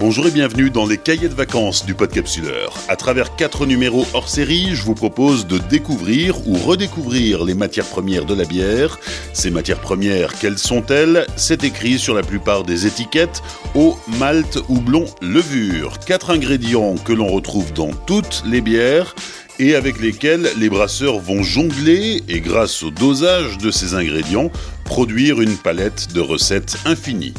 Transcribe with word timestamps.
Bonjour 0.00 0.26
et 0.26 0.30
bienvenue 0.30 0.70
dans 0.70 0.86
les 0.86 0.96
cahiers 0.96 1.28
de 1.28 1.34
vacances 1.34 1.84
du 1.84 1.92
Podcapsuleur. 1.92 2.72
À 2.88 2.96
travers 2.96 3.36
quatre 3.36 3.66
numéros 3.66 4.06
hors 4.14 4.30
série, 4.30 4.74
je 4.74 4.82
vous 4.82 4.94
propose 4.94 5.46
de 5.46 5.58
découvrir 5.58 6.48
ou 6.48 6.56
redécouvrir 6.56 7.44
les 7.44 7.52
matières 7.52 7.84
premières 7.84 8.24
de 8.24 8.32
la 8.32 8.46
bière. 8.46 8.98
Ces 9.34 9.50
matières 9.50 9.82
premières, 9.82 10.38
quelles 10.38 10.56
sont-elles? 10.56 11.26
C'est 11.36 11.64
écrit 11.64 11.98
sur 11.98 12.14
la 12.14 12.22
plupart 12.22 12.64
des 12.64 12.86
étiquettes 12.86 13.42
eau, 13.74 13.98
malt, 14.18 14.58
houblon, 14.70 15.04
levure. 15.20 15.98
Quatre 15.98 16.30
ingrédients 16.30 16.94
que 16.94 17.12
l'on 17.12 17.28
retrouve 17.28 17.74
dans 17.74 17.92
toutes 17.92 18.42
les 18.46 18.62
bières 18.62 19.14
et 19.58 19.74
avec 19.74 20.00
lesquels 20.00 20.48
les 20.56 20.70
brasseurs 20.70 21.18
vont 21.18 21.42
jongler 21.42 22.22
et 22.26 22.40
grâce 22.40 22.82
au 22.82 22.90
dosage 22.90 23.58
de 23.58 23.70
ces 23.70 23.92
ingrédients, 23.92 24.50
produire 24.86 25.42
une 25.42 25.58
palette 25.58 26.14
de 26.14 26.22
recettes 26.22 26.78
infinies. 26.86 27.34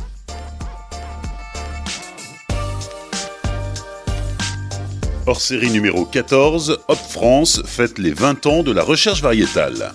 Hors 5.27 5.39
série 5.39 5.69
numéro 5.69 6.05
14, 6.05 6.79
Hop 6.87 6.97
France 6.97 7.61
fête 7.65 7.99
les 7.99 8.11
20 8.11 8.47
ans 8.47 8.63
de 8.63 8.71
la 8.71 8.81
recherche 8.81 9.21
variétale. 9.21 9.93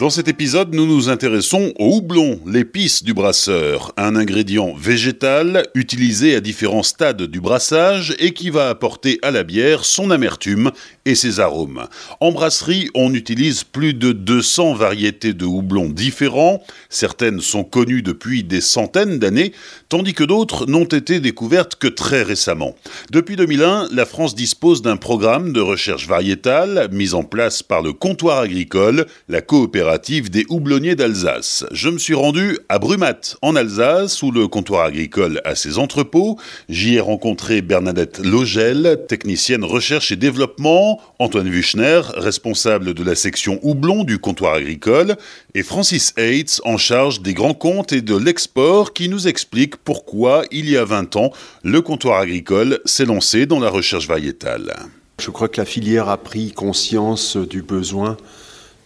Dans 0.00 0.08
cet 0.08 0.28
épisode, 0.28 0.74
nous 0.74 0.86
nous 0.86 1.10
intéressons 1.10 1.74
au 1.78 1.96
houblon, 1.96 2.40
l'épice 2.46 3.02
du 3.02 3.12
brasseur, 3.12 3.92
un 3.98 4.16
ingrédient 4.16 4.72
végétal 4.72 5.64
utilisé 5.74 6.34
à 6.34 6.40
différents 6.40 6.82
stades 6.82 7.24
du 7.24 7.38
brassage 7.38 8.16
et 8.18 8.32
qui 8.32 8.48
va 8.48 8.70
apporter 8.70 9.18
à 9.20 9.30
la 9.30 9.42
bière 9.42 9.84
son 9.84 10.10
amertume 10.10 10.70
et 11.04 11.14
ses 11.14 11.38
arômes. 11.38 11.86
En 12.20 12.32
brasserie, 12.32 12.88
on 12.94 13.12
utilise 13.12 13.62
plus 13.62 13.92
de 13.92 14.12
200 14.12 14.72
variétés 14.72 15.34
de 15.34 15.44
houblon 15.44 15.90
différents, 15.90 16.62
certaines 16.88 17.42
sont 17.42 17.64
connues 17.64 18.00
depuis 18.00 18.42
des 18.42 18.62
centaines 18.62 19.18
d'années, 19.18 19.52
tandis 19.90 20.14
que 20.14 20.24
d'autres 20.24 20.64
n'ont 20.64 20.84
été 20.84 21.20
découvertes 21.20 21.76
que 21.76 21.88
très 21.88 22.22
récemment. 22.22 22.74
Depuis 23.10 23.36
2001, 23.36 23.88
la 23.92 24.06
France 24.06 24.34
dispose 24.34 24.80
d'un 24.80 24.96
programme 24.96 25.52
de 25.52 25.60
recherche 25.60 26.08
variétale 26.08 26.88
mis 26.90 27.12
en 27.12 27.22
place 27.22 27.62
par 27.62 27.82
le 27.82 27.92
comptoir 27.92 28.38
agricole, 28.38 29.04
la 29.28 29.42
coopération 29.42 29.89
des 29.98 30.46
houblonniers 30.48 30.94
d'Alsace. 30.94 31.64
Je 31.72 31.88
me 31.88 31.98
suis 31.98 32.14
rendu 32.14 32.58
à 32.68 32.78
Brumat, 32.78 33.36
en 33.42 33.56
Alsace, 33.56 34.22
où 34.22 34.30
le 34.30 34.46
comptoir 34.46 34.86
agricole 34.86 35.40
a 35.44 35.54
ses 35.54 35.78
entrepôts. 35.78 36.38
J'y 36.68 36.94
ai 36.94 37.00
rencontré 37.00 37.60
Bernadette 37.60 38.20
Logel, 38.24 39.00
technicienne 39.08 39.64
recherche 39.64 40.12
et 40.12 40.16
développement, 40.16 41.00
Antoine 41.18 41.48
Wuchner, 41.48 42.02
responsable 42.14 42.94
de 42.94 43.02
la 43.02 43.14
section 43.14 43.58
houblon 43.62 44.04
du 44.04 44.18
comptoir 44.18 44.54
agricole, 44.54 45.16
et 45.54 45.62
Francis 45.62 46.14
Hates, 46.16 46.60
en 46.64 46.76
charge 46.76 47.20
des 47.20 47.34
grands 47.34 47.54
comptes 47.54 47.92
et 47.92 48.02
de 48.02 48.16
l'export, 48.16 48.92
qui 48.92 49.08
nous 49.08 49.26
explique 49.26 49.76
pourquoi, 49.76 50.44
il 50.52 50.70
y 50.70 50.76
a 50.76 50.84
20 50.84 51.16
ans, 51.16 51.32
le 51.64 51.80
comptoir 51.82 52.20
agricole 52.20 52.80
s'est 52.84 53.06
lancé 53.06 53.46
dans 53.46 53.58
la 53.58 53.70
recherche 53.70 54.06
variétale. 54.06 54.74
Je 55.18 55.30
crois 55.30 55.48
que 55.48 55.60
la 55.60 55.66
filière 55.66 56.08
a 56.08 56.16
pris 56.16 56.52
conscience 56.52 57.36
du 57.36 57.60
besoin 57.60 58.16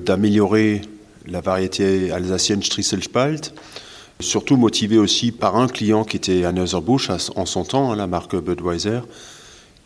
d'améliorer 0.01 0.83
la 1.27 1.41
variété 1.41 2.11
alsacienne 2.12 2.62
Strisselspalt, 2.62 3.55
surtout 4.20 4.56
motivé 4.56 4.98
aussi 4.98 5.33
par 5.33 5.56
un 5.56 5.67
client 5.67 6.05
qui 6.05 6.17
était 6.17 6.44
à 6.44 6.53
Busch 6.80 7.11
en 7.34 7.47
son 7.47 7.64
temps, 7.64 7.92
hein, 7.92 7.97
la 7.97 8.06
marque 8.06 8.36
Budweiser, 8.36 9.00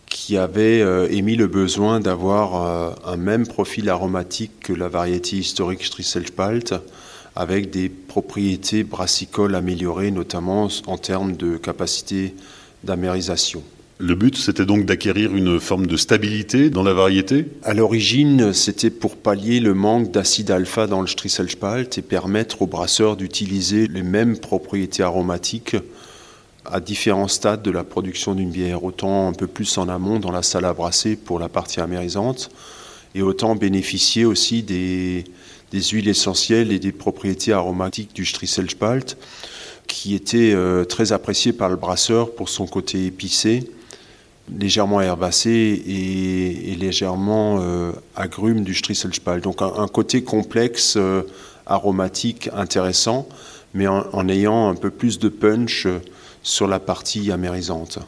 qui 0.06 0.36
avait 0.36 0.80
euh, 0.80 1.08
émis 1.10 1.36
le 1.36 1.46
besoin 1.46 2.00
d'avoir 2.00 2.66
euh, 2.66 3.12
un 3.12 3.16
même 3.16 3.46
profil 3.46 3.88
aromatique 3.88 4.60
que 4.60 4.72
la 4.72 4.88
variété 4.88 5.36
historique 5.36 5.84
Strisselspalt, 5.84 6.74
avec 7.36 7.70
des 7.70 7.88
propriétés 7.88 8.84
brassicoles 8.84 9.54
améliorées, 9.54 10.10
notamment 10.10 10.68
en 10.86 10.98
termes 10.98 11.36
de 11.36 11.56
capacité 11.56 12.34
d'amérisation. 12.84 13.62
Le 14.00 14.14
but, 14.14 14.36
c'était 14.36 14.64
donc 14.64 14.84
d'acquérir 14.84 15.34
une 15.34 15.58
forme 15.58 15.88
de 15.88 15.96
stabilité 15.96 16.70
dans 16.70 16.84
la 16.84 16.92
variété? 16.92 17.46
À 17.64 17.74
l'origine, 17.74 18.52
c'était 18.52 18.90
pour 18.90 19.16
pallier 19.16 19.58
le 19.58 19.74
manque 19.74 20.12
d'acide 20.12 20.52
alpha 20.52 20.86
dans 20.86 21.00
le 21.00 21.08
Strisselspalt 21.08 21.98
et 21.98 22.02
permettre 22.02 22.62
aux 22.62 22.68
brasseurs 22.68 23.16
d'utiliser 23.16 23.88
les 23.88 24.04
mêmes 24.04 24.38
propriétés 24.38 25.02
aromatiques 25.02 25.76
à 26.64 26.78
différents 26.78 27.26
stades 27.26 27.62
de 27.62 27.72
la 27.72 27.82
production 27.82 28.36
d'une 28.36 28.50
bière, 28.50 28.84
autant 28.84 29.26
un 29.26 29.32
peu 29.32 29.48
plus 29.48 29.78
en 29.78 29.88
amont 29.88 30.20
dans 30.20 30.30
la 30.30 30.44
salle 30.44 30.64
à 30.66 30.74
brasser 30.74 31.16
pour 31.16 31.40
la 31.40 31.48
partie 31.48 31.80
amérisante, 31.80 32.52
et 33.16 33.22
autant 33.22 33.56
bénéficier 33.56 34.24
aussi 34.24 34.62
des, 34.62 35.24
huiles 35.72 36.08
essentielles 36.08 36.70
et 36.70 36.78
des 36.78 36.92
propriétés 36.92 37.52
aromatiques 37.52 38.14
du 38.14 38.24
Strisselspalt, 38.24 39.16
qui 39.88 40.14
étaient 40.14 40.52
euh, 40.54 40.84
très 40.84 41.10
appréciées 41.10 41.52
par 41.52 41.68
le 41.68 41.76
brasseur 41.76 42.32
pour 42.32 42.48
son 42.48 42.68
côté 42.68 43.04
épicé 43.06 43.68
légèrement 44.56 45.00
herbacé 45.00 45.50
et, 45.86 46.74
légèrement 46.76 47.58
euh, 47.60 47.92
agrume 48.16 48.62
du 48.62 48.74
Strisselspal. 48.74 49.40
Donc 49.40 49.62
un, 49.62 49.88
côté 49.88 50.22
complexe, 50.22 50.94
euh, 50.96 51.22
aromatique, 51.66 52.48
intéressant, 52.54 53.28
mais 53.74 53.86
en, 53.86 54.28
ayant 54.28 54.68
un 54.68 54.74
peu 54.74 54.90
plus 54.90 55.18
de 55.18 55.28
punch 55.28 55.86
euh, 55.86 55.98
sur 56.42 56.66
la 56.66 56.78
partie 56.78 57.30
amérisante. 57.32 57.98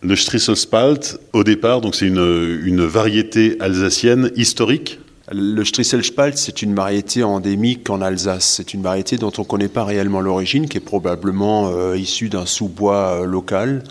Le 0.00 0.16
Strisselspalt, 0.16 1.18
au 1.32 1.44
départ, 1.44 1.80
donc 1.80 1.94
c'est 1.94 2.06
une, 2.06 2.60
une, 2.64 2.84
variété 2.84 3.56
alsacienne 3.60 4.30
historique? 4.36 5.00
Le 5.30 5.62
Strisselspalt, 5.64 6.38
c'est 6.38 6.62
une 6.62 6.74
variété 6.74 7.22
endémique 7.22 7.90
en 7.90 8.00
Alsace. 8.00 8.54
C'est 8.56 8.72
une 8.72 8.82
variété 8.82 9.18
dont 9.18 9.32
on 9.36 9.42
ne 9.42 9.46
connaît 9.46 9.68
pas 9.68 9.84
réellement 9.84 10.20
l'origine, 10.20 10.68
qui 10.68 10.78
est 10.78 10.80
probablement 10.80 11.92
issue 11.94 12.30
d'un 12.30 12.46
sous-bois 12.46 13.26
local 13.26 13.82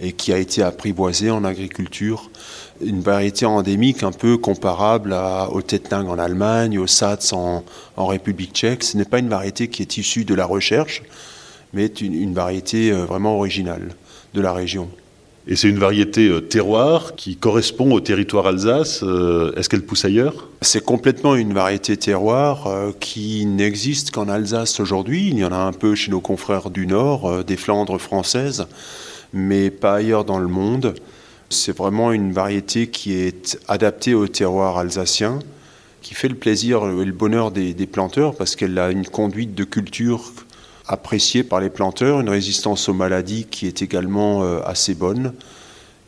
et 0.00 0.12
qui 0.12 0.32
a 0.32 0.38
été 0.38 0.62
apprivoisée 0.62 1.30
en 1.30 1.44
agriculture. 1.44 2.30
Une 2.82 3.00
variété 3.00 3.44
endémique 3.44 4.02
un 4.02 4.12
peu 4.12 4.38
comparable 4.38 5.12
à, 5.12 5.50
au 5.50 5.60
Tettnang 5.60 6.08
en 6.08 6.18
Allemagne, 6.18 6.78
au 6.78 6.86
Sats 6.86 7.32
en, 7.32 7.62
République 7.96 8.52
tchèque. 8.54 8.82
Ce 8.82 8.96
n'est 8.96 9.04
pas 9.04 9.18
une 9.18 9.28
variété 9.28 9.68
qui 9.68 9.82
est 9.82 9.98
issue 9.98 10.24
de 10.24 10.34
la 10.34 10.46
recherche, 10.46 11.02
mais 11.74 11.86
une, 11.86 12.14
une 12.14 12.34
variété 12.34 12.90
euh, 12.90 13.04
vraiment 13.04 13.36
originale 13.36 13.94
de 14.32 14.40
la 14.40 14.52
région. 14.52 14.88
Et 15.46 15.56
c'est 15.56 15.68
une 15.68 15.78
variété 15.78 16.28
euh, 16.28 16.40
terroir 16.40 17.14
qui 17.14 17.36
correspond 17.36 17.92
au 17.92 18.00
territoire 18.00 18.46
Alsace. 18.46 19.00
Euh, 19.02 19.52
est-ce 19.56 19.68
qu'elle 19.68 19.84
pousse 19.84 20.06
ailleurs? 20.06 20.48
C'est 20.62 20.84
complètement 20.84 21.34
une 21.34 21.52
variété 21.52 21.98
terroir 21.98 22.68
qui 23.00 23.44
n'existe 23.44 24.12
qu'en 24.12 24.28
Alsace 24.28 24.80
aujourd'hui. 24.80 25.28
Il 25.28 25.38
y 25.38 25.44
en 25.44 25.52
a 25.52 25.58
un 25.58 25.72
peu 25.72 25.94
chez 25.94 26.10
nos 26.10 26.20
confrères 26.20 26.70
du 26.70 26.86
Nord, 26.86 27.44
des 27.44 27.56
Flandres 27.56 28.00
françaises 28.00 28.66
mais 29.32 29.70
pas 29.70 29.94
ailleurs 29.94 30.24
dans 30.24 30.38
le 30.38 30.48
monde. 30.48 30.94
C'est 31.48 31.76
vraiment 31.76 32.12
une 32.12 32.32
variété 32.32 32.88
qui 32.88 33.14
est 33.14 33.58
adaptée 33.68 34.14
au 34.14 34.28
terroir 34.28 34.78
alsacien, 34.78 35.40
qui 36.02 36.14
fait 36.14 36.28
le 36.28 36.36
plaisir 36.36 36.84
et 36.84 37.04
le 37.04 37.12
bonheur 37.12 37.50
des, 37.50 37.74
planteurs 37.86 38.36
parce 38.36 38.56
qu'elle 38.56 38.78
a 38.78 38.90
une 38.90 39.06
conduite 39.06 39.54
de 39.54 39.64
culture 39.64 40.32
appréciée 40.86 41.42
par 41.44 41.60
les 41.60 41.70
planteurs, 41.70 42.20
une 42.20 42.28
résistance 42.28 42.88
aux 42.88 42.94
maladies 42.94 43.46
qui 43.50 43.66
est 43.66 43.82
également 43.82 44.42
euh, 44.42 44.60
assez 44.64 44.94
bonne 44.94 45.34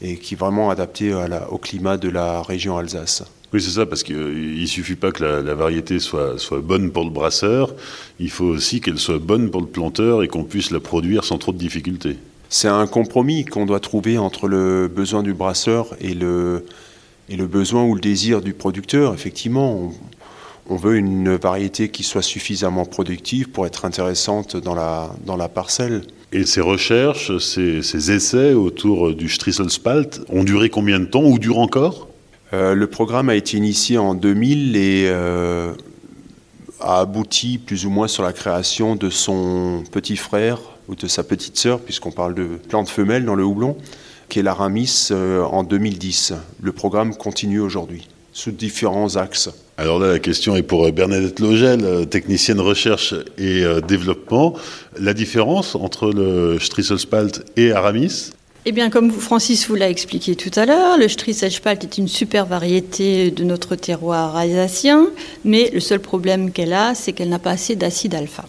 et 0.00 0.16
qui 0.16 0.34
est 0.34 0.36
vraiment 0.36 0.70
adaptée 0.70 1.14
au 1.50 1.58
climat 1.58 1.96
de 1.96 2.08
la 2.08 2.42
région 2.42 2.76
Alsace. 2.76 3.22
Oui, 3.52 3.60
c'est 3.60 3.70
ça, 3.70 3.86
parce 3.86 4.02
qu'il 4.02 4.60
ne 4.60 4.66
suffit 4.66 4.96
pas 4.96 5.12
que 5.12 5.22
la, 5.22 5.54
variété 5.54 5.98
soit, 5.98 6.36
bonne 6.62 6.90
pour 6.90 7.04
le 7.04 7.10
brasseur, 7.10 7.74
il 8.18 8.30
faut 8.30 8.46
aussi 8.46 8.80
qu'elle 8.80 8.98
soit 8.98 9.18
bonne 9.18 9.50
pour 9.50 9.60
le 9.60 9.66
planteur 9.66 10.22
et 10.22 10.28
qu'on 10.28 10.44
puisse 10.44 10.70
la 10.70 10.80
produire 10.80 11.24
sans 11.24 11.38
trop 11.38 11.52
de 11.52 11.58
difficultés 11.58 12.16
c'est 12.52 12.68
un 12.68 12.86
compromis 12.86 13.46
qu'on 13.46 13.64
doit 13.64 13.80
trouver 13.80 14.18
entre 14.18 14.46
le 14.46 14.86
besoin 14.86 15.22
du 15.22 15.32
brasseur 15.32 15.96
et 16.00 16.12
le, 16.12 16.66
et 17.30 17.36
le 17.36 17.46
besoin 17.46 17.82
ou 17.84 17.94
le 17.94 18.00
désir 18.00 18.42
du 18.42 18.52
producteur. 18.52 19.14
Effectivement, 19.14 19.90
on, 20.68 20.76
veut 20.76 20.96
une 20.96 21.34
variété 21.36 21.88
qui 21.88 22.02
soit 22.02 22.20
suffisamment 22.20 22.84
productive 22.84 23.48
pour 23.48 23.64
être 23.64 23.86
intéressante 23.86 24.58
dans 24.58 24.74
la, 24.74 25.14
dans 25.24 25.38
la 25.38 25.48
parcelle. 25.48 26.02
Et 26.30 26.44
ces 26.44 26.60
recherches, 26.60 27.38
ces, 27.38 28.10
essais 28.10 28.52
autour 28.52 29.14
du 29.14 29.30
Strisselspalt 29.30 30.20
ont 30.28 30.44
duré 30.44 30.68
combien 30.68 31.00
de 31.00 31.06
temps 31.06 31.24
ou 31.24 31.38
durent 31.38 31.58
encore? 31.58 32.08
Euh, 32.52 32.74
Le 32.74 32.86
programme 32.86 33.30
a 33.30 33.34
été 33.34 33.56
initié 33.56 33.96
en 33.96 34.14
2000 34.14 34.76
et 34.76 35.06
euh, 35.06 35.72
a 36.80 37.00
abouti 37.00 37.56
plus 37.56 37.86
ou 37.86 37.90
moins 37.90 38.08
sur 38.08 38.22
la 38.22 38.34
création 38.34 38.94
de 38.94 39.08
son 39.08 39.84
petit 39.90 40.18
frère 40.18 40.58
ou 40.92 40.94
de 40.94 41.06
sa 41.06 41.24
petite 41.24 41.56
sœur, 41.56 41.80
puisqu'on 41.80 42.12
parle 42.12 42.34
de 42.34 42.44
plantes 42.68 42.90
femelles 42.90 43.24
dans 43.24 43.34
le 43.34 43.44
houblon, 43.44 43.76
qui 44.28 44.38
est 44.38 44.42
l'aramis 44.42 45.08
euh, 45.10 45.42
en 45.42 45.64
2010. 45.64 46.34
Le 46.62 46.72
programme 46.72 47.16
continue 47.16 47.60
aujourd'hui, 47.60 48.08
sous 48.32 48.52
différents 48.52 49.16
axes. 49.16 49.50
Alors 49.78 49.98
là, 49.98 50.12
la 50.12 50.18
question 50.18 50.54
est 50.54 50.62
pour 50.62 50.84
euh, 50.84 50.92
Bernadette 50.92 51.40
Logel, 51.40 51.84
euh, 51.84 52.04
technicienne 52.04 52.60
recherche 52.60 53.14
et 53.38 53.64
développement. 53.88 54.54
La 54.98 55.14
différence 55.14 55.74
entre 55.74 56.12
le 56.12 56.58
Strisselspalt 56.60 57.44
et 57.56 57.72
Aramis 57.72 58.30
eh 58.64 58.70
bien, 58.70 58.90
comme 58.90 59.10
Francis 59.10 59.66
vous 59.66 59.74
l'a 59.74 59.90
expliqué 59.90 60.36
tout 60.36 60.52
à 60.54 60.66
l'heure, 60.66 60.96
le 60.96 61.08
Strisselspalt 61.08 61.82
est 61.82 61.98
une 61.98 62.06
super 62.06 62.46
variété 62.46 63.32
de 63.32 63.42
notre 63.42 63.74
terroir 63.74 64.36
alsacien, 64.36 65.08
mais 65.44 65.68
le 65.74 65.80
seul 65.80 65.98
problème 65.98 66.52
qu'elle 66.52 66.72
a, 66.72 66.94
c'est 66.94 67.12
qu'elle 67.12 67.28
n'a 67.28 67.40
pas 67.40 67.50
assez 67.50 67.74
d'acide 67.74 68.14
alpha. 68.14 68.44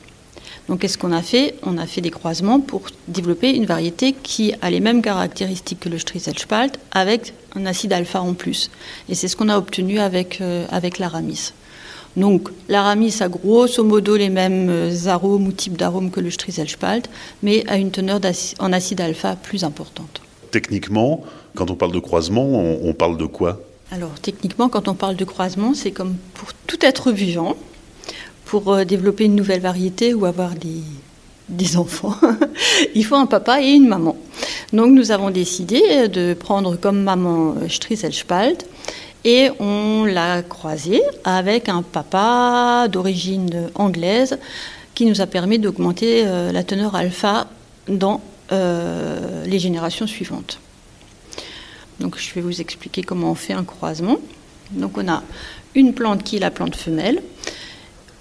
Donc 0.69 0.79
qu'est-ce 0.79 0.97
qu'on 0.97 1.11
a 1.11 1.21
fait? 1.21 1.55
On 1.63 1.77
a 1.77 1.85
fait 1.85 2.01
des 2.01 2.09
croisements 2.09 2.59
pour 2.59 2.83
développer 3.07 3.53
une 3.53 3.65
variété 3.65 4.13
qui 4.13 4.53
a 4.61 4.69
les 4.69 4.79
mêmes 4.79 5.01
caractéristiques 5.01 5.81
que 5.81 5.89
le 5.89 5.99
Striezelspalt 5.99 6.79
avec 6.91 7.33
un 7.55 7.65
acide 7.65 7.93
alpha 7.93 8.21
en 8.21 8.33
plus. 8.33 8.71
Et 9.09 9.15
c'est 9.15 9.27
ce 9.27 9.35
qu'on 9.35 9.49
a 9.49 9.57
obtenu 9.57 9.99
avec, 9.99 10.39
euh, 10.39 10.65
avec 10.69 10.99
l'aramis. 10.99 11.51
Donc 12.15 12.49
l'aramis 12.69 13.15
a 13.21 13.27
grosso 13.27 13.83
modo 13.83 14.15
les 14.15 14.29
mêmes 14.29 14.69
euh, 14.69 15.07
arômes 15.07 15.47
ou 15.47 15.51
types 15.51 15.77
d'arômes 15.77 16.11
que 16.11 16.19
le 16.19 16.31
Striezelspalt, 16.31 17.09
mais 17.41 17.63
a 17.67 17.77
une 17.77 17.91
teneur 17.91 18.21
en 18.59 18.71
acide 18.71 19.01
alpha 19.01 19.35
plus 19.35 19.63
importante. 19.63 20.21
Techniquement, 20.51 21.23
quand 21.55 21.71
on 21.71 21.75
parle 21.75 21.91
de 21.91 21.99
croisement, 21.99 22.45
on 22.45 22.93
parle 22.93 23.17
de 23.17 23.25
quoi? 23.25 23.59
Alors 23.91 24.13
techniquement, 24.21 24.69
quand 24.69 24.87
on 24.87 24.93
parle 24.93 25.15
de 25.15 25.25
croisement, 25.25 25.73
c'est 25.73 25.91
comme 25.91 26.15
pour 26.35 26.53
tout 26.67 26.83
être 26.85 27.11
vivant, 27.11 27.55
pour 28.53 28.71
euh, 28.71 28.83
développer 28.83 29.23
une 29.23 29.33
nouvelle 29.33 29.61
variété 29.61 30.13
ou 30.13 30.25
avoir 30.25 30.51
des, 30.53 31.75
enfants, 31.75 32.15
il 32.93 33.03
faut 33.03 33.15
un 33.15 33.25
papa 33.25 33.59
et 33.63 33.71
une 33.71 33.87
maman. 33.87 34.15
Donc 34.71 34.91
nous 34.91 35.09
avons 35.09 35.31
décidé 35.31 36.07
de 36.07 36.35
prendre 36.35 36.75
comme 36.75 37.01
maman 37.01 37.55
euh, 37.57 37.67
Strisselspalt 37.67 38.67
et 39.25 39.49
on 39.59 40.05
l'a 40.05 40.43
croisé 40.43 41.01
avec 41.23 41.67
un 41.67 41.81
papa 41.81 42.87
d'origine 42.91 43.71
anglaise 43.73 44.37
qui 44.93 45.07
nous 45.07 45.19
a 45.19 45.25
permis 45.25 45.57
d'augmenter 45.57 46.21
euh, 46.23 46.51
la 46.51 46.63
teneur 46.63 46.93
alpha 46.93 47.47
dans 47.87 48.21
les 48.51 49.57
générations 49.57 50.05
suivantes. 50.05 50.59
Donc 51.99 52.19
je 52.19 52.31
vais 52.35 52.41
vous 52.41 52.61
expliquer 52.61 53.01
comment 53.01 53.31
on 53.31 53.35
fait 53.35 53.53
un 53.53 53.63
croisement. 53.63 54.19
Donc 54.69 54.95
on 54.99 55.07
a 55.07 55.23
une 55.73 55.95
plante 55.95 56.21
qui 56.21 56.35
est 56.35 56.39
la 56.39 56.51
plante 56.51 56.75
femelle. 56.75 57.23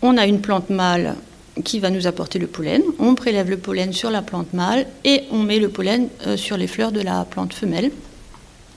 On 0.03 0.17
a 0.17 0.27
une 0.27 0.41
plante 0.41 0.69
mâle 0.69 1.17
qui 1.65 1.79
va 1.79 1.91
nous 1.91 2.07
apporter 2.07 2.39
le 2.39 2.47
pollen. 2.47 2.83
On 2.99 3.15
prélève 3.15 3.49
le 3.49 3.57
pollen 3.57 3.93
sur 3.93 4.11
la 4.11 4.23
plante 4.23 4.53
mâle 4.53 4.87
et 5.05 5.23
on 5.31 5.39
met 5.39 5.59
le 5.59 5.69
pollen 5.69 6.09
euh, 6.27 6.37
sur 6.37 6.57
les 6.57 6.67
fleurs 6.67 6.93
de 6.93 7.01
la 7.01 7.25
plante 7.25 7.55
femelle. 7.55 7.91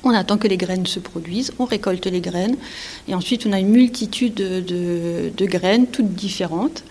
On 0.03 0.11
attend 0.11 0.37
que 0.37 0.47
les 0.47 0.57
graines 0.57 0.85
se 0.85 0.99
produisent, 0.99 1.51
on 1.57 1.65
récolte 1.65 2.05
les 2.05 2.21
graines 2.21 2.57
et 3.07 3.15
ensuite 3.15 3.47
on 3.47 3.53
a 3.53 3.59
une 3.59 3.69
multitude 3.69 4.35
de, 4.35 5.45
graines 5.47 5.87
toutes 5.87 6.13
différentes 6.13 6.83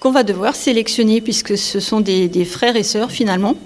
qu'on 0.00 0.10
va 0.10 0.22
devoir 0.22 0.54
sélectionner 0.54 1.20
puisque 1.20 1.58
ce 1.58 1.80
sont 1.80 2.00
des, 2.00 2.28
des 2.28 2.46
frères 2.46 2.76
et 2.76 2.82
sœurs 2.82 3.10
finalement 3.10 3.56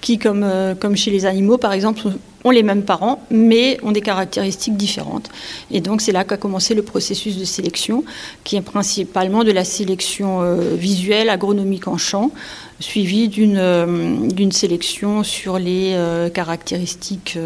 qui, 0.00 0.18
comme, 0.18 0.42
euh, 0.44 0.74
comme 0.74 0.96
chez 0.96 1.10
les 1.10 1.26
animaux 1.26 1.58
par 1.58 1.72
exemple, 1.72 2.02
ont 2.44 2.50
les 2.50 2.62
mêmes 2.62 2.84
parents, 2.84 3.24
mais 3.30 3.78
ont 3.82 3.90
des 3.90 4.00
caractéristiques 4.00 4.76
différentes. 4.76 5.30
Et 5.70 5.80
donc 5.80 6.00
c'est 6.00 6.12
là 6.12 6.24
qu'a 6.24 6.36
commencé 6.36 6.74
le 6.74 6.82
processus 6.82 7.36
de 7.36 7.44
sélection, 7.44 8.04
qui 8.44 8.56
est 8.56 8.60
principalement 8.60 9.42
de 9.42 9.52
la 9.52 9.64
sélection 9.64 10.42
euh, 10.42 10.74
visuelle, 10.76 11.28
agronomique 11.28 11.88
en 11.88 11.98
champ, 11.98 12.30
suivie 12.78 13.28
d'une 13.28 13.56
euh, 13.58 14.50
sélection 14.50 15.24
sur 15.24 15.58
les 15.58 15.96
caractéristiques 16.32 17.36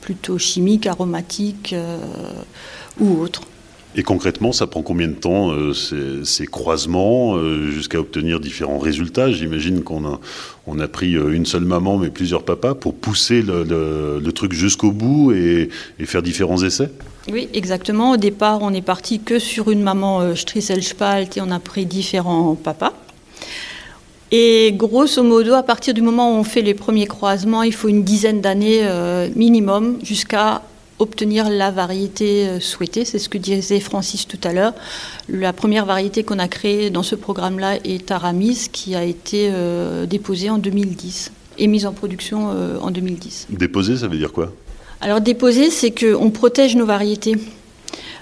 plutôt 0.00 0.38
chimiques, 0.38 0.86
aromatiques 0.86 1.74
ou 3.00 3.18
autres. 3.20 3.42
Et 3.96 4.02
concrètement, 4.02 4.52
ça 4.52 4.66
prend 4.66 4.82
combien 4.82 5.08
de 5.08 5.14
temps 5.14 5.52
ces, 5.74 6.46
croisements 6.46 7.36
jusqu'à 7.70 7.98
obtenir 7.98 8.40
différents 8.40 8.78
résultats? 8.78 9.30
J'imagine 9.32 9.82
qu'on 9.82 10.06
a, 10.06 10.20
on 10.66 10.78
a 10.78 10.88
pris 10.88 11.14
euh, 11.14 11.34
une 11.34 11.46
seule 11.46 11.64
maman 11.64 11.98
mais 11.98 12.10
plusieurs 12.10 12.44
papas 12.44 12.74
pour 12.74 12.94
pousser 12.94 13.42
le, 13.42 14.30
truc 14.32 14.52
jusqu'au 14.52 14.92
bout 14.92 15.32
et, 15.32 15.68
faire 16.04 16.22
différents 16.22 16.62
essais 16.62 16.90
Oui, 17.30 17.48
exactement. 17.52 18.12
Au 18.12 18.16
départ, 18.16 18.62
on 18.62 18.70
n'est 18.70 18.82
parti 18.82 19.20
que 19.20 19.38
sur 19.38 19.70
une 19.70 19.82
maman 19.82 20.34
Strisselspalt 20.34 21.36
et 21.36 21.40
on 21.40 21.50
a 21.50 21.60
pris 21.60 21.86
différents 21.86 22.54
papas. 22.54 22.92
Et 24.30 24.72
grosso 24.74 25.22
modo, 25.22 25.52
à 25.52 25.62
partir 25.62 25.92
du 25.92 26.00
moment 26.00 26.34
où 26.34 26.38
on 26.38 26.44
fait 26.44 26.62
les 26.62 26.72
premiers 26.72 27.06
croisements, 27.06 27.62
il 27.62 27.74
faut 27.74 27.88
une 27.88 28.02
dizaine 28.02 28.40
d'années 28.40 28.82
minimum 29.36 29.98
jusqu'à 30.02 30.62
obtenir 31.02 31.50
la 31.50 31.70
variété 31.70 32.48
euh, 32.48 32.60
souhaitée. 32.60 33.04
C'est 33.04 33.18
ce 33.18 33.28
que 33.28 33.36
disait 33.36 33.80
Francis 33.80 34.26
tout 34.26 34.38
à 34.44 34.52
l'heure. 34.52 34.72
La 35.28 35.52
première 35.52 35.84
variété 35.84 36.22
qu'on 36.22 36.38
a 36.38 36.48
créée 36.48 36.90
dans 36.90 37.02
ce 37.02 37.16
programme-là 37.16 37.76
est 37.84 38.10
Aramis, 38.10 38.68
qui 38.72 38.94
a 38.94 39.04
été 39.04 39.50
euh, 39.52 40.06
déposée 40.06 40.48
en 40.48 40.58
2010 40.58 41.32
et 41.58 41.66
mise 41.66 41.86
en 41.86 41.92
production 41.92 42.50
euh, 42.52 42.78
en 42.80 42.90
2010. 42.90 43.48
Déposée, 43.50 43.96
ça 43.96 44.06
veut 44.06 44.16
dire 44.16 44.32
quoi? 44.32 44.52
Alors 45.00 45.20
déposée, 45.20 45.70
c'est 45.70 45.90
qu'on 45.90 46.30
protège 46.30 46.76
nos 46.76 46.86
variétés. 46.86 47.34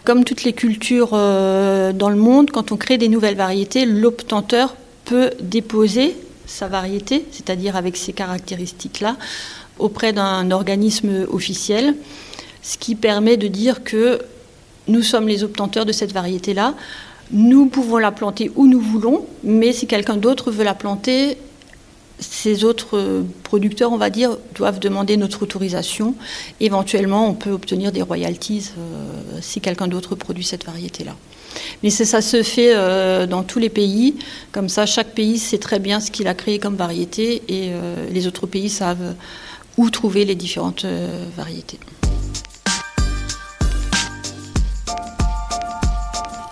Comme 0.05 0.25
toutes 0.25 0.45
les 0.45 0.55
cultures 0.55 1.11
dans 1.11 2.09
le 2.09 2.17
monde, 2.17 2.51
quand 2.51 2.73
on 2.73 2.79
crée 2.79 2.97
des 2.97 3.11
nouvelles 3.11 3.37
variétés, 3.37 3.85
l'obtenteur 3.85 4.75
peut 5.05 5.31
déposer 5.43 6.17
sa 6.47 6.69
variété, 6.69 7.27
c'est-à-dire 7.33 7.77
avec 7.77 7.99
ces 7.99 8.15
caractéristiques-là, 8.15 9.17
auprès 9.79 10.15
d'un 10.15 10.51
organisme 10.53 11.27
officiel 11.31 11.95
ce 12.63 12.79
qui 12.79 12.95
permet 12.95 13.37
de 13.37 13.49
dire 13.49 13.83
que 13.85 14.21
nous 14.89 15.03
sommes 15.03 15.29
les 15.29 15.45
obtenteurs 15.45 15.87
de 15.87 15.93
cette 15.93 16.13
variété-là. 16.13 16.75
Nous 17.33 17.67
pouvons 17.67 17.99
la 17.99 18.11
planter 18.11 18.51
où 18.57 18.67
nous 18.67 18.81
voulons, 18.81 19.27
mais 19.45 19.73
si 19.73 19.87
quelqu'un 19.87 20.17
d'autre 20.17 20.51
veut 20.51 20.65
la 20.65 20.75
planter, 20.75 21.39
ces 22.21 22.65
autres 22.65 23.25
producteurs, 23.43 23.93
on 23.93 23.97
va 23.97 24.11
dire, 24.11 24.37
doivent 24.55 24.79
demander 24.79 25.17
notre 25.17 25.43
autorisation. 25.43 26.15
Éventuellement, 26.61 27.29
on 27.29 27.35
peut 27.35 27.51
obtenir 27.51 27.93
des 27.93 28.03
royalties 28.03 28.71
euh, 28.79 29.39
si 29.41 29.61
quelqu'un 29.61 29.89
d'autre 29.89 30.15
produit 30.15 30.45
cette 30.45 30.65
variété-là. 30.65 31.17
Mais 31.83 31.91
ça 31.91 32.21
se 32.21 32.43
fait 32.43 32.75
euh, 32.75 33.27
dans 33.27 33.43
tous 33.43 33.59
les 33.59 33.71
pays. 33.71 34.17
Comme 34.53 34.69
ça, 34.69 34.87
chaque 34.87 35.15
pays 35.15 35.39
sait 35.39 35.59
très 35.59 35.79
bien 35.79 35.99
ce 35.99 36.11
qu'il 36.11 36.29
a 36.29 36.35
créé 36.35 36.59
comme 36.59 36.77
variété 36.77 37.43
et 37.49 37.71
euh, 37.71 38.07
les 38.13 38.27
autres 38.27 38.47
pays 38.47 38.69
savent 38.69 39.15
où 39.79 39.89
trouver 39.89 40.25
les 40.25 40.35
différentes 40.35 40.85
variétés. 41.37 41.79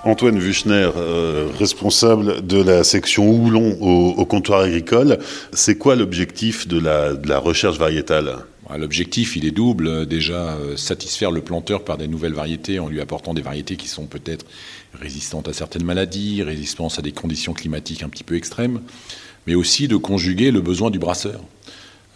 Antoine 0.04 0.38
Vuchner, 0.38 0.90
euh, 0.96 1.48
responsable 1.58 2.46
de 2.46 2.62
la 2.62 2.84
section 2.84 3.28
houblon 3.28 3.76
au, 3.80 4.24
comptoir 4.26 4.60
agricole. 4.60 5.18
C'est 5.52 5.76
quoi 5.76 5.96
l'objectif 5.96 6.68
de 6.68 6.78
la, 6.78 7.38
recherche 7.38 7.78
variétale? 7.78 8.36
Ah, 8.70 8.78
L'objectif, 8.78 9.34
il 9.34 9.44
est 9.44 9.50
double. 9.50 10.06
Déjà, 10.06 10.56
euh, 10.56 10.76
satisfaire 10.76 11.32
le 11.32 11.40
planteur 11.40 11.82
par 11.84 11.98
des 11.98 12.06
nouvelles 12.06 12.32
variétés 12.32 12.78
en 12.78 12.88
lui 12.88 13.00
apportant 13.00 13.34
des 13.34 13.42
variétés 13.42 13.76
qui 13.76 13.88
sont 13.88 14.06
peut-être 14.06 14.46
résistantes 15.00 15.48
à 15.48 15.52
certaines 15.52 15.84
maladies, 15.84 16.44
résistantes 16.44 16.96
à 16.98 17.02
des 17.02 17.12
conditions 17.12 17.52
climatiques 17.52 18.04
un 18.04 18.08
petit 18.08 18.24
peu 18.24 18.36
extrêmes, 18.36 18.80
mais 19.48 19.56
aussi 19.56 19.88
de 19.88 19.96
conjuguer 19.96 20.52
le 20.52 20.60
besoin 20.60 20.90
du 20.90 21.00
brasseur. 21.00 21.40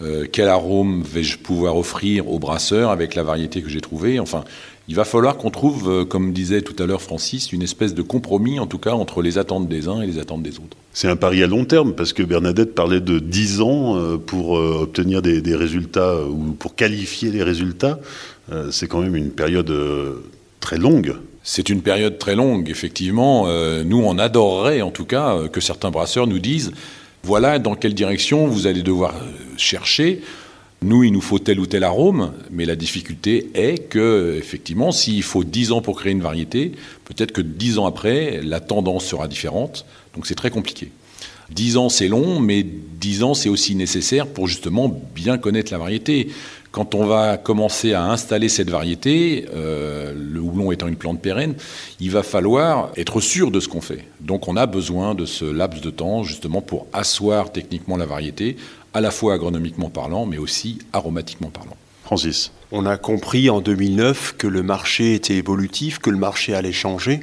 Euh, 0.03 0.27
quel 0.31 0.49
arôme 0.49 1.03
vais-je 1.03 1.39
pouvoir 1.39 1.77
offrir 1.77 2.29
au 2.29 2.39
brasseur 2.39 2.91
avec 2.91 3.15
la 3.15 3.23
variété 3.23 3.63
que 3.63 3.69
j'ai 3.69 3.81
trouvée? 3.81 4.19
Il 4.89 4.97
va 4.97 5.05
falloir 5.05 5.37
qu'on 5.37 5.51
trouve, 5.51 5.91
euh, 5.91 6.05
comme 6.05 6.33
disait 6.33 6.63
tout 6.63 6.81
à 6.83 6.87
l'heure 6.87 7.03
Francis, 7.03 7.53
une 7.53 7.63
espèce 7.63 7.95
de 7.95 8.03
compromis, 8.03 8.59
en 8.59 8.67
tout 8.67 8.79
cas, 8.79 8.93
entre 8.93 9.23
les 9.23 9.39
attentes 9.39 9.69
des 9.69 9.89
uns 9.89 10.03
et 10.03 10.07
les 10.07 10.19
attentes 10.19 10.43
des 10.43 10.57
autres. 10.57 10.77
C'est 10.93 11.09
un 11.09 11.17
pari 11.17 11.43
à 11.43 11.47
long 11.47 11.65
terme, 11.65 11.95
parce 11.95 12.13
que 12.13 12.23
Bernadette 12.23 12.75
parlait 12.75 13.01
de 13.01 13.19
10 13.19 13.61
ans 13.61 13.97
euh, 13.97 14.17
pour 14.19 14.59
euh, 14.59 14.81
obtenir 14.83 15.23
des, 15.23 15.55
résultats 15.55 16.25
ou 16.27 16.53
pour 16.53 16.75
qualifier 16.75 17.31
les 17.31 17.43
résultats. 17.43 17.99
C'est 18.71 18.87
quand 18.87 19.01
même 19.01 19.17
une 19.17 19.31
période 19.31 19.73
très 20.61 20.77
longue. 20.77 21.15
C'est 21.43 21.69
une 21.69 21.81
période 21.81 22.19
très 22.19 22.35
longue, 22.35 22.69
effectivement. 22.69 23.47
Nous, 23.85 23.99
on 23.99 24.19
adorerait, 24.19 24.83
en 24.83 24.91
tout 24.91 25.05
cas, 25.05 25.49
que 25.49 25.61
certains 25.61 25.91
brasseurs 25.91 26.27
nous 26.27 26.39
disent 26.39 26.73
voilà 27.23 27.59
dans 27.59 27.75
quelle 27.75 27.95
direction 27.95 28.47
vous 28.47 28.67
allez 28.67 28.83
devoir 28.83 29.15
chercher 29.57 30.23
nous, 30.83 31.05
il 31.05 31.13
nous 31.13 31.21
faut 31.21 31.39
tel 31.39 31.61
ou 31.61 31.67
tel 31.67 31.85
arôme, 31.85 32.33
mais 32.51 32.65
la 32.65 32.77
difficulté 32.77 33.51
est 33.55 33.89
que, 33.89 34.37
effectivement, 34.39 34.93
s'il 34.93 35.23
faut 35.23 35.45
10 35.45 35.73
ans 35.73 35.83
pour 35.83 35.99
créer 35.99 36.13
une 36.13 36.23
variété, 36.23 36.73
peut-être 37.05 37.33
que 37.33 37.41
10 37.41 37.79
ans 37.79 37.87
après, 37.87 38.41
la 38.43 38.61
tendance 38.61 39.05
sera 39.05 39.29
différente. 39.29 39.85
Donc 40.15 40.27
c'est 40.27 40.35
très 40.35 40.51
compliqué. 40.51 40.91
10 41.51 41.77
ans, 41.77 41.89
c'est 41.89 42.09
long, 42.09 42.41
mais 42.41 42.65
10 42.65 43.23
ans, 43.23 43.35
c'est 43.35 43.49
aussi 43.49 43.75
nécessaire 43.75 44.27
pour 44.27 44.49
justement 44.49 44.89
bien 45.15 45.39
connaître 45.39 45.73
la 45.73 45.79
variété. 45.79 46.29
Quand 46.71 46.95
on 46.95 47.05
va 47.05 47.37
commencer 47.37 47.93
à 47.93 48.05
installer 48.05 48.49
cette 48.49 48.71
variété, 48.71 49.45
euh, 49.55 50.15
le 50.17 50.41
houblon 50.41 50.73
étant 50.73 50.89
une 50.89 50.97
plante 50.97 51.21
pérenne, 51.21 51.55
il 52.01 52.11
va 52.11 52.23
falloir 52.23 52.93
être 52.97 53.21
sûr 53.21 53.51
de 53.51 53.61
ce 53.61 53.69
qu'on 53.69 53.83
fait. 53.83 54.07
Donc 54.21 54.49
on 54.49 54.57
a 54.57 54.65
besoin 54.65 55.15
de 55.15 55.27
ce 55.27 55.45
laps 55.45 55.83
de 55.83 55.91
temps 55.91 56.23
justement 56.23 56.63
pour 56.63 56.87
asseoir 56.95 57.53
techniquement 57.53 57.99
la 57.99 58.07
variété, 58.07 58.57
à 58.95 59.01
la 59.01 59.11
fois 59.11 59.35
agronomiquement 59.35 59.91
parlant, 59.91 60.27
mais 60.27 60.39
aussi 60.39 60.79
aromatiquement 60.93 61.51
parlant. 61.51 61.77
Francis. 62.05 62.53
On 62.73 62.85
a 62.85 62.97
compris 62.97 63.49
en 63.49 63.61
2009 63.61 64.37
que 64.37 64.47
le 64.47 64.63
marché 64.63 65.15
était 65.15 65.37
évolutif, 65.37 65.99
que 65.99 66.11
le 66.11 66.17
marché 66.17 66.55
allait 66.55 66.73
changer. 66.73 67.21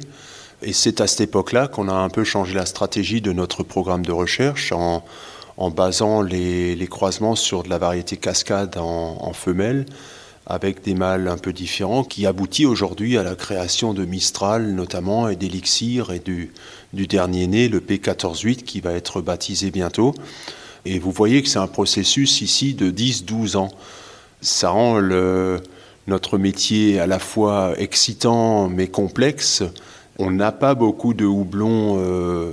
Et 0.62 0.72
c'est 0.72 1.00
à 1.00 1.06
cette 1.06 1.22
époque-là 1.22 1.68
qu'on 1.68 1.88
a 1.88 1.94
un 1.94 2.08
peu 2.08 2.24
changé 2.24 2.54
la 2.54 2.66
stratégie 2.66 3.20
de 3.20 3.32
notre 3.32 3.62
programme 3.62 4.04
de 4.04 4.12
recherche 4.12 4.72
en, 4.72 5.02
basant 5.70 6.22
les, 6.22 6.86
croisements 6.88 7.36
sur 7.36 7.62
de 7.62 7.68
la 7.68 7.78
variété 7.78 8.16
cascade 8.16 8.76
en, 8.78 9.32
femelles 9.32 9.86
avec 10.46 10.82
des 10.82 10.94
mâles 10.94 11.28
un 11.28 11.38
peu 11.38 11.52
différents, 11.52 12.02
qui 12.02 12.26
aboutit 12.26 12.66
aujourd'hui 12.66 13.16
à 13.16 13.22
la 13.22 13.36
création 13.36 13.94
de 13.94 14.04
Mistral 14.04 14.72
notamment, 14.72 15.28
et 15.28 15.36
d'Elixir, 15.36 16.10
et 16.10 16.18
du, 16.18 16.52
du 16.92 17.06
dernier 17.06 17.46
né, 17.46 17.68
le 17.68 17.78
P148, 17.78 18.64
qui 18.64 18.80
va 18.80 18.92
être 18.92 19.20
baptisé 19.20 19.70
bientôt. 19.70 20.12
Et 20.84 20.98
vous 20.98 21.10
voyez 21.10 21.42
que 21.42 21.48
c'est 21.48 21.58
un 21.58 21.66
processus 21.66 22.40
ici 22.40 22.74
de 22.74 22.90
10-12 22.90 23.56
ans. 23.56 23.70
Ça 24.40 24.70
rend 24.70 25.00
notre 26.06 26.38
métier 26.38 26.98
à 26.98 27.06
la 27.06 27.18
fois 27.18 27.74
excitant 27.76 28.68
mais 28.68 28.88
complexe. 28.88 29.62
On 30.18 30.30
n'a 30.30 30.52
pas 30.52 30.74
beaucoup 30.74 31.14
de 31.14 31.24
houblons 31.24 31.96
euh, 31.98 32.52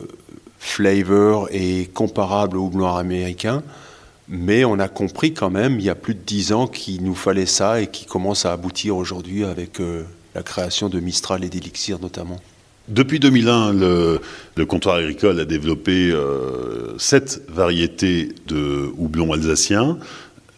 flavor 0.60 1.48
et 1.52 1.90
comparables 1.94 2.58
au 2.58 2.66
houblon 2.66 2.94
américain. 2.96 3.64
Mais 4.30 4.66
on 4.66 4.78
a 4.80 4.90
compris 4.90 5.34
quand 5.34 5.50
même, 5.50 5.80
il 5.80 5.86
y 5.86 5.90
a 5.90 5.96
plus 5.96 6.14
de 6.14 6.20
dix 6.20 6.52
ans, 6.52 6.68
qu'il 6.68 7.04
nous 7.04 7.16
fallait 7.16 7.46
ça 7.46 7.82
et 7.82 7.88
qui 7.88 8.06
commence 8.06 8.46
à 8.46 8.52
aboutir 8.52 8.98
aujourd'hui 8.98 9.46
avec 9.46 9.80
euh, 9.80 10.04
la 10.36 10.44
création 10.44 10.90
de 10.90 11.00
Mistral 11.00 11.46
et 11.46 11.50
d'Elixir 11.50 12.00
notamment. 12.00 12.38
Depuis 12.88 13.20
2001, 13.20 13.74
le, 13.74 14.66
comptoir 14.66 14.96
agricole 14.96 15.40
a 15.42 15.46
développé 15.46 16.10
euh, 16.10 16.98
sept 16.98 17.42
variétés 17.50 18.34
de 18.48 18.90
houblon 18.98 19.34
alsacien. 19.34 19.98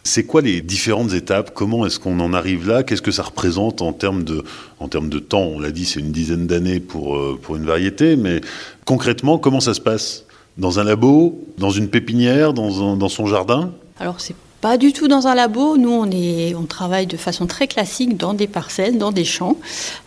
C'est 0.04 0.24
quoi 0.24 0.40
les 0.40 0.60
différentes 0.60 1.12
étapes? 1.12 1.50
Comment 1.54 1.84
est-ce 1.86 1.98
qu'on 1.98 2.20
en 2.20 2.32
arrive 2.32 2.68
là? 2.68 2.84
Qu'est-ce 2.84 3.02
que 3.02 3.10
ça 3.10 3.24
représente 3.24 3.82
en 3.82 3.92
termes 3.92 4.22
de, 4.22 4.44
en 4.78 4.86
termes 4.86 5.08
de 5.08 5.18
temps? 5.18 5.42
On 5.42 5.58
l'a 5.58 5.72
dit, 5.72 5.84
c'est 5.84 5.98
une 5.98 6.12
dizaine 6.12 6.46
d'années 6.46 6.78
pour, 6.78 7.16
euh, 7.16 7.38
pour 7.40 7.56
une 7.56 7.64
variété, 7.64 8.14
mais 8.14 8.40
concrètement, 8.84 9.38
comment 9.38 9.60
ça 9.60 9.74
se 9.74 9.80
passe? 9.80 10.24
Dans 10.56 10.78
un 10.78 10.84
labo, 10.84 11.44
dans 11.58 11.70
une 11.70 11.88
pépinière, 11.88 12.52
dans, 12.52 12.96
dans 12.96 13.08
son 13.08 13.26
jardin? 13.26 13.72
Alors, 13.98 14.20
c'est 14.20 14.34
pas 14.60 14.76
du 14.76 14.92
tout 14.92 15.08
dans 15.08 15.26
un 15.26 15.34
labo. 15.34 15.76
Nous, 15.76 15.90
on, 15.90 16.66
travaille 16.66 17.06
de 17.06 17.16
façon 17.16 17.46
très 17.46 17.66
classique 17.66 18.16
dans 18.16 18.34
des 18.34 18.46
parcelles, 18.46 18.98
dans 18.98 19.12
des 19.12 19.24
champs, 19.24 19.56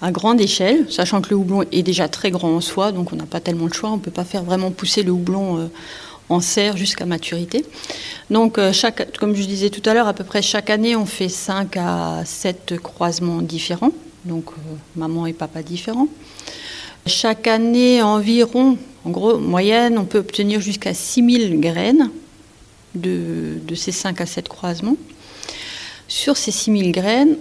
à 0.01 0.11
grande 0.11 0.39
échelle, 0.39 0.85
sachant 0.91 1.21
que 1.21 1.29
le 1.31 1.35
houblon 1.35 1.63
est 1.71 1.83
déjà 1.83 2.07
très 2.07 2.31
grand 2.31 2.55
en 2.55 2.61
soi, 2.61 2.91
donc 2.91 3.11
on 3.13 3.15
n'a 3.15 3.25
pas 3.25 3.39
tellement 3.39 3.65
le 3.65 3.73
choix. 3.73 3.89
On 3.89 3.97
ne 3.97 4.01
peut 4.01 4.11
pas 4.11 4.23
faire 4.23 4.43
vraiment 4.43 4.71
pousser 4.71 5.03
le 5.03 5.11
houblon 5.11 5.57
euh, 5.57 5.67
en 6.29 6.39
serre 6.39 6.77
jusqu'à 6.77 7.05
maturité. 7.05 7.65
Donc, 8.29 8.57
euh, 8.57 8.71
comme 9.19 9.35
je 9.35 9.43
disais 9.43 9.69
tout 9.69 9.87
à 9.89 9.93
l'heure, 9.93 10.07
à 10.07 10.13
peu 10.13 10.23
près 10.23 10.41
chaque 10.41 10.69
année, 10.69 10.95
on 10.95 11.05
fait 11.05 11.29
5 11.29 11.75
à 11.77 12.21
7 12.25 12.75
croisements 12.81 13.41
différents, 13.41 13.91
donc 14.25 14.45
euh, 14.49 14.75
maman 14.95 15.25
et 15.25 15.33
papa 15.33 15.63
différents. 15.63 16.07
Chaque 17.05 17.47
année, 17.47 18.01
environ, 18.01 18.77
en 19.03 19.09
gros, 19.09 19.37
moyenne, 19.37 19.97
on 19.97 20.05
peut 20.05 20.19
obtenir 20.19 20.61
jusqu'à 20.61 20.93
6000 20.93 21.59
graines 21.59 22.09
de, 22.95 23.59
ces 23.75 23.91
5 23.91 24.21
à 24.21 24.25
7 24.25 24.47
croisements. 24.47 24.97
Sur 26.07 26.37
ces 26.37 26.51
6000 26.51 26.91
graines, 26.91 27.37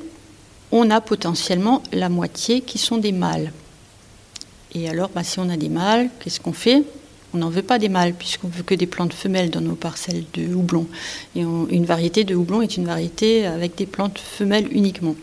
on 0.71 0.91
a 0.91 1.01
potentiellement 1.01 1.83
la 1.93 2.09
moitié 2.09 2.61
qui 2.61 2.79
sont 2.79 2.97
des 2.97 3.13
mâles. 3.13 3.53
Et 4.75 4.89
alors, 4.89 5.11
bah, 5.11 5.23
si 5.23 5.39
on 5.39 5.51
a 5.51 5.57
des 5.57 5.69
mâles, 5.69 6.09
qu'est-ce 6.21 6.41
qu'on 6.41 6.55
fait? 6.55 6.83
On 7.35 7.39
n'en 7.39 7.51
veut 7.51 7.63
pas 7.63 7.79
des 7.79 7.89
mâles, 7.89 8.13
puisqu'on 8.13 8.49
veut 8.49 8.63
que 8.63 8.75
des 8.75 8.87
plantes 8.87 9.15
femelles 9.15 9.51
dans 9.51 9.61
nos 9.61 9.75
parcelles 9.75 10.25
de 10.35 10.55
houblon. 10.55 10.87
Et 11.35 11.41
une 11.41 11.85
variété 11.85 12.25
de 12.25 12.35
houblon 12.35 12.61
est 12.61 12.77
une 12.77 12.85
variété 12.85 13.47
avec 13.47 13.75
des 13.75 13.87
plantes 13.87 14.19
femelles 14.19 14.69
uniquement. 14.71 15.17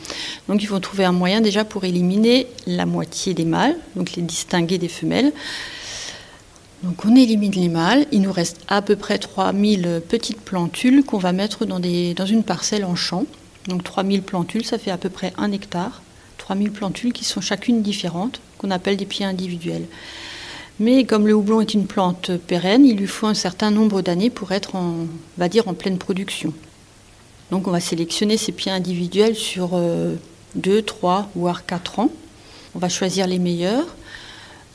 Donc 0.47 0.63
il 0.63 0.65
faut 0.65 0.79
trouver 0.79 1.05
un 1.05 1.11
moyen 1.11 1.39
déjà 1.39 1.65
pour 1.65 1.83
éliminer 1.83 2.47
la 2.65 2.87
moitié 2.87 3.35
des 3.35 3.45
mâles, 3.45 3.77
donc 3.95 4.13
les 4.13 4.23
distinguer 4.23 4.79
des 4.79 4.87
femelles. 4.87 5.31
Donc 6.83 7.03
on 7.03 7.15
élimine 7.15 7.51
les 7.51 7.67
mâles, 7.67 8.05
il 8.11 8.21
nous 8.21 8.31
reste 8.31 8.61
à 8.69 8.81
peu 8.81 8.95
près 8.95 9.17
3000 9.17 10.01
petites 10.07 10.39
plantules 10.39 11.03
qu'on 11.03 11.17
va 11.17 11.33
mettre 11.33 11.65
dans, 11.65 11.81
une 11.81 12.43
parcelle 12.43 12.85
en 12.85 12.95
champ. 12.95 13.25
Donc 13.67 13.83
3000 13.83 14.21
plantules, 14.21 14.65
ça 14.65 14.77
fait 14.77 14.91
à 14.91 14.97
peu 14.97 15.09
près 15.09 15.33
un 15.37 15.51
hectare. 15.51 16.01
3000 16.37 16.71
plantules 16.71 17.11
qui 17.11 17.25
sont 17.25 17.41
chacune 17.41 17.81
différentes, 17.81 18.39
qu'on 18.57 18.71
appelle 18.71 18.95
des 18.95 19.05
pieds 19.05 19.25
individuels. 19.25 19.85
Mais 20.79 21.03
comme 21.03 21.27
le 21.27 21.33
houblon 21.33 21.59
est 21.59 21.73
une 21.73 21.85
plante 21.85 22.31
pérenne, 22.37 22.85
il 22.85 22.95
lui 22.95 23.07
faut 23.07 23.27
un 23.27 23.33
certain 23.33 23.71
nombre 23.71 24.01
d'années 24.01 24.29
pour 24.29 24.53
être 24.53 24.75
en, 24.75 25.07
va 25.37 25.49
dire, 25.49 25.67
en 25.67 25.73
pleine 25.73 25.97
production. 25.97 26.53
Donc 27.51 27.67
on 27.67 27.71
va 27.71 27.81
sélectionner 27.81 28.37
ces 28.37 28.53
pieds 28.53 28.71
individuels 28.71 29.35
sur 29.35 29.77
2, 30.55 30.81
3, 30.81 31.29
voire 31.35 31.65
4 31.65 31.99
ans. 31.99 32.09
On 32.73 32.79
va 32.79 32.87
choisir 32.87 33.27
les 33.27 33.39
meilleurs. 33.39 33.87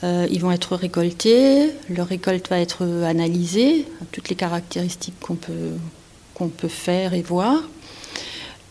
Euh, 0.03 0.27
ils 0.29 0.41
vont 0.41 0.51
être 0.51 0.75
récoltés, 0.75 1.71
leur 1.89 2.07
récolte 2.07 2.49
va 2.49 2.59
être 2.59 2.85
analysée, 3.03 3.85
toutes 4.11 4.29
les 4.29 4.35
caractéristiques 4.35 5.19
qu'on 5.19 5.35
peut, 5.35 5.71
peut 6.57 6.67
faire 6.67 7.13
et 7.13 7.21
voir. 7.21 7.63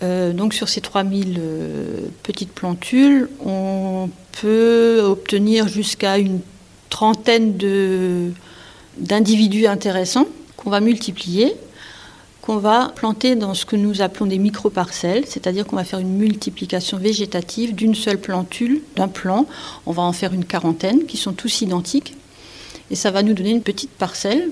Euh, 0.02 0.32
donc 0.32 0.54
sur 0.54 0.68
ces 0.68 0.80
3000 0.80 1.38
euh, 1.38 2.00
petites 2.22 2.52
plantules, 2.52 3.28
on 3.44 4.10
peut 4.40 5.00
obtenir 5.02 5.68
jusqu'à 5.68 6.18
une 6.18 6.40
trentaine 6.90 7.56
d'individus 8.98 9.66
intéressants 9.66 10.26
qu'on 10.56 10.70
va 10.70 10.80
multiplier, 10.80 11.54
qu'on 12.44 12.58
va 12.58 12.92
planter 12.94 13.36
dans 13.36 13.54
ce 13.54 13.64
que 13.64 13.74
nous 13.74 14.02
appelons 14.02 14.26
des 14.26 14.36
micro-parcelles, 14.36 15.24
c'est-à-dire 15.26 15.66
qu'on 15.66 15.76
va 15.76 15.84
faire 15.84 15.98
une 15.98 16.14
multiplication 16.14 16.98
végétative 16.98 17.74
d'une 17.74 17.94
seule 17.94 18.18
plantule, 18.18 18.82
d'un 18.96 19.08
plant. 19.08 19.46
On 19.86 19.92
va 19.92 20.02
en 20.02 20.12
faire 20.12 20.34
une 20.34 20.44
quarantaine 20.44 21.06
qui 21.06 21.16
sont 21.16 21.32
tous 21.32 21.62
identiques. 21.62 22.14
Et 22.90 22.96
ça 22.96 23.10
va 23.10 23.22
nous 23.22 23.32
donner 23.32 23.48
une 23.48 23.62
petite 23.62 23.92
parcelle, 23.92 24.50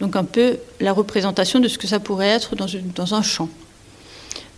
donc 0.00 0.16
un 0.16 0.24
peu 0.24 0.56
la 0.80 0.92
représentation 0.92 1.60
de 1.60 1.68
ce 1.68 1.78
que 1.78 1.86
ça 1.86 2.00
pourrait 2.00 2.26
être 2.26 2.56
dans, 2.56 3.14
un 3.14 3.22
champ. 3.22 3.48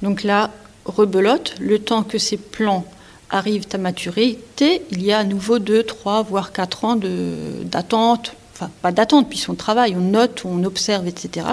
Donc 0.01 0.23
là, 0.23 0.51
rebelote, 0.87 1.57
le 1.61 1.81
temps 1.81 2.03
que 2.03 2.17
ces 2.17 2.39
plants 2.39 2.87
arrivent 3.29 3.67
à 3.75 3.79
maturité, 3.79 4.81
il 4.91 5.03
y 5.03 5.13
a 5.13 5.19
à 5.19 5.25
nouveau 5.25 5.59
2, 5.59 5.83
3, 5.83 6.23
voire 6.23 6.51
4 6.51 6.85
ans 6.87 6.97
d'attente, 6.97 8.33
enfin 8.55 8.71
pas 8.81 8.91
d'attente, 8.91 9.29
puisqu'on 9.29 9.55
travaille, 9.55 9.95
on 9.97 10.01
note, 10.01 10.47
on 10.47 10.65
observe, 10.65 11.07
etc. 11.07 11.49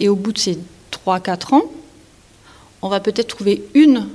Et 0.00 0.08
au 0.08 0.16
bout 0.16 0.32
de 0.32 0.38
ces 0.38 0.58
3-4 1.06 1.54
ans, 1.54 1.64
on 2.82 2.88
va 2.88 3.00
peut-être 3.00 3.28
trouver 3.28 3.64
une 3.74 4.08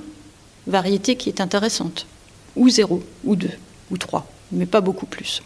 variété 0.67 1.15
qui 1.15 1.29
est 1.29 1.41
intéressante, 1.41 2.05
ou 2.55 2.69
0, 2.69 3.01
ou 3.23 3.35
2, 3.35 3.49
ou 3.89 3.97
3, 3.97 4.27
mais 4.51 4.65
pas 4.65 4.81
beaucoup 4.81 5.05
plus. 5.05 5.41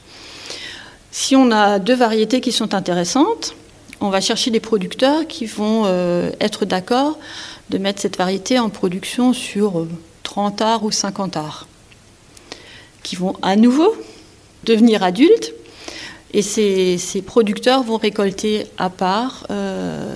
Si 1.11 1.35
on 1.35 1.51
a 1.51 1.79
deux 1.79 1.95
variétés 1.95 2.41
qui 2.41 2.51
sont 2.51 2.73
intéressantes, 2.73 3.55
on 4.01 4.09
va 4.09 4.19
chercher 4.19 4.51
des 4.51 4.59
producteurs 4.59 5.25
qui 5.27 5.45
vont 5.45 5.83
euh, 5.85 6.31
être 6.41 6.65
d'accord 6.65 7.17
de 7.69 7.77
mettre 7.77 8.01
cette 8.01 8.17
variété 8.17 8.59
en 8.59 8.69
production 8.69 9.33
sur 9.33 9.79
euh, 9.79 9.89
30 10.23 10.61
arts 10.61 10.83
ou 10.83 10.91
50 10.91 11.37
arts, 11.37 11.67
qui 13.03 13.15
vont 13.15 13.35
à 13.41 13.55
nouveau 13.55 13.95
devenir 14.65 15.03
adultes. 15.03 15.53
Et 16.33 16.41
ces, 16.41 16.97
ces 16.97 17.21
producteurs 17.21 17.83
vont 17.83 17.97
récolter 17.97 18.67
à 18.77 18.89
part 18.89 19.47
euh, 19.49 19.74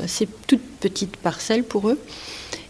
ces 0.10 0.28
toutes 0.48 0.66
petites 0.80 1.18
parcelles 1.18 1.64
pour 1.64 1.90
eux. 1.90 2.00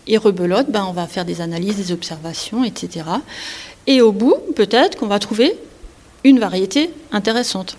Et 0.07 0.17
rebelote, 0.17 0.71
ben, 0.71 0.85
on 0.87 0.93
va 0.93 1.07
faire 1.07 1.25
des 1.25 1.41
analyses, 1.41 1.77
des 1.77 1.91
observations, 1.91 2.63
etc. 2.63 3.05
Et 3.87 4.01
au 4.01 4.11
bout, 4.11 4.35
peut-être 4.55 4.97
qu'on 4.97 5.07
va 5.07 5.19
trouver 5.19 5.55
une 6.23 6.39
variété 6.39 6.91
intéressante 7.11 7.77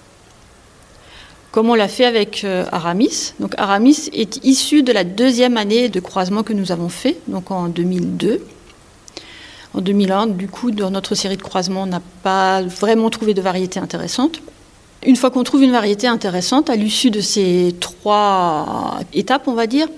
comme 1.52 1.68
on 1.68 1.74
l'a 1.74 1.88
fait 1.88 2.04
avec 2.04 2.44
euh, 2.44 2.64
Aramis. 2.70 3.34
Donc 3.40 3.54
Aramis 3.58 4.08
est 4.12 4.44
issu 4.44 4.82
de 4.82 4.92
la 4.92 5.04
deuxième 5.04 5.56
année 5.56 5.88
de 5.88 6.00
croisement 6.00 6.42
que 6.42 6.52
nous 6.52 6.72
avons 6.72 6.88
fait, 6.88 7.16
donc 7.26 7.50
en 7.50 7.68
2002. 7.68 8.44
En 9.74 9.80
2001, 9.80 10.26
du 10.28 10.48
coup, 10.48 10.70
dans 10.70 10.90
notre 10.90 11.14
série 11.14 11.36
de 11.36 11.42
croisements, 11.42 11.82
on 11.82 11.86
n'a 11.86 12.02
pas 12.22 12.62
vraiment 12.62 13.08
trouvé 13.08 13.34
de 13.34 13.42
variété 13.42 13.78
intéressante. 13.78 14.40
Une 15.06 15.16
fois 15.16 15.30
qu'on 15.30 15.44
trouve 15.44 15.62
une 15.62 15.72
variété 15.72 16.06
intéressante, 16.06 16.68
à 16.68 16.76
l'issue 16.76 17.10
de 17.10 17.20
ces 17.20 17.74
trois 17.80 19.00
étapes, 19.14 19.48
on 19.48 19.54
va 19.54 19.66
dire, 19.66 19.88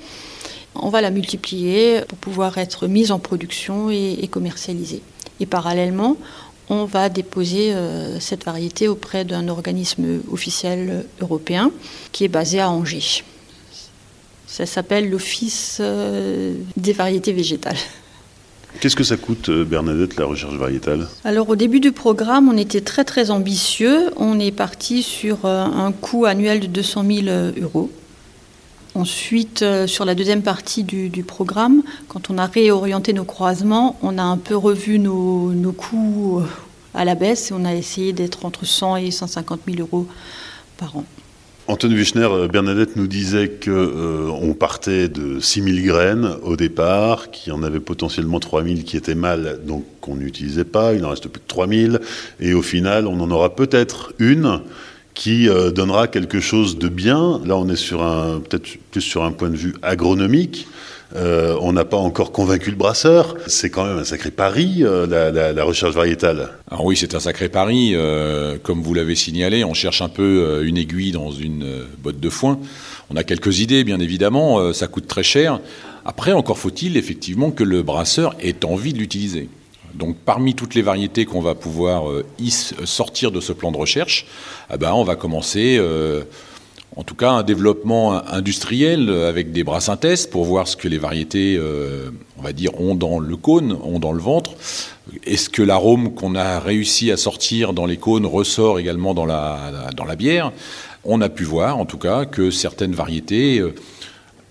on 0.77 0.91
va 0.91 1.01
la 1.01 1.11
multiplier 1.11 2.03
pour 2.07 2.19
pouvoir 2.19 2.59
être 2.59 2.87
mise 2.87 3.11
en 3.11 3.19
production 3.19 3.91
et, 3.91 4.29
commercialisée. 4.31 5.03
Et 5.41 5.47
parallèlement, 5.47 6.17
on 6.69 6.85
va 6.85 7.09
déposer 7.09 7.75
euh, 7.75 8.21
cette 8.21 8.45
variété 8.45 8.87
auprès 8.87 9.25
d'un 9.25 9.49
organisme 9.49 10.21
officiel 10.31 11.05
européen 11.21 11.73
qui 12.13 12.25
est 12.25 12.29
basé 12.29 12.61
à 12.61 12.71
Angers. 12.71 13.25
Ça 14.47 14.67
s'appelle 14.67 15.11
l'Office 15.11 15.79
euh, 15.81 16.55
des 16.77 16.93
variétés 16.93 17.33
végétales. 17.33 17.79
Qu'est-ce 18.81 18.97
que 18.97 19.05
ça 19.05 19.17
coûte, 19.17 19.51
Bernadette, 19.51 20.17
la 20.17 20.25
recherche 20.25 20.55
variétale? 20.55 21.07
Alors, 21.25 21.49
au 21.49 21.57
début 21.57 21.81
du 21.81 21.93
programme, 21.93 22.49
on 22.49 22.57
était 22.57 22.81
très 22.81 23.05
très 23.05 23.31
ambitieux. 23.31 24.11
On 24.17 24.41
est 24.41 24.51
parti 24.51 25.03
sur 25.03 25.45
euh, 25.45 25.65
un 25.65 25.93
coût 25.93 26.25
annuel 26.25 26.61
de 26.61 26.67
200 26.67 27.05
000 27.25 27.37
euros. 27.61 27.91
Ensuite, 28.95 29.63
euh, 29.63 29.87
sur 29.87 30.05
la 30.05 30.15
deuxième 30.15 30.43
partie 30.43 30.83
du, 30.83 31.09
du, 31.09 31.23
programme, 31.23 31.83
quand 32.09 32.29
on 32.29 32.39
a 32.39 32.47
réorienté 32.47 33.13
nos 33.13 33.25
croisements, 33.25 33.97
on 34.03 34.19
a 34.19 34.23
un 34.23 34.37
peu 34.37 34.57
revu 34.57 34.99
nos, 34.99 35.53
nos 35.53 35.73
coûts 35.73 36.43
à 36.95 37.05
la 37.05 37.15
baisse 37.15 37.51
et 37.51 37.55
on 37.55 37.65
a 37.65 37.75
essayé 37.75 38.13
d'être 38.13 38.45
entre 38.45 38.67
100 38.67 38.97
et 38.97 39.11
150 39.11 39.61
000 39.67 39.81
euros 39.81 40.07
par 40.77 40.97
an. 40.97 41.05
Antoine 41.69 41.95
Wichner, 41.95 42.29
euh, 42.29 42.49
Bernadette 42.49 42.97
nous 42.97 43.07
disait 43.07 43.49
que 43.49 43.71
euh, 43.71 44.55
partait 44.55 45.09
de 45.09 45.39
6000 45.39 45.85
graines 45.85 46.37
au 46.43 46.57
départ, 46.57 47.31
qu'il 47.31 47.53
y 47.53 47.57
en 47.57 47.63
avait 47.63 47.81
potentiellement 47.81 48.41
3000 48.41 48.83
qui 48.85 48.97
étaient 48.97 49.15
mâles, 49.15 49.61
donc 49.65 49.85
qu'on 50.01 50.17
n'utilisait 50.17 50.65
pas, 50.65 50.93
il 50.93 51.03
n'en 51.03 51.11
reste 51.11 51.29
plus 51.29 51.41
que 51.41 51.47
3000, 51.47 52.01
et 52.41 52.53
au 52.55 52.63
final, 52.63 53.07
on 53.07 53.21
en 53.21 53.31
aura 53.31 53.55
peut-être 53.55 54.13
une 54.19 54.61
qui 55.15 55.49
euh, 55.49 55.71
donnera 55.71 56.09
quelque 56.09 56.41
chose 56.41 56.79
de 56.79 56.89
bien. 56.89 57.41
Là, 57.45 57.57
on 57.57 57.69
est 57.69 57.91
peut-être 58.49 58.69
plus 58.91 59.01
sur 59.01 59.25
un 59.25 59.31
point 59.31 59.51
de 59.51 59.57
vue 59.57 59.75
agronomique. 59.83 60.67
Euh, 61.15 61.57
on 61.61 61.73
n'a 61.73 61.85
pas 61.85 61.97
encore 61.97 62.33
convaincu 62.33 62.71
le 62.71 62.77
brasseur. 62.77 63.37
C'est 63.47 63.71
quand 63.71 63.85
même 63.85 63.99
un 63.99 64.05
sacré 64.05 64.31
pari, 64.31 64.79
euh, 64.81 65.07
la, 65.55 65.65
recherche 65.65 65.95
variétale. 65.95 66.51
Alors 66.71 66.85
oui, 66.85 66.97
c'est 66.97 67.15
un 67.15 67.21
sacré 67.21 67.49
pari. 67.49 67.93
Euh, 67.95 68.57
comme 68.63 68.83
vous 68.83 68.95
l'avez 68.95 69.15
signalé, 69.15 69.65
on 69.65 69.75
cherche 69.75 70.01
un 70.01 70.09
peu 70.09 70.63
une 70.65 70.79
aiguille 70.79 71.13
dans 71.13 71.31
une 71.31 71.67
botte 72.03 72.21
de 72.21 72.29
foin. 72.31 72.59
On 73.11 73.17
a 73.17 73.25
quelques 73.25 73.61
idées, 73.61 73.85
bien 73.85 74.01
évidemment. 74.01 74.73
ça 74.73 74.87
coûte 74.87 75.07
très 75.07 75.23
cher. 75.23 75.61
Après, 76.05 76.33
encore 76.33 76.59
faut-il 76.59 76.97
effectivement 76.97 77.51
que 77.51 77.63
le 77.63 77.83
brasseur 77.83 78.35
ait 78.41 78.65
envie 78.65 78.93
de 78.93 78.99
l'utiliser. 78.99 79.49
Donc 79.95 80.17
parmi 80.25 80.55
toutes 80.55 80.75
les 80.75 80.83
variétés 80.83 81.27
qu'on 81.27 81.43
va 81.43 81.55
pouvoir 81.55 82.05
sortir 82.85 83.31
de 83.31 83.41
ce 83.41 83.53
plan 83.53 83.71
de 83.71 83.77
recherche, 83.77 84.27
eh 84.73 84.79
ben, 84.79 84.93
on 84.95 85.05
va 85.05 85.17
commencer 85.17 85.79
en 86.97 87.05
tout 87.05 87.15
cas 87.15 87.31
un 87.31 87.43
développement 87.43 88.23
industriel 88.29 89.09
avec 89.11 89.53
des 89.53 89.65
bras 89.65 89.81
synthèses 89.81 90.27
pour 90.27 90.45
voir 90.45 90.69
ce 90.69 90.77
que 90.77 90.89
les 90.89 90.99
variétés, 90.99 91.57
euh, 91.59 92.11
on 92.39 92.43
va 92.43 92.53
dire, 92.53 92.79
ont 92.81 92.95
dans 92.95 93.19
le 93.19 93.37
cône, 93.37 93.77
ont 93.83 93.99
dans 93.99 94.13
le 94.13 94.21
ventre. 94.21 94.53
Est-ce 95.25 95.49
que 95.49 95.63
l'arôme 95.63 96.15
qu'on 96.15 96.35
a 96.35 96.61
réussi 96.61 97.11
à 97.11 97.17
sortir 97.17 97.73
dans 97.73 97.87
les 97.87 97.97
cônes 97.97 98.27
ressort 98.27 98.79
également 98.79 99.15
dans 99.15 99.27
la, 99.27 99.91
dans 99.97 100.05
la 100.05 100.17
bière? 100.17 100.53
On 101.05 101.21
a 101.21 101.29
pu 101.29 101.45
voir, 101.45 101.79
en 101.79 101.87
tout 101.87 101.99
cas, 101.99 102.27
que 102.27 102.51
certaines 102.51 102.95
variétés 102.95 103.59
euh, 103.59 103.75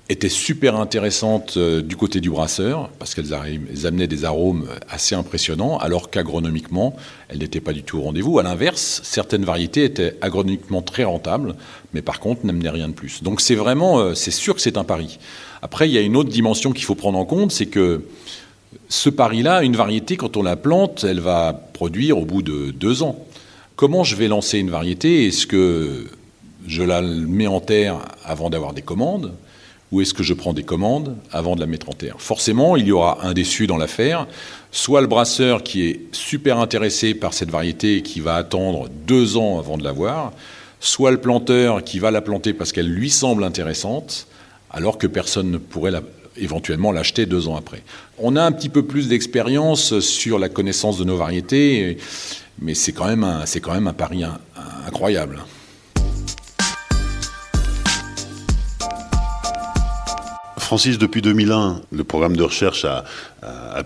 étaient 0.09 0.29
super 0.29 0.75
intéressantes 0.75 1.55
euh, 1.55 1.81
du 1.81 1.95
côté 1.95 2.19
du 2.19 2.29
brasseur, 2.29 2.89
parce 2.99 3.15
qu'elles 3.15 3.33
amenaient 3.33 4.07
des 4.07 4.25
arômes 4.25 4.67
assez 4.89 5.15
impressionnants, 5.15 5.77
alors 5.77 6.09
qu'agronomiquement, 6.09 6.95
elles 7.29 7.39
n'étaient 7.39 7.61
pas 7.61 7.71
du 7.71 7.83
tout 7.83 7.99
au 7.99 8.01
rendez-vous. 8.01 8.37
À 8.37 8.43
l'inverse, 8.43 9.01
certaines 9.03 9.45
variétés 9.45 9.85
étaient 9.85 10.17
agronomiquement 10.21 10.81
très 10.81 11.05
rentables, 11.05 11.55
mais 11.93 12.01
par 12.01 12.19
contre 12.19 12.45
n'amenaient 12.45 12.69
rien 12.69 12.89
de 12.89 12.93
plus. 12.93 13.23
Donc 13.23 13.39
c'est 13.39 13.55
vraiment, 13.55 13.99
euh, 13.99 14.13
c'est 14.13 14.31
sûr 14.31 14.53
que 14.53 14.61
c'est 14.61 14.77
un 14.77 14.83
pari. 14.83 15.17
Après, 15.61 15.87
il 15.89 15.93
y 15.93 15.97
a 15.97 16.01
une 16.01 16.17
autre 16.17 16.29
dimension 16.29 16.71
qu'il 16.71 16.85
faut 16.85 16.95
prendre 16.95 17.17
en 17.17 17.25
compte, 17.25 17.51
c'est 17.51 17.67
que 17.67 18.03
ce 18.89 19.09
pari-là, 19.09 19.63
une 19.63 19.75
variété, 19.75 20.17
quand 20.17 20.37
on 20.37 20.43
la 20.43 20.55
plante, 20.55 21.05
elle 21.07 21.19
va 21.19 21.53
produire 21.73 22.17
au 22.17 22.25
bout 22.25 22.41
de 22.41 22.71
deux 22.71 23.03
ans. 23.03 23.25
Comment 23.75 24.03
je 24.03 24.15
vais 24.15 24.27
lancer 24.27 24.59
une 24.59 24.69
variété? 24.69 25.27
Est-ce 25.27 25.47
que 25.47 26.07
je 26.67 26.83
la 26.83 27.01
mets 27.01 27.47
en 27.47 27.59
terre 27.59 27.99
avant 28.25 28.49
d'avoir 28.49 28.73
des 28.73 28.81
commandes? 28.81 29.33
Ou 29.91 30.01
est-ce 30.01 30.13
que 30.13 30.23
je 30.23 30.33
prends 30.33 30.53
des 30.53 30.63
commandes 30.63 31.17
avant 31.31 31.55
de 31.55 31.59
la 31.59 31.65
mettre 31.65 31.89
en 31.89 31.93
terre? 31.93 32.15
Forcément, 32.17 32.77
il 32.77 32.87
y 32.87 32.91
aura 32.91 33.25
un 33.25 33.33
déçu 33.33 33.67
dans 33.67 33.77
l'affaire, 33.77 34.27
soit 34.71 35.01
le 35.01 35.07
brasseur 35.07 35.63
qui 35.63 35.83
est 35.83 35.99
super 36.13 36.59
intéressé 36.59 37.13
par 37.13 37.33
cette 37.33 37.51
variété 37.51 37.97
et 37.97 38.01
qui 38.01 38.21
va 38.21 38.35
attendre 38.35 38.87
deux 39.05 39.37
ans 39.37 39.59
avant 39.59 39.77
de 39.77 39.83
l'avoir, 39.83 40.31
soit 40.79 41.11
le 41.11 41.17
planteur 41.17 41.83
qui 41.83 41.99
va 41.99 42.09
la 42.09 42.21
planter 42.21 42.53
parce 42.53 42.71
qu'elle 42.71 42.89
lui 42.89 43.09
semble 43.09 43.43
intéressante, 43.43 44.27
alors 44.69 44.97
que 44.97 45.07
personne 45.07 45.51
ne 45.51 45.57
pourrait 45.57 45.91
éventuellement 46.37 46.93
l'acheter 46.93 47.25
deux 47.25 47.49
ans 47.49 47.57
après. 47.57 47.83
On 48.17 48.37
a 48.37 48.43
un 48.43 48.51
petit 48.53 48.69
peu 48.69 48.83
plus 48.83 49.09
d'expérience 49.09 49.99
sur 49.99 50.39
la 50.39 50.47
connaissance 50.47 50.97
de 50.97 51.03
nos 51.03 51.17
variétés, 51.17 51.97
mais 52.61 52.73
c'est 52.73 52.93
quand, 52.93 53.07
même 53.07 53.25
un, 53.25 53.43
quand 53.61 53.73
même 53.73 53.87
un 53.87 53.93
pari 53.93 54.23
incroyable. 54.87 55.43
Francis, 60.71 60.97
depuis 60.97 61.21
2001, 61.21 61.81
le 61.91 62.03
programme 62.05 62.37
de 62.37 62.43
recherche 62.43 62.85
a, 62.85 63.03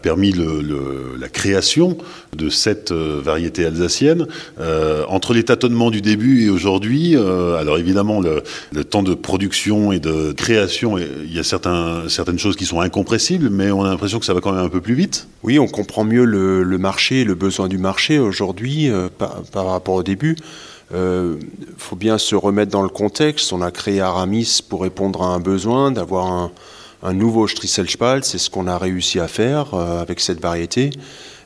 permis 0.04 0.32
la 0.32 1.30
création 1.30 1.98
de 2.36 2.50
cette 2.50 2.92
euh, 2.92 3.22
variété 3.24 3.66
alsacienne. 3.66 4.28
Euh, 4.60 5.04
entre 5.08 5.34
les 5.34 5.42
tâtonnements 5.42 5.90
du 5.90 6.02
début 6.02 6.46
et 6.46 6.50
aujourd'hui, 6.52 7.16
euh, 7.16 7.58
alors 7.58 7.80
évidemment, 7.80 8.22
le, 8.22 8.44
temps 8.84 9.02
de 9.02 9.16
production 9.16 9.94
et 9.94 10.00
de 10.00 10.32
création, 10.34 11.00
il 11.00 11.34
y 11.34 11.40
a 11.40 11.44
certaines 11.44 12.38
choses 12.38 12.56
qui 12.56 12.66
sont 12.66 12.82
incompressibles, 12.82 13.50
mais 13.50 13.72
on 13.72 13.84
a 13.84 13.90
l'impression 13.90 14.20
que 14.20 14.26
ça 14.28 14.36
va 14.36 14.42
quand 14.42 14.52
même 14.52 14.66
un 14.66 14.70
peu 14.70 14.82
plus 14.82 14.94
vite. 14.94 15.28
Oui, 15.42 15.58
on 15.58 15.68
comprend 15.68 16.04
mieux 16.04 16.26
le, 16.26 16.78
marché, 16.78 17.24
le 17.24 17.34
besoin 17.34 17.68
du 17.68 17.80
marché 17.80 18.20
aujourd'hui 18.20 18.92
par, 19.18 19.66
rapport 19.66 19.96
au 19.96 20.04
début. 20.04 20.36
Il 20.92 21.38
faut 21.78 21.96
bien 21.96 22.18
se 22.18 22.36
remettre 22.36 22.72
dans 22.72 22.84
le 22.84 22.90
contexte. 22.90 23.52
On 23.54 23.62
a 23.62 23.72
créé 23.72 24.02
Aramis 24.02 24.62
pour 24.68 24.82
répondre 24.82 25.24
à 25.24 25.28
un 25.28 25.40
besoin, 25.40 25.92
d'avoir 25.92 26.28
un, 26.28 26.52
un 27.06 27.14
nouveau 27.14 27.48
Strisselspalt, 27.48 28.26
c'est 28.26 28.40
ce 28.40 28.50
qu'on 28.50 28.68
a 28.68 28.78
réussi 28.78 29.20
à 29.20 29.28
faire 29.28 29.76
euh, 29.76 30.02
avec 30.02 30.20
cette 30.20 30.42
variété. 30.42 30.90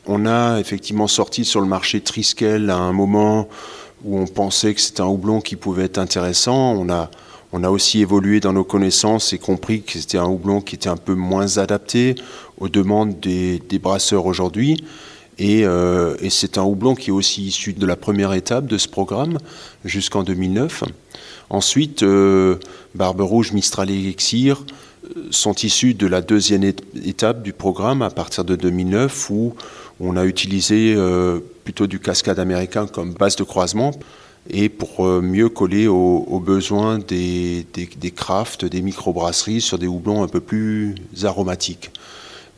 On 0.07 0.25
a 0.25 0.57
effectivement 0.59 1.07
sorti 1.07 1.43
sur 1.43 1.59
le 1.59 1.67
marché 1.67 1.99
Triskel 1.99 2.69
à 2.69 2.77
un 2.77 2.93
moment 2.93 3.49
où 4.05 4.17
on 4.17 4.25
pensait 4.25 4.73
que 4.73 4.79
c'était 4.79 5.01
un 5.01 5.07
houblon 5.07 5.41
qui 5.41 5.57
pouvait 5.57 5.83
être 5.83 5.97
intéressant. 5.97 6.73
On 6.73 6.89
a, 6.89 7.11
on 7.51 7.65
a 7.65 7.69
aussi 7.69 7.99
évolué 7.99 8.39
dans 8.39 8.53
nos 8.53 8.63
connaissances 8.63 9.33
et 9.33 9.37
compris 9.37 9.81
que 9.81 9.93
c'était 9.93 10.17
un 10.17 10.27
houblon 10.27 10.61
qui 10.61 10.75
était 10.75 10.87
un 10.89 10.97
peu 10.97 11.13
moins 11.13 11.57
adapté 11.57 12.15
aux 12.57 12.69
demandes 12.69 13.19
des, 13.19 13.59
brasseurs 13.79 14.25
aujourd'hui. 14.25 14.81
Euh, 15.41 16.15
et, 16.21 16.29
c'est 16.29 16.57
un 16.57 16.63
houblon 16.63 16.95
qui 16.95 17.09
est 17.09 17.13
aussi 17.13 17.43
issu 17.43 17.73
de 17.73 17.85
la 17.85 17.95
première 17.95 18.33
étape 18.33 18.65
de 18.65 18.77
ce 18.77 18.87
programme 18.87 19.37
jusqu'en 19.85 20.23
2009. 20.23 20.83
Ensuite, 21.49 22.03
euh, 22.03 22.57
Barbe 22.93 23.21
Rouge, 23.21 23.53
Mistral 23.53 23.89
et 23.89 23.93
Elixir 23.93 24.63
sont 25.31 25.53
issus 25.53 25.93
de 25.93 26.07
la 26.07 26.21
deuxième 26.21 26.63
étape 26.63 27.41
du 27.41 27.53
programme 27.53 28.01
à 28.01 28.09
partir 28.09 28.43
de 28.43 28.55
2009 28.55 29.29
où 29.29 29.55
on 29.99 30.15
a 30.17 30.25
utilisé 30.25 30.93
euh, 30.95 31.39
plutôt 31.63 31.87
du 31.87 31.99
cascade 31.99 32.39
américain 32.39 32.87
comme 32.87 33.13
base 33.13 33.35
de 33.35 33.43
croisement 33.43 33.91
et 34.49 34.69
pour 34.69 35.05
euh, 35.05 35.21
mieux 35.21 35.49
coller 35.49 35.87
aux, 35.87 36.41
besoins 36.43 36.99
des, 36.99 37.65
des, 37.73 38.11
crafts, 38.11 38.65
des 38.65 38.81
microbrasseries 38.81 39.61
sur 39.61 39.77
des 39.77 39.87
houblons 39.87 40.23
un 40.23 40.27
peu 40.27 40.39
plus 40.39 40.95
aromatiques. 41.23 41.91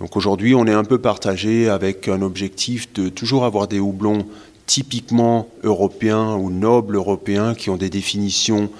Donc 0.02 0.18
aujourd'hui, 0.18 0.56
on 0.56 0.66
est 0.66 0.74
un 0.74 0.84
peu 0.84 0.98
partagé 0.98 1.70
avec 1.70 2.08
un 2.08 2.24
objectif 2.24 2.92
de 2.94 3.08
toujours 3.08 3.46
avoir 3.46 3.68
des 3.68 3.80
houblons 3.80 4.26
typiquement 4.66 5.48
européens 5.64 6.34
ou 6.34 6.50
nobles 6.50 6.96
européens 6.96 7.54
qui 7.54 7.70
ont 7.70 7.78
des 7.78 7.92
définitions 7.92 8.72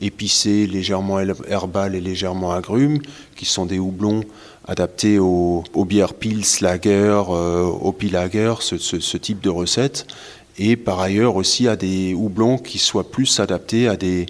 épicés, 0.00 0.66
légèrement 0.66 1.20
herbales 1.20 1.94
et 1.94 2.00
légèrement 2.00 2.52
agrumes, 2.52 3.02
qui 3.36 3.44
sont 3.44 3.66
des 3.66 3.78
houblons 3.78 4.22
adaptés 4.66 5.18
aux, 5.18 5.64
bières 5.86 6.14
pils, 6.14 6.46
lager, 6.62 6.88
euh, 7.28 7.64
au 7.64 7.94
ce, 8.00 9.16
type 9.18 9.42
de 9.42 9.50
recette. 9.50 10.06
Et 10.56 10.76
par 10.76 10.98
ailleurs 11.00 11.36
aussi 11.36 11.68
à 11.68 11.76
des 11.76 12.14
houblons 12.14 12.56
qui 12.56 12.78
soient 12.78 13.10
plus 13.10 13.38
adaptés 13.38 13.86
à 13.86 13.96
des, 13.96 14.24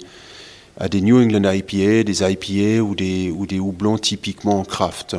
New 0.94 1.22
England 1.22 1.48
IPA, 1.48 2.02
des 2.02 2.24
IPA 2.28 2.82
ou 2.82 2.96
des 2.96 3.60
houblons 3.60 3.98
typiquement 3.98 4.64
craft. 4.64 5.16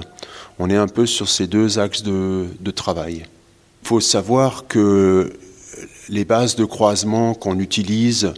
On 0.60 0.70
est 0.70 0.76
un 0.76 0.88
peu 0.88 1.06
sur 1.06 1.30
ces 1.30 1.48
deux 1.48 1.80
axes 1.80 2.04
de, 2.04 2.72
travail. 2.76 3.26
Il 3.84 3.88
faut 3.88 4.00
savoir 4.00 4.68
que 4.68 5.34
les 6.10 6.26
bases 6.26 6.56
de 6.56 6.66
croisement 6.66 7.34
qu'on 7.34 7.60
utilise 7.60 8.34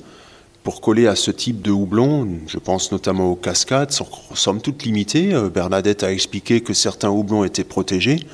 pour 0.64 0.80
coller 0.80 1.08
à 1.08 1.16
ce 1.16 1.32
type 1.32 1.62
de 1.62 1.72
houblon, 1.72 2.28
je 2.48 2.58
pense 2.58 2.92
notamment 2.92 3.32
aux 3.32 3.36
cascades, 3.36 3.92
sont 3.92 4.08
somme 4.34 4.62
toute 4.62 4.84
limitées. 4.84 5.34
Euh, 5.34 5.50
Bernadette 5.50 6.04
a 6.04 6.12
expliqué 6.12 6.62
que 6.62 6.74
certains 6.74 7.10
houblons 7.10 7.44
étaient 7.44 7.66
protégés. 7.66 8.26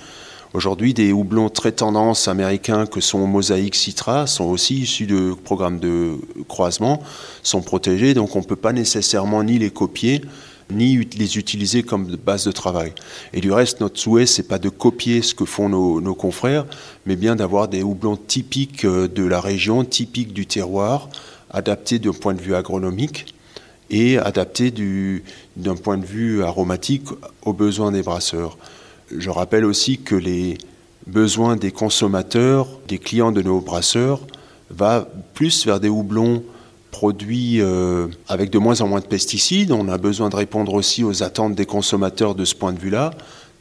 Aujourd'hui, 0.54 0.96
des 0.96 1.12
houblons 1.12 1.50
très 1.50 1.72
tendance 1.72 2.28
américains 2.28 2.88
que 2.88 3.02
sont 3.02 3.28
Mosaic 3.28 3.76
Citra 3.76 4.26
sont 4.26 4.46
aussi 4.46 4.80
issus 4.80 5.06
de 5.06 5.36
programmes 5.44 5.80
de 5.80 6.18
croisement, 6.48 7.04
sont 7.44 7.62
protégés, 7.62 8.16
donc 8.16 8.36
on 8.36 8.40
ne 8.40 8.46
peut 8.46 8.56
pas 8.56 8.74
nécessairement 8.74 9.44
ni 9.44 9.60
les 9.60 9.70
copier, 9.70 10.22
ni 10.72 10.98
les 11.18 11.38
utiliser 11.38 11.84
comme 11.84 12.16
base 12.16 12.46
de 12.46 12.52
travail. 12.52 12.94
Et 13.34 13.42
du 13.42 13.52
reste, 13.52 13.82
notre 13.82 14.00
souhait, 14.00 14.26
c'est 14.26 14.48
pas 14.48 14.60
de 14.60 14.70
copier 14.70 15.22
ce 15.22 15.34
que 15.34 15.46
font 15.46 15.70
nos, 15.70 16.16
confrères, 16.16 16.66
mais 17.06 17.16
bien 17.16 17.36
d'avoir 17.36 17.68
des 17.68 17.84
houblons 17.84 18.18
typiques 18.18 18.86
euh, 18.86 19.08
de 19.08 19.24
la 19.24 19.40
région, 19.40 19.84
typiques 19.84 20.34
du 20.34 20.46
terroir, 20.46 21.10
adapté 21.52 22.00
d'un 22.00 22.14
point 22.14 22.34
de 22.34 22.42
vue 22.42 22.56
agronomique 22.56 23.34
et 23.90 24.18
adapté 24.18 24.72
d'un 25.58 25.76
point 25.76 25.98
de 25.98 26.06
vue 26.06 26.44
aromatique 26.44 27.06
aux 27.44 27.54
besoins 27.54 27.92
des 27.92 28.04
brasseurs. 28.04 28.58
Je 29.16 29.30
rappelle 29.32 29.66
aussi 29.66 29.98
que 29.98 30.16
les 30.16 30.58
besoins 31.08 31.56
des 31.56 31.72
consommateurs, 31.72 32.68
des 32.88 33.00
clients 33.00 33.32
de 33.32 33.42
nos 33.42 33.62
brasseurs, 33.62 34.22
va 34.70 35.08
plus 35.34 35.66
vers 35.66 35.80
des 35.80 35.90
houblons 35.90 36.44
produits 36.92 37.62
euh, 37.62 38.08
avec 38.28 38.50
de 38.50 38.60
moins 38.60 38.82
en 38.82 38.88
moins 38.88 39.00
de 39.00 39.06
pesticides. 39.06 39.72
On 39.72 39.88
a 39.88 39.98
besoin 39.98 40.30
de 40.30 40.36
répondre 40.36 40.74
aussi 40.74 41.04
aux 41.04 41.24
attentes 41.24 41.56
des 41.56 41.66
consommateurs 41.66 42.36
de 42.36 42.46
ce 42.46 42.56
point 42.56 42.74
de 42.74 42.80
vue-là, 42.80 43.12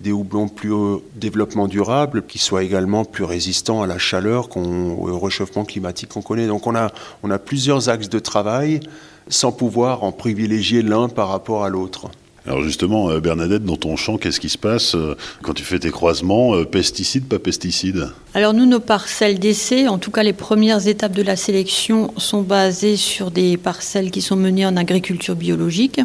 des 0.00 0.12
houblons 0.12 0.48
plus 0.48 0.70
haut 0.70 1.02
développement 1.16 1.68
durable, 1.68 2.24
qui 2.26 2.38
soient 2.38 2.62
également 2.62 3.04
plus 3.04 3.24
résistants 3.24 3.82
à 3.82 3.86
la 3.86 3.98
chaleur, 3.98 4.48
au 4.56 5.18
réchauffement 5.18 5.64
climatique 5.64 6.10
qu'on 6.10 6.22
connaît. 6.22 6.46
Donc 6.46 6.66
on 6.66 6.74
a 6.74 7.38
plusieurs 7.38 7.88
axes 7.88 8.08
de 8.08 8.18
travail 8.18 8.80
sans 9.28 9.52
pouvoir 9.52 10.04
en 10.04 10.12
privilégier 10.12 10.82
l'un 10.82 11.08
par 11.08 11.28
rapport 11.28 11.64
à 11.64 11.68
l'autre. 11.68 12.10
Alors 12.48 12.62
justement, 12.62 13.10
euh, 13.10 13.20
Bernadette, 13.20 13.64
dans 13.64 13.76
ton 13.76 13.94
champ, 13.96 14.16
qu'est-ce 14.16 14.40
qui 14.40 14.48
se 14.48 14.56
passe 14.56 14.94
euh, 14.94 15.18
quand 15.42 15.52
tu 15.52 15.64
fais 15.64 15.78
tes 15.78 15.90
croisements 15.90 16.54
euh, 16.54 16.64
Pesticides, 16.64 17.26
pas 17.26 17.38
pesticides? 17.38 18.08
Alors 18.32 18.54
nous, 18.54 18.64
nos 18.64 18.80
parcelles 18.80 19.38
d'essai, 19.38 19.86
en 19.86 19.98
tout 19.98 20.10
cas 20.10 20.22
les 20.22 20.32
premières 20.32 20.88
étapes 20.88 21.12
de 21.12 21.20
la 21.20 21.36
sélection, 21.36 22.10
sont 22.16 22.40
basées 22.40 22.96
sur 22.96 23.30
des 23.30 23.58
parcelles 23.58 24.10
qui 24.10 24.22
sont 24.22 24.34
menées 24.34 24.64
en 24.64 24.78
agriculture 24.78 25.36
biologique. 25.36 26.00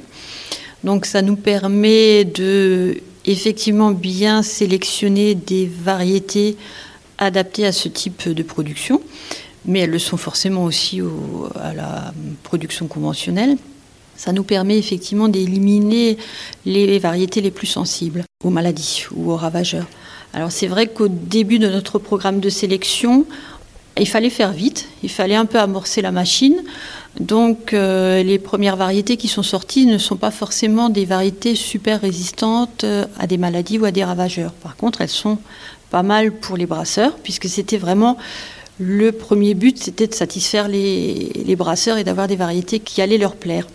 Donc 0.84 1.06
ça 1.06 1.22
nous 1.22 1.38
permet 1.38 2.26
de 2.26 2.98
effectivement 3.24 3.92
bien 3.92 4.44
sélectionner 4.44 5.36
des 5.36 5.66
variétés 5.66 6.58
adaptées 7.20 7.66
à 7.66 7.72
ce 7.72 7.88
type 7.88 8.28
de 8.28 8.44
production, 8.44 9.02
mais 9.64 9.80
elles 9.80 9.92
le 9.92 10.00
sont 10.00 10.18
forcément 10.18 10.66
aussi 10.66 11.00
à 11.56 11.74
la 11.74 12.14
production 12.44 12.88
conventionnelle. 12.88 13.56
Ça 14.16 14.32
nous 14.32 14.44
permet 14.44 14.78
effectivement 14.78 15.28
d'éliminer 15.28 16.18
les 16.66 17.00
variétés 17.00 17.42
les 17.42 17.52
plus 17.52 17.68
sensibles 17.68 18.24
aux 18.44 18.50
maladies 18.50 19.06
ou 19.16 19.32
aux 19.32 19.38
ravageurs. 19.38 19.88
Alors 20.34 20.52
c'est 20.52 20.68
vrai 20.68 20.88
qu'au 20.88 21.08
début 21.08 21.60
de 21.60 21.70
notre 21.70 22.00
programme 22.00 22.40
de 22.40 22.50
sélection, 22.50 23.26
il 24.00 24.08
fallait 24.08 24.32
faire 24.32 24.52
vite, 24.52 24.88
il 25.04 25.10
fallait 25.10 25.36
un 25.36 25.46
peu 25.46 25.60
amorcer 25.60 26.02
la 26.02 26.12
machine. 26.12 26.64
Donc 27.20 27.74
euh, 27.74 28.24
les 28.24 28.40
premières 28.40 28.76
variétés 28.76 29.18
qui 29.18 29.28
sont 29.28 29.44
sorties 29.44 29.86
ne 29.86 30.00
sont 30.00 30.16
pas 30.16 30.32
forcément 30.32 30.90
des 30.90 31.06
variétés 31.06 31.54
super 31.54 32.02
résistantes 32.02 32.84
euh, 32.84 33.06
à 33.20 33.28
des 33.28 33.38
maladies 33.38 33.78
ou 33.78 33.86
à 33.86 33.92
des 33.92 34.04
ravageurs. 34.04 34.52
Par 34.54 34.76
contre, 34.76 35.02
elles 35.02 35.10
sont 35.10 35.38
pas 35.92 36.02
mal 36.02 36.32
pour 36.32 36.58
les 36.58 36.66
brasseurs, 36.66 37.16
puisque 37.22 37.48
c'était 37.48 37.78
vraiment 37.78 38.18
le 38.80 39.12
premier 39.12 39.54
but, 39.54 39.78
c'était 39.78 40.08
de 40.08 40.14
satisfaire 40.14 40.68
les, 40.68 41.56
brasseurs 41.58 41.98
et 41.98 42.04
d'avoir 42.04 42.28
des 42.28 42.36
variétés 42.36 42.80
qui 42.80 43.02
allaient 43.02 43.18
leur 43.18 43.36
plaire. 43.36 43.68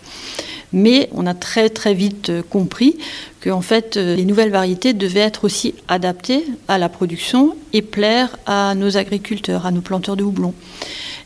Mais 0.71 1.09
on 1.13 1.25
a 1.25 1.33
très 1.33 1.69
très 1.69 1.95
vite 1.95 2.29
euh, 2.29 2.43
compris 2.47 2.97
que 3.39 3.49
en 3.49 3.61
fait, 3.61 3.97
euh, 3.97 4.15
les 4.15 4.25
nouvelles 4.25 4.51
variétés 4.51 4.93
devaient 4.93 5.21
être 5.21 5.45
aussi 5.45 5.73
adaptées 5.87 6.45
à 6.67 6.77
la 6.77 6.89
production 6.89 7.55
et 7.73 7.81
plaire 7.81 8.37
à 8.45 8.75
nos 8.75 8.95
agriculteurs, 8.95 9.65
à 9.65 9.71
nos 9.71 9.81
planteurs 9.81 10.15
de 10.15 10.23
houblon. 10.23 10.53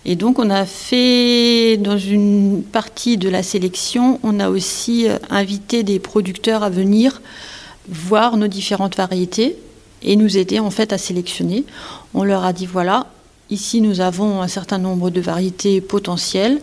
Et 0.05 0.15
donc 0.15 0.39
on 0.39 0.49
a 0.49 0.65
fait, 0.65 1.77
dans 1.77 1.97
une 1.97 2.63
partie 2.63 3.17
de 3.17 3.27
la 3.27 3.43
sélection, 3.43 4.19
on 4.23 4.39
a 4.39 4.49
aussi 4.49 5.09
euh, 5.09 5.17
invité 5.29 5.83
des 5.83 5.99
producteurs 5.99 6.63
à 6.63 6.69
venir 6.69 7.21
voir 7.89 8.38
nos 8.38 8.47
différentes 8.47 8.95
variétés 8.95 9.57
et 10.03 10.15
nous 10.15 10.38
aider 10.38 10.59
en 10.59 10.69
fait 10.69 10.93
à 10.93 10.97
sélectionner. 10.97 11.65
On 12.13 12.23
leur 12.23 12.45
a 12.45 12.53
dit 12.53 12.65
voilà, 12.65 13.07
Ici, 13.53 13.81
nous 13.81 14.01
avons 14.01 14.41
un 14.41 14.47
certain 14.47 14.79
nombre 14.79 15.11
de 15.11 15.21
variétés 15.21 15.79
potentielles. 15.79 16.59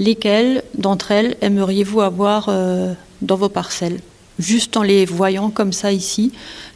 Lesquelles 0.00 0.64
d'entre 0.76 1.12
elles 1.12 1.36
aimeriez-vous 1.42 2.00
avoir 2.00 2.46
euh, 2.48 2.92
dans 3.22 3.36
vos 3.36 3.48
parcelles? 3.48 4.00
Juste 4.40 4.76
en 4.76 4.82
les 4.82 5.04
voyant 5.04 5.50
comme 5.50 5.72
ça 5.72 5.92
ici, 5.92 6.32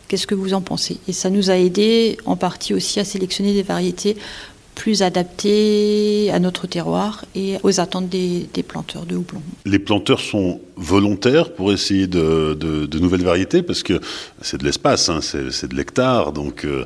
qu'est-ce 0.07 0.29
que 0.29 0.37
vous 0.37 0.55
en 0.55 0.61
pensez? 0.61 0.99
Et 1.09 1.13
ça 1.13 1.29
nous 1.29 1.51
a 1.51 1.57
aidé 1.57 2.19
en 2.25 2.37
partie 2.37 2.73
aussi 2.73 3.01
à 3.01 3.05
sélectionner 3.05 3.53
des 3.53 3.65
variétés 3.65 4.17
plus 4.79 5.03
adaptées 5.03 6.31
à 6.33 6.39
notre 6.39 6.69
terroir 6.69 7.25
et 7.35 7.57
aux 7.65 7.81
attentes 7.81 8.09
des, 8.09 8.49
planteurs 8.67 9.07
de 9.07 9.17
houblon. 9.17 9.43
Les 9.67 9.81
planteurs 9.81 10.21
sont 10.21 10.61
volontaires 10.77 11.53
pour 11.53 11.73
essayer 11.73 12.07
de, 12.07 12.57
nouvelles 13.01 13.25
variétés 13.25 13.63
parce 13.63 13.83
que 13.83 14.01
c'est 14.41 14.59
de 14.59 14.65
l'espace, 14.65 15.09
hein, 15.09 15.19
c'est 15.21 15.69
de 15.69 15.75
l'hectare, 15.75 16.33
donc 16.33 16.65
euh, 16.65 16.85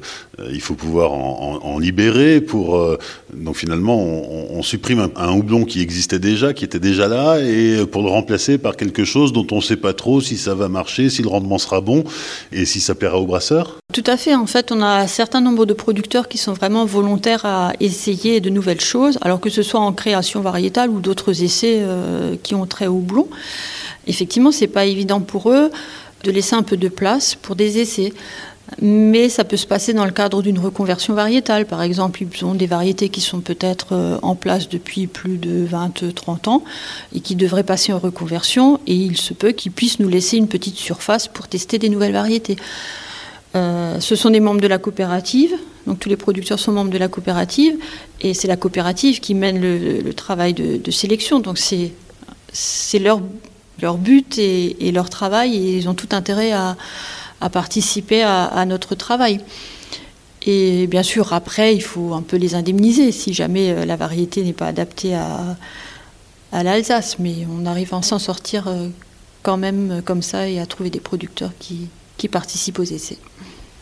il 0.50 0.62
faut 0.62 0.74
pouvoir 0.74 1.12
en, 1.12 1.78
libérer 1.78 2.40
pour. 2.40 2.76
Euh, 2.76 2.98
donc 3.34 3.56
finalement, 3.56 3.98
on, 3.98 4.62
supprime 4.62 5.10
un, 5.16 5.32
houblon 5.32 5.64
qui 5.64 5.82
existait 5.82 6.18
déjà, 6.18 6.54
qui 6.54 6.64
était 6.64 6.80
déjà 6.80 7.08
là, 7.08 7.40
et 7.40 7.84
pour 7.86 8.02
le 8.02 8.08
remplacer 8.08 8.56
par 8.56 8.76
quelque 8.76 9.04
chose 9.04 9.32
dont 9.32 9.46
on 9.50 9.56
ne 9.56 9.60
sait 9.60 9.76
pas 9.76 9.92
trop 9.92 10.20
si 10.22 10.38
ça 10.38 10.54
va 10.54 10.68
marcher, 10.68 11.10
si 11.10 11.20
le 11.20 11.28
rendement 11.28 11.58
sera 11.58 11.82
bon 11.82 12.04
et 12.52 12.64
si 12.64 12.80
ça 12.80 12.94
plaira 12.94 13.18
aux 13.18 13.26
brasseurs. 13.26 13.81
Tout 13.92 14.04
à 14.06 14.16
fait. 14.16 14.34
En 14.34 14.46
fait, 14.46 14.72
on 14.72 14.80
a 14.80 15.02
un 15.02 15.06
certain 15.06 15.42
nombre 15.42 15.66
de 15.66 15.74
producteurs 15.74 16.26
qui 16.28 16.38
sont 16.38 16.54
vraiment 16.54 16.86
volontaires 16.86 17.44
à 17.44 17.72
essayer 17.78 18.40
de 18.40 18.48
nouvelles 18.48 18.80
choses, 18.80 19.18
alors 19.20 19.38
que 19.38 19.50
ce 19.50 19.62
soit 19.62 19.80
en 19.80 19.92
création 19.92 20.40
variétale 20.40 20.88
ou 20.88 21.00
d'autres 21.00 21.42
essais 21.42 21.80
euh, 21.80 22.36
qui 22.42 22.54
ont 22.54 22.64
trait 22.64 22.86
au 22.86 22.94
houblon. 22.94 23.28
Effectivement, 24.06 24.50
c'est 24.50 24.66
pas 24.66 24.86
évident 24.86 25.20
pour 25.20 25.50
eux 25.50 25.70
de 26.24 26.30
laisser 26.30 26.54
un 26.54 26.62
peu 26.62 26.78
de 26.78 26.88
place 26.88 27.34
pour 27.34 27.54
des 27.54 27.78
essais. 27.80 28.14
Mais 28.80 29.28
ça 29.28 29.44
peut 29.44 29.58
se 29.58 29.66
passer 29.66 29.92
dans 29.92 30.06
le 30.06 30.12
cadre 30.12 30.40
d'une 30.40 30.58
reconversion 30.58 31.12
variétale. 31.12 31.66
Par 31.66 31.82
exemple, 31.82 32.22
ils 32.22 32.44
ont 32.46 32.54
des 32.54 32.66
variétés 32.66 33.10
qui 33.10 33.20
sont 33.20 33.40
peut-être 33.40 33.88
euh, 33.92 34.18
en 34.22 34.36
place 34.36 34.70
depuis 34.70 35.06
plus 35.06 35.36
de 35.36 35.66
20-30 35.66 36.48
ans 36.48 36.64
et 37.14 37.20
qui 37.20 37.36
devraient 37.36 37.64
passer 37.64 37.92
en 37.92 37.98
reconversion. 37.98 38.80
Et 38.86 38.94
il 38.94 39.18
se 39.18 39.34
peut 39.34 39.52
qu'ils 39.52 39.72
puissent 39.72 39.98
nous 39.98 40.08
laisser 40.08 40.38
une 40.38 40.48
petite 40.48 40.76
surface 40.76 41.28
pour 41.28 41.48
tester 41.48 41.78
des 41.78 41.90
nouvelles 41.90 42.14
variétés. 42.14 42.56
Euh, 43.54 44.00
ce 44.00 44.16
sont 44.16 44.30
des 44.30 44.40
membres 44.40 44.60
de 44.60 44.66
la 44.66 44.78
coopérative, 44.78 45.54
donc 45.86 45.98
tous 45.98 46.08
les 46.08 46.16
producteurs 46.16 46.58
sont 46.58 46.72
membres 46.72 46.90
de 46.90 46.98
la 46.98 47.08
coopérative, 47.08 47.76
et 48.20 48.34
c'est 48.34 48.48
la 48.48 48.56
coopérative 48.56 49.20
qui 49.20 49.34
mène 49.34 49.60
le, 49.60 50.14
travail 50.14 50.54
de, 50.54 50.90
sélection. 50.90 51.40
Donc 51.40 51.58
c'est 51.58 52.98
leur, 52.98 53.20
but 53.98 54.38
et, 54.38 54.92
leur 54.92 55.10
travail, 55.10 55.56
et 55.56 55.76
ils 55.76 55.88
ont 55.88 55.94
tout 55.94 56.08
intérêt 56.12 56.52
à, 56.52 56.76
participer 57.50 58.22
à, 58.22 58.64
notre 58.64 58.94
travail. 58.94 59.40
Et 60.44 60.86
bien 60.86 61.02
sûr, 61.02 61.32
après, 61.32 61.74
il 61.74 61.82
faut 61.82 62.14
un 62.14 62.22
peu 62.22 62.36
les 62.36 62.56
indemniser 62.56 63.12
si 63.12 63.32
jamais 63.32 63.70
euh, 63.70 63.84
la 63.84 63.94
variété 63.94 64.42
n'est 64.42 64.52
pas 64.52 64.66
adaptée 64.66 65.14
à, 65.14 65.56
à 66.50 66.64
l'Alsace. 66.64 67.20
Mais 67.20 67.46
on 67.48 67.64
arrive 67.64 67.94
à 67.94 68.02
s'en 68.02 68.18
sortir 68.18 68.66
euh, 68.66 68.88
quand 69.44 69.56
même 69.56 70.02
comme 70.04 70.20
ça 70.20 70.48
et 70.48 70.58
à 70.58 70.66
trouver 70.66 70.90
des 70.90 70.98
producteurs 70.98 71.52
qui, 71.60 71.86
qui 72.16 72.28
participent 72.28 72.78
aux 72.78 72.84
essais. 72.84 73.18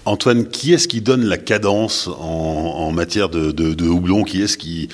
Antoine, 0.05 0.49
qui 0.49 0.73
est-ce 0.73 0.89
qui 0.89 1.01
donne 1.01 1.25
la 1.25 1.37
cadence 1.37 2.09
en, 2.09 2.91
matière 2.93 3.29
de, 3.29 3.53
de, 3.53 3.89
houblon? 3.89 4.25
Qui 4.25 4.43
est-ce 4.43 4.57
qui, 4.57 4.89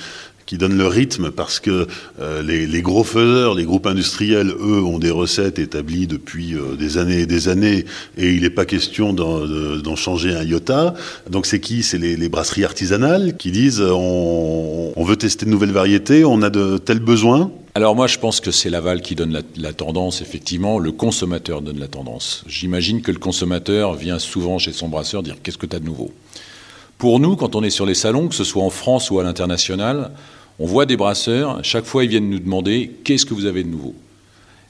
qui 0.47 0.57
donne 0.57 0.75
le 0.77 0.87
rythme 0.87 1.29
parce 1.29 1.59
que 1.59 1.87
euh, 2.19 2.41
les, 2.41 2.81
gros 2.81 3.03
faiseurs, 3.03 3.53
les 3.53 3.65
groupes 3.65 3.85
industriels, 3.85 4.47
eux, 4.47 4.81
ont 4.81 4.97
des 4.97 5.11
recettes 5.11 5.59
établies 5.59 6.07
depuis 6.07 6.55
euh, 6.55 6.75
des 6.75 6.97
années 6.97 7.19
et 7.19 7.25
des 7.27 7.49
années 7.49 7.85
et 8.17 8.33
il 8.33 8.41
n'est 8.41 8.49
pas 8.49 8.65
question 8.65 9.13
d'en 9.13 9.95
changer 9.95 10.33
un 10.33 10.43
iota. 10.43 10.95
Donc 11.29 11.45
c'est 11.45 11.59
qui? 11.59 11.83
C'est 11.83 11.99
les, 11.99 12.29
brasseries 12.29 12.65
artisanales 12.65 13.37
qui 13.37 13.51
disent 13.51 13.81
on, 13.81 14.93
on, 14.95 15.03
veut 15.03 15.17
tester 15.17 15.45
de 15.45 15.51
nouvelles 15.51 15.71
variétés, 15.71 16.25
on 16.25 16.41
a 16.41 16.49
de 16.49 16.77
tels 16.77 16.99
besoins 16.99 17.51
alors 17.75 17.95
moi, 17.95 18.07
je 18.07 18.17
pense 18.17 18.41
que 18.41 18.49
c'est 18.49 18.71
l'aval 18.71 19.03
qui 19.03 19.13
donne 19.13 19.39
la, 19.55 19.71
tendance, 19.71 20.23
effectivement. 20.23 20.79
Le 20.79 20.91
consommateur 20.91 21.61
donne 21.61 21.77
la 21.77 21.87
tendance. 21.87 22.43
J'imagine 22.47 23.03
que 23.03 23.11
le 23.11 23.19
consommateur 23.19 23.93
vient 23.93 24.17
souvent 24.17 24.57
chez 24.57 24.73
son 24.73 24.87
brasseur 24.87 25.21
dire 25.21 25.35
qu'est-ce 25.43 25.59
que 25.59 25.67
tu 25.67 25.75
as 25.75 25.79
de 25.79 25.85
nouveau? 25.85 26.11
Pour 26.97 27.19
nous, 27.19 27.35
quand 27.35 27.55
on 27.55 27.61
est 27.61 27.69
sur 27.69 27.85
les 27.85 27.93
salons, 27.93 28.29
que 28.29 28.33
ce 28.33 28.43
soit 28.43 28.63
en 28.63 28.71
France 28.71 29.11
ou 29.11 29.19
à 29.19 29.23
l'international, 29.23 30.09
on 30.59 30.65
voit 30.65 30.85
des 30.85 30.97
brasseurs, 30.97 31.59
chaque 31.63 31.85
fois 31.85 32.03
ils 32.03 32.09
viennent 32.09 32.29
nous 32.29 32.39
demander 32.39 32.91
qu'est-ce 33.03 33.25
que 33.25 33.33
vous 33.33 33.45
avez 33.45 33.63
de 33.63 33.69
nouveau? 33.69 33.95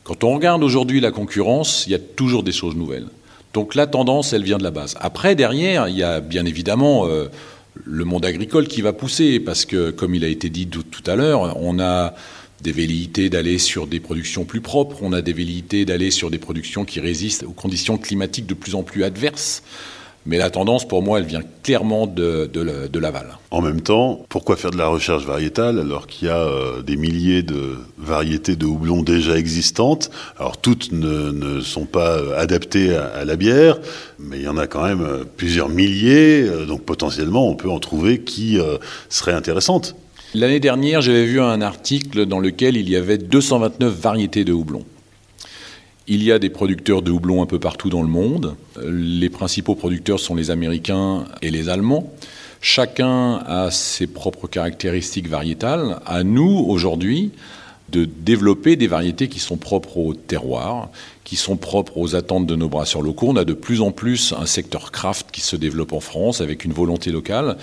Quand 0.03 0.23
on 0.23 0.33
regarde 0.33 0.63
aujourd'hui 0.63 1.01
la 1.01 1.11
concurrence, 1.11 1.85
il 1.87 1.91
y 1.91 1.95
a 1.95 1.99
toujours 1.99 2.43
des 2.43 2.51
choses 2.51 2.75
nouvelles. 2.75 3.07
Donc 3.53 3.75
la 3.75 3.87
tendance, 3.87 4.33
elle 4.33 4.43
vient 4.43 4.57
de 4.57 4.63
la 4.63 4.71
base. 4.71 4.95
Après, 4.99 5.35
derrière, 5.35 5.87
il 5.87 5.97
y 5.97 6.03
a 6.03 6.19
bien 6.19 6.45
évidemment 6.45 7.07
euh, 7.07 7.27
le 7.83 8.05
monde 8.05 8.25
agricole 8.25 8.67
qui 8.67 8.81
va 8.81 8.93
pousser, 8.93 9.39
parce 9.39 9.65
que, 9.65 9.91
comme 9.91 10.15
il 10.15 10.23
a 10.23 10.27
été 10.27 10.49
dit 10.49 10.67
tout 10.67 11.03
à 11.05 11.15
l'heure, 11.15 11.57
on 11.61 11.79
a 11.79 12.13
des 12.61 12.71
velléités 12.71 13.29
d'aller 13.29 13.57
sur 13.57 13.87
des 13.87 13.99
productions 13.99 14.45
plus 14.45 14.61
propres, 14.61 14.97
on 15.01 15.13
a 15.13 15.21
des 15.21 15.33
velléités 15.33 15.85
d'aller 15.85 16.11
sur 16.11 16.31
des 16.31 16.39
productions 16.39 16.85
qui 16.85 16.99
résistent 16.99 17.43
aux 17.43 17.51
conditions 17.51 17.97
climatiques 17.97 18.47
de 18.47 18.53
plus 18.53 18.75
en 18.75 18.83
plus 18.83 19.03
adverses. 19.03 19.63
Mais 20.27 20.37
la 20.37 20.49
tendance, 20.49 20.85
pour 20.85 21.01
moi, 21.01 21.19
elle 21.19 21.25
vient 21.25 21.41
clairement 21.63 22.05
de, 22.05 22.51
de, 22.51 22.99
l'aval. 22.99 23.37
En 23.49 23.61
même 23.61 23.79
temps, 23.79 24.25
pourquoi 24.27 24.57
faire 24.57 24.71
de 24.71 24.77
la 24.77 24.89
recherche 24.89 25.25
variétale 25.25 25.79
alors 25.79 26.05
qu'il 26.05 26.27
y 26.27 26.31
a 26.31 26.39
euh, 26.39 26.81
des 26.81 26.97
milliers 26.97 27.43
de 27.43 27.77
variétés 27.97 28.57
de 28.57 28.65
houblon 28.65 29.03
déjà 29.03 29.37
existantes? 29.37 30.11
Alors 30.37 30.57
toutes 30.57 30.91
ne, 30.91 31.61
sont 31.61 31.85
pas 31.85 32.17
euh, 32.17 32.37
adaptées 32.37 32.93
à, 32.93 33.23
la 33.23 33.37
bière, 33.37 33.79
mais 34.19 34.37
il 34.39 34.43
y 34.43 34.49
en 34.49 34.57
a 34.57 34.67
quand 34.67 34.83
même 34.83 35.01
euh, 35.01 35.23
plusieurs 35.23 35.69
milliers, 35.69 36.45
donc 36.67 36.83
potentiellement 36.83 37.47
on 37.47 37.55
peut 37.55 37.69
en 37.69 37.79
trouver 37.79 38.19
qui 38.19 38.59
seraient 39.07 39.33
intéressantes. 39.33 39.95
L'année 40.33 40.59
dernière, 40.59 40.99
j'avais 41.01 41.25
vu 41.25 41.39
un 41.39 41.61
article 41.61 42.25
dans 42.25 42.39
lequel 42.39 42.75
il 42.75 42.89
y 42.89 42.97
avait 42.97 43.17
229 43.17 43.93
variétés 43.93 44.43
de 44.43 44.51
houblon. 44.51 44.83
Il 46.09 46.23
y 46.23 46.31
a 46.31 46.39
des 46.39 46.49
producteurs 46.49 47.01
de 47.01 47.11
houblon 47.11 47.43
un 47.43 47.45
peu 47.45 47.59
partout 47.59 47.89
dans 47.89 48.01
le 48.01 48.07
monde. 48.07 48.55
Les 48.81 49.29
principaux 49.29 49.75
producteurs 49.75 50.21
sont 50.21 50.35
les 50.35 50.51
Américains 50.51 51.25
et 51.41 51.51
les 51.51 51.67
Allemands. 51.67 52.13
Chacun 52.61 53.41
a 53.45 53.71
ses 53.71 54.07
propres 54.07 54.47
caractéristiques 54.47 55.27
variétales. 55.27 55.99
À 56.05 56.23
nous, 56.23 56.65
aujourd'hui, 56.65 57.31
de 57.89 58.05
développer 58.05 58.77
des 58.77 58.87
variétés 58.87 59.27
qui 59.27 59.39
sont 59.39 59.57
propres 59.57 59.97
au 59.97 60.13
terroir, 60.13 60.91
qui 61.27 61.35
sont 61.35 61.57
propres 61.57 61.97
aux 61.97 62.15
attentes 62.15 62.47
de 62.47 62.55
nos 62.55 62.69
brasseurs 62.69 63.01
locaux. 63.01 63.27
On 63.31 63.35
a 63.35 63.43
de 63.43 63.51
plus 63.51 63.81
en 63.81 63.91
plus 63.91 64.33
un 64.39 64.45
secteur 64.45 64.93
craft 64.93 65.27
qui 65.29 65.41
se 65.41 65.57
développe 65.57 65.91
en 65.91 65.99
France 65.99 66.39
avec 66.39 66.63
une 66.63 66.71
volonté 66.71 67.11
locale. 67.11 67.57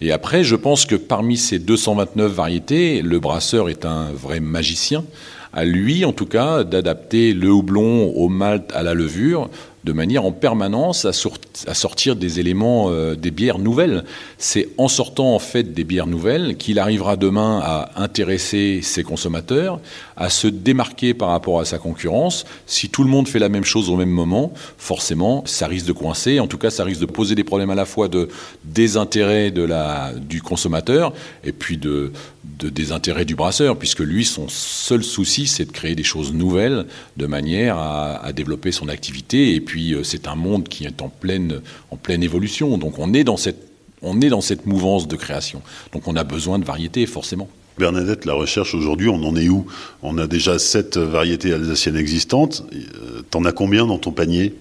Et 0.00 0.12
après, 0.12 0.44
je 0.44 0.54
pense 0.54 0.86
que 0.86 0.94
parmi 0.94 1.36
ces 1.36 1.58
229 1.58 2.30
variétés, 2.30 3.02
le 3.02 3.18
brasseur 3.18 3.70
est 3.70 3.84
un 3.84 4.12
vrai 4.12 4.38
magicien. 4.38 5.04
À 5.52 5.64
lui, 5.64 6.04
en 6.04 6.12
tout 6.12 6.26
cas, 6.26 6.62
d'adapter 6.62 7.32
le 7.32 7.50
houblon 7.50 8.12
au 8.14 8.28
malt, 8.28 8.70
à 8.72 8.84
la 8.84 8.94
levure, 8.94 9.50
de 9.84 9.92
manière 9.92 10.24
en 10.24 10.32
permanence 10.32 11.04
à, 11.04 11.12
sortir 11.12 12.16
des 12.16 12.40
éléments, 12.40 12.90
euh, 12.90 13.14
des 13.14 13.30
bières 13.30 13.58
nouvelles. 13.58 14.04
C'est 14.38 14.68
en 14.76 14.88
sortant 14.88 15.34
en 15.34 15.38
fait 15.38 15.72
des 15.72 15.84
bières 15.84 16.06
nouvelles 16.06 16.56
qu'il 16.56 16.78
arrivera 16.78 17.16
demain 17.16 17.60
à 17.62 17.90
intéresser 17.96 18.80
ses 18.82 19.02
consommateurs, 19.02 19.80
à 20.16 20.30
se 20.30 20.48
démarquer 20.48 21.14
par 21.14 21.28
rapport 21.28 21.60
à 21.60 21.64
sa 21.64 21.78
concurrence. 21.78 22.44
Si 22.66 22.88
tout 22.88 23.04
le 23.04 23.10
monde 23.10 23.28
fait 23.28 23.38
la 23.38 23.48
même 23.48 23.64
chose 23.64 23.88
au 23.88 23.96
même 23.96 24.10
moment, 24.10 24.52
forcément, 24.76 25.42
ça 25.46 25.66
risque 25.66 25.86
de 25.86 25.92
coincer. 25.92 26.40
En 26.40 26.46
tout 26.46 26.58
cas, 26.58 26.70
ça 26.70 26.84
risque 26.84 27.00
de 27.00 27.06
poser 27.06 27.34
des 27.34 27.44
problèmes 27.44 27.70
à 27.70 27.74
la 27.74 27.86
fois 27.86 28.08
de 28.08 28.28
désintérêt 28.64 29.50
de 29.50 29.62
la, 29.62 30.12
du 30.14 30.42
consommateur 30.42 31.12
et 31.44 31.52
puis 31.52 31.76
de, 31.76 32.12
de 32.58 32.68
désintérêt 32.68 33.24
du 33.24 33.34
brasseur, 33.34 33.76
puisque 33.76 34.00
lui, 34.00 34.24
son 34.24 34.48
seul 34.48 35.04
souci, 35.04 35.46
c'est 35.46 35.66
de 35.66 35.72
créer 35.72 35.94
des 35.94 36.02
choses 36.04 36.32
nouvelles 36.32 36.86
de 37.16 37.26
manière 37.26 37.76
à, 37.76 38.16
à 38.24 38.32
développer 38.32 38.72
son 38.72 38.88
activité. 38.88 39.54
Et 39.54 39.60
puis, 39.60 39.94
euh, 39.94 40.02
c'est 40.02 40.26
un 40.28 40.34
monde 40.34 40.68
qui 40.68 40.84
est 40.84 41.02
en 41.02 41.08
pleine, 41.08 41.60
en 41.90 41.96
pleine 41.96 42.22
évolution. 42.22 42.78
Donc, 42.78 42.98
on 42.98 43.12
est 43.14 43.24
dans 43.24 43.36
cette 43.36 43.68
on 44.02 44.20
est 44.20 44.28
dans 44.28 44.40
cette 44.40 44.66
mouvance 44.66 45.08
de 45.08 45.16
création. 45.16 45.62
Donc 45.92 46.06
on 46.06 46.16
a 46.16 46.24
besoin 46.24 46.58
de 46.58 46.64
variétés, 46.64 47.06
forcément. 47.06 47.48
Bernadette, 47.78 48.24
la 48.24 48.34
recherche 48.34 48.74
aujourd'hui, 48.74 49.08
on 49.08 49.22
en 49.24 49.36
est 49.36 49.48
où? 49.48 49.66
On 50.02 50.18
a 50.18 50.26
déjà 50.26 50.58
sept 50.58 50.96
variétés 50.96 51.52
alsaciennes 51.52 51.96
existantes. 51.96 52.64
Euh, 52.72 53.22
t'en 53.30 53.44
as 53.44 53.52
combien 53.52 53.86
dans 53.86 53.98
ton 53.98 54.10
panier? 54.10 54.54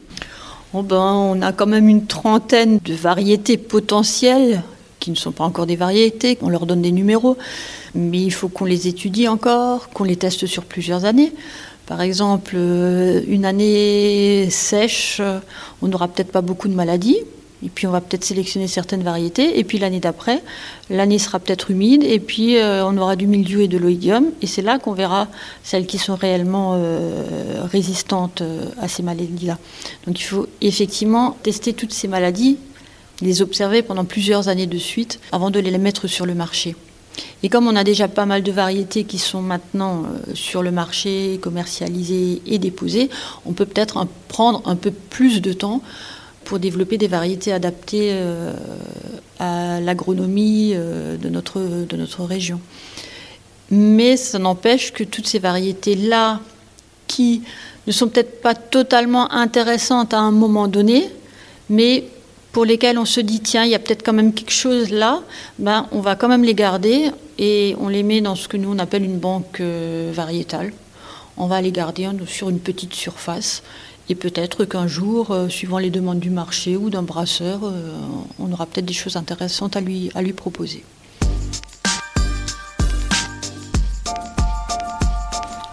Oh 0.73 0.83
ben, 0.83 1.13
On 1.13 1.41
a 1.41 1.51
quand 1.51 1.65
même 1.65 1.89
une 1.89 2.05
trentaine 2.05 2.79
de 2.83 2.93
variétés 2.93 3.57
potentielles 3.57 4.63
qui 4.99 5.11
ne 5.11 5.15
sont 5.15 5.31
pas 5.31 5.43
encore 5.43 5.65
des 5.65 5.75
variétés. 5.75 6.37
On 6.41 6.49
leur 6.49 6.65
donne 6.65 6.81
des 6.81 6.91
numéros, 6.91 7.37
mais 7.95 8.21
il 8.21 8.31
faut 8.31 8.49
qu'on 8.49 8.65
les 8.65 8.87
étudie 8.87 9.27
encore, 9.27 9.89
qu'on 9.89 10.03
les 10.03 10.15
teste 10.15 10.45
sur 10.45 10.65
plusieurs 10.65 11.05
années. 11.05 11.33
Par 11.85 12.01
exemple, 12.01 12.55
euh, 12.55 13.21
une 13.27 13.45
année 13.45 14.49
sèche, 14.49 15.21
on 15.81 15.87
n'aura 15.87 16.07
peut-être 16.07 16.31
pas 16.31 16.41
beaucoup 16.41 16.67
de 16.67 16.73
maladies, 16.73 17.17
et 17.65 17.69
puis 17.69 17.87
on 17.87 17.91
va 17.91 18.01
peut-être 18.01 18.23
sélectionner 18.23 18.67
certaines 18.67 19.01
variétés. 19.01 19.57
Et 19.59 19.63
puis 19.63 19.79
l'année 19.79 19.99
d'après, 19.99 20.43
l'année 20.89 21.17
sera 21.17 21.39
peut-être 21.39 21.71
humide. 21.71 22.03
Et 22.03 22.19
puis 22.19 22.57
euh, 22.57 22.85
on 22.85 22.97
aura 22.97 23.15
du 23.15 23.25
mildiou 23.25 23.61
et 23.61 23.67
de 23.67 23.77
l'oïdium. 23.77 24.27
Et 24.41 24.47
c'est 24.47 24.61
là 24.61 24.77
qu'on 24.77 24.93
verra 24.93 25.27
celles 25.63 25.87
qui 25.87 25.97
sont 25.97 26.15
réellement 26.15 26.75
euh, 26.75 27.63
résistantes 27.63 28.41
euh, 28.41 28.65
à 28.79 28.87
ces 28.87 29.01
maladies-là. 29.01 29.57
Donc 30.05 30.19
il 30.19 30.23
faut 30.23 30.47
effectivement 30.61 31.35
tester 31.41 31.73
toutes 31.73 31.93
ces 31.93 32.07
maladies, 32.07 32.57
les 33.21 33.41
observer 33.41 33.81
pendant 33.81 34.05
plusieurs 34.05 34.47
années 34.47 34.67
de 34.67 34.77
suite 34.77 35.19
avant 35.31 35.49
de 35.49 35.59
les 35.59 35.77
mettre 35.77 36.07
sur 36.07 36.25
le 36.25 36.35
marché. 36.35 36.75
Et 37.43 37.49
comme 37.49 37.67
on 37.67 37.75
a 37.75 37.83
déjà 37.83 38.07
pas 38.07 38.25
mal 38.25 38.43
de 38.43 38.51
variétés 38.51 39.03
qui 39.03 39.17
sont 39.17 39.41
maintenant 39.41 40.03
sur 40.33 40.61
le 40.61 40.71
marché, 40.71 41.39
commercialisées 41.41 42.41
et 42.45 42.59
déposées, 42.59 43.09
on 43.45 43.53
peut 43.53 43.65
peut-être 43.65 44.05
prendre 44.27 44.61
un 44.65 44.75
peu 44.75 44.91
plus 44.91 45.41
de 45.41 45.53
temps 45.53 45.81
pour 46.43 46.59
développer 46.59 46.97
des 46.97 47.07
variétés 47.07 47.51
adaptées 47.51 48.11
euh, 48.13 48.53
à 49.39 49.81
l'agronomie 49.81 50.71
euh, 50.73 51.17
de, 51.17 51.29
notre, 51.29 51.59
de 51.59 51.97
notre 51.97 52.23
région. 52.23 52.61
Mais 53.69 54.15
ça 54.15 54.39
n'empêche 54.39 54.93
que 54.93 55.03
toutes 55.03 55.27
ces 55.27 55.39
variétés-là, 55.39 56.39
qui 57.07 57.41
ne 57.85 57.91
sont 57.91 58.07
peut-être 58.07 58.41
pas 58.41 58.55
totalement 58.55 59.31
intéressantes 59.31 60.13
à 60.13 60.19
un 60.19 60.31
moment 60.31 60.67
donné, 60.67 61.09
mais 61.69 62.05
pour 62.57 62.65
lesquelles 62.65 62.97
on 62.97 63.05
se 63.05 63.19
dit 63.19 63.39
tiens, 63.39 63.65
il 63.65 63.69
y 63.69 63.75
a 63.75 63.77
peut-être 63.77 64.01
quand 64.01 64.13
même 64.13 64.33
quelque 64.33 64.49
chose 64.49 64.89
là, 64.89 65.21
ben, 65.59 65.85
on 65.91 65.99
va 65.99 66.15
quand 66.15 66.27
même 66.27 66.43
les 66.43 66.55
garder 66.55 67.11
et 67.37 67.75
on 67.79 67.87
les 67.87 68.01
met 68.01 68.19
dans 68.19 68.33
ce 68.33 68.47
que 68.47 68.57
nous 68.57 68.71
on 68.71 68.79
appelle 68.79 69.03
une 69.03 69.19
banque 69.19 69.59
euh, 69.59 70.09
variétale. 70.11 70.73
On 71.37 71.45
va 71.45 71.61
les 71.61 71.71
garder 71.71 72.09
sur 72.25 72.49
une 72.49 72.57
petite 72.57 72.95
surface 72.95 73.61
et 74.09 74.15
peut-être 74.15 74.65
qu'un 74.65 74.87
jour, 74.87 75.29
euh, 75.29 75.49
suivant 75.49 75.77
les 75.77 75.91
demandes 75.91 76.19
du 76.19 76.31
marché 76.31 76.75
ou 76.75 76.89
d'un 76.89 77.03
brasseur, 77.03 77.59
euh, 77.63 77.91
on 78.39 78.51
aura 78.51 78.65
peut-être 78.65 78.87
des 78.87 78.93
choses 78.95 79.17
intéressantes 79.17 79.75
à 79.75 79.81
lui 79.81 80.33
proposer. 80.35 80.83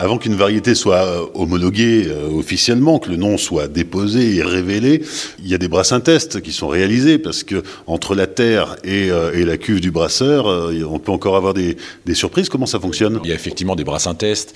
Avant 0.05 0.19
qu'une 0.19 0.35
variété 0.35 0.75
soit 0.75 1.07
euh, 1.07 1.27
homologuée 1.33 2.09
officiellement, 2.37 2.99
que 2.99 3.09
le 3.09 3.17
nom 3.17 3.39
soit 3.39 3.69
déposé 3.69 4.37
et 4.37 4.43
révélé, 4.43 5.03
il 5.39 5.49
y 5.49 5.55
a 5.55 5.59
des 5.59 5.69
brassins 5.69 6.01
tests 6.01 6.43
qui 6.43 6.53
sont 6.53 6.69
réalisés 6.69 7.19
parce 7.19 7.43
que 7.43 7.63
entre 7.87 8.15
la 8.15 8.27
terre 8.27 8.77
et, 8.85 9.09
la 9.09 9.57
cuve 9.57 9.81
du 9.81 9.91
brasseur, 9.91 10.47
on 10.47 10.99
peut 10.99 11.13
encore 11.13 11.37
avoir 11.37 11.55
des, 11.55 11.77
des 12.05 12.15
surprises. 12.15 12.51
Comment 12.51 12.67
ça 12.67 12.79
fonctionne? 12.79 13.19
Il 13.25 13.31
y 13.31 13.33
a 13.33 13.35
effectivement 13.35 13.77
des 13.77 13.85
brassins 13.85 14.15
tests. 14.15 14.55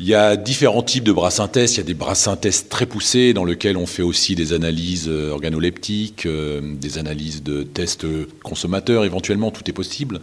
Il 0.00 0.06
y 0.06 0.14
a 0.14 0.36
différents 0.36 0.82
types 0.82 1.02
de 1.02 1.12
brassins 1.12 1.48
tests. 1.48 1.74
Il 1.74 1.78
y 1.78 1.80
a 1.80 1.86
des 1.86 1.94
brassins 1.94 2.36
tests 2.36 2.68
très 2.68 2.86
poussés 2.86 3.34
dans 3.34 3.44
lesquels 3.44 3.76
on 3.76 3.86
fait 3.86 4.02
aussi 4.02 4.36
des 4.36 4.52
analyses 4.52 5.08
euh, 5.08 5.32
organoleptiques, 5.32 6.26
euh, 6.26 6.60
des 6.80 6.98
analyses 6.98 7.42
de 7.42 7.64
tests 7.64 8.06
consommateurs 8.44 9.04
éventuellement, 9.04 9.50
tout 9.50 9.68
est 9.68 9.72
possible. 9.72 10.20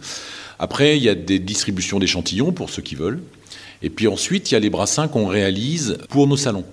Après, 0.58 0.96
il 0.96 1.02
y 1.02 1.10
a 1.10 1.14
des 1.14 1.38
distributions 1.38 1.98
d'échantillons 1.98 2.52
pour 2.52 2.70
ceux 2.70 2.82
qui 2.82 2.94
veulent. 2.94 3.20
Et 3.82 3.90
puis 3.90 4.08
ensuite, 4.08 4.50
il 4.50 4.54
y 4.54 4.56
a 4.56 4.60
les 4.60 4.70
brassins 4.70 5.08
qu'on 5.08 5.26
réalise 5.26 5.98
pour 6.08 6.26
nos 6.26 6.36
salons. 6.36 6.64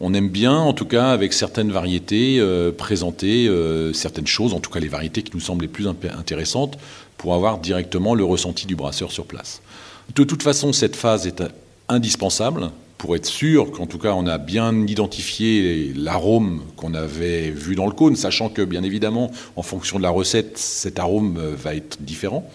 On 0.00 0.12
aime 0.12 0.28
bien, 0.28 0.54
en 0.56 0.72
tout 0.72 0.86
cas, 0.86 1.10
avec 1.10 1.32
certaines 1.32 1.70
variétés, 1.70 2.38
euh, 2.40 2.72
présenter 2.72 3.48
certaines 3.92 4.26
choses, 4.26 4.52
en 4.52 4.60
tout 4.60 4.70
cas 4.70 4.80
les 4.80 4.88
variétés 4.88 5.22
qui 5.22 5.32
nous 5.34 5.40
semblent 5.40 5.62
les 5.62 5.68
plus 5.68 5.86
intéressantes, 5.86 6.78
pour 7.16 7.34
avoir 7.34 7.58
directement 7.58 8.14
le 8.14 8.24
ressenti 8.24 8.66
du 8.66 8.76
brasseur 8.76 9.12
sur 9.12 9.24
place. 9.24 9.62
De 10.14 10.24
toute 10.24 10.42
façon, 10.42 10.72
cette 10.72 10.96
phase 10.96 11.26
est 11.26 11.42
indispensable 11.88 12.70
pour 13.04 13.16
être 13.16 13.26
sûr 13.26 13.70
qu'en 13.70 13.86
tout 13.86 13.98
cas 13.98 14.14
on 14.14 14.26
a 14.26 14.38
bien 14.38 14.86
identifié 14.86 15.92
l'arôme 15.94 16.62
qu'on 16.76 16.94
avait 16.94 17.50
vu 17.50 17.74
dans 17.74 17.84
le 17.84 17.92
cône, 17.92 18.16
sachant 18.16 18.48
que 18.48 18.62
bien 18.62 18.82
évidemment 18.82 19.30
en 19.56 19.62
fonction 19.62 19.98
de 19.98 20.02
la 20.02 20.08
recette 20.08 20.56
cet 20.56 20.98
arôme 20.98 21.36
euh, 21.38 21.54
va 21.54 21.74
être 21.74 21.98
différent. 22.00 22.48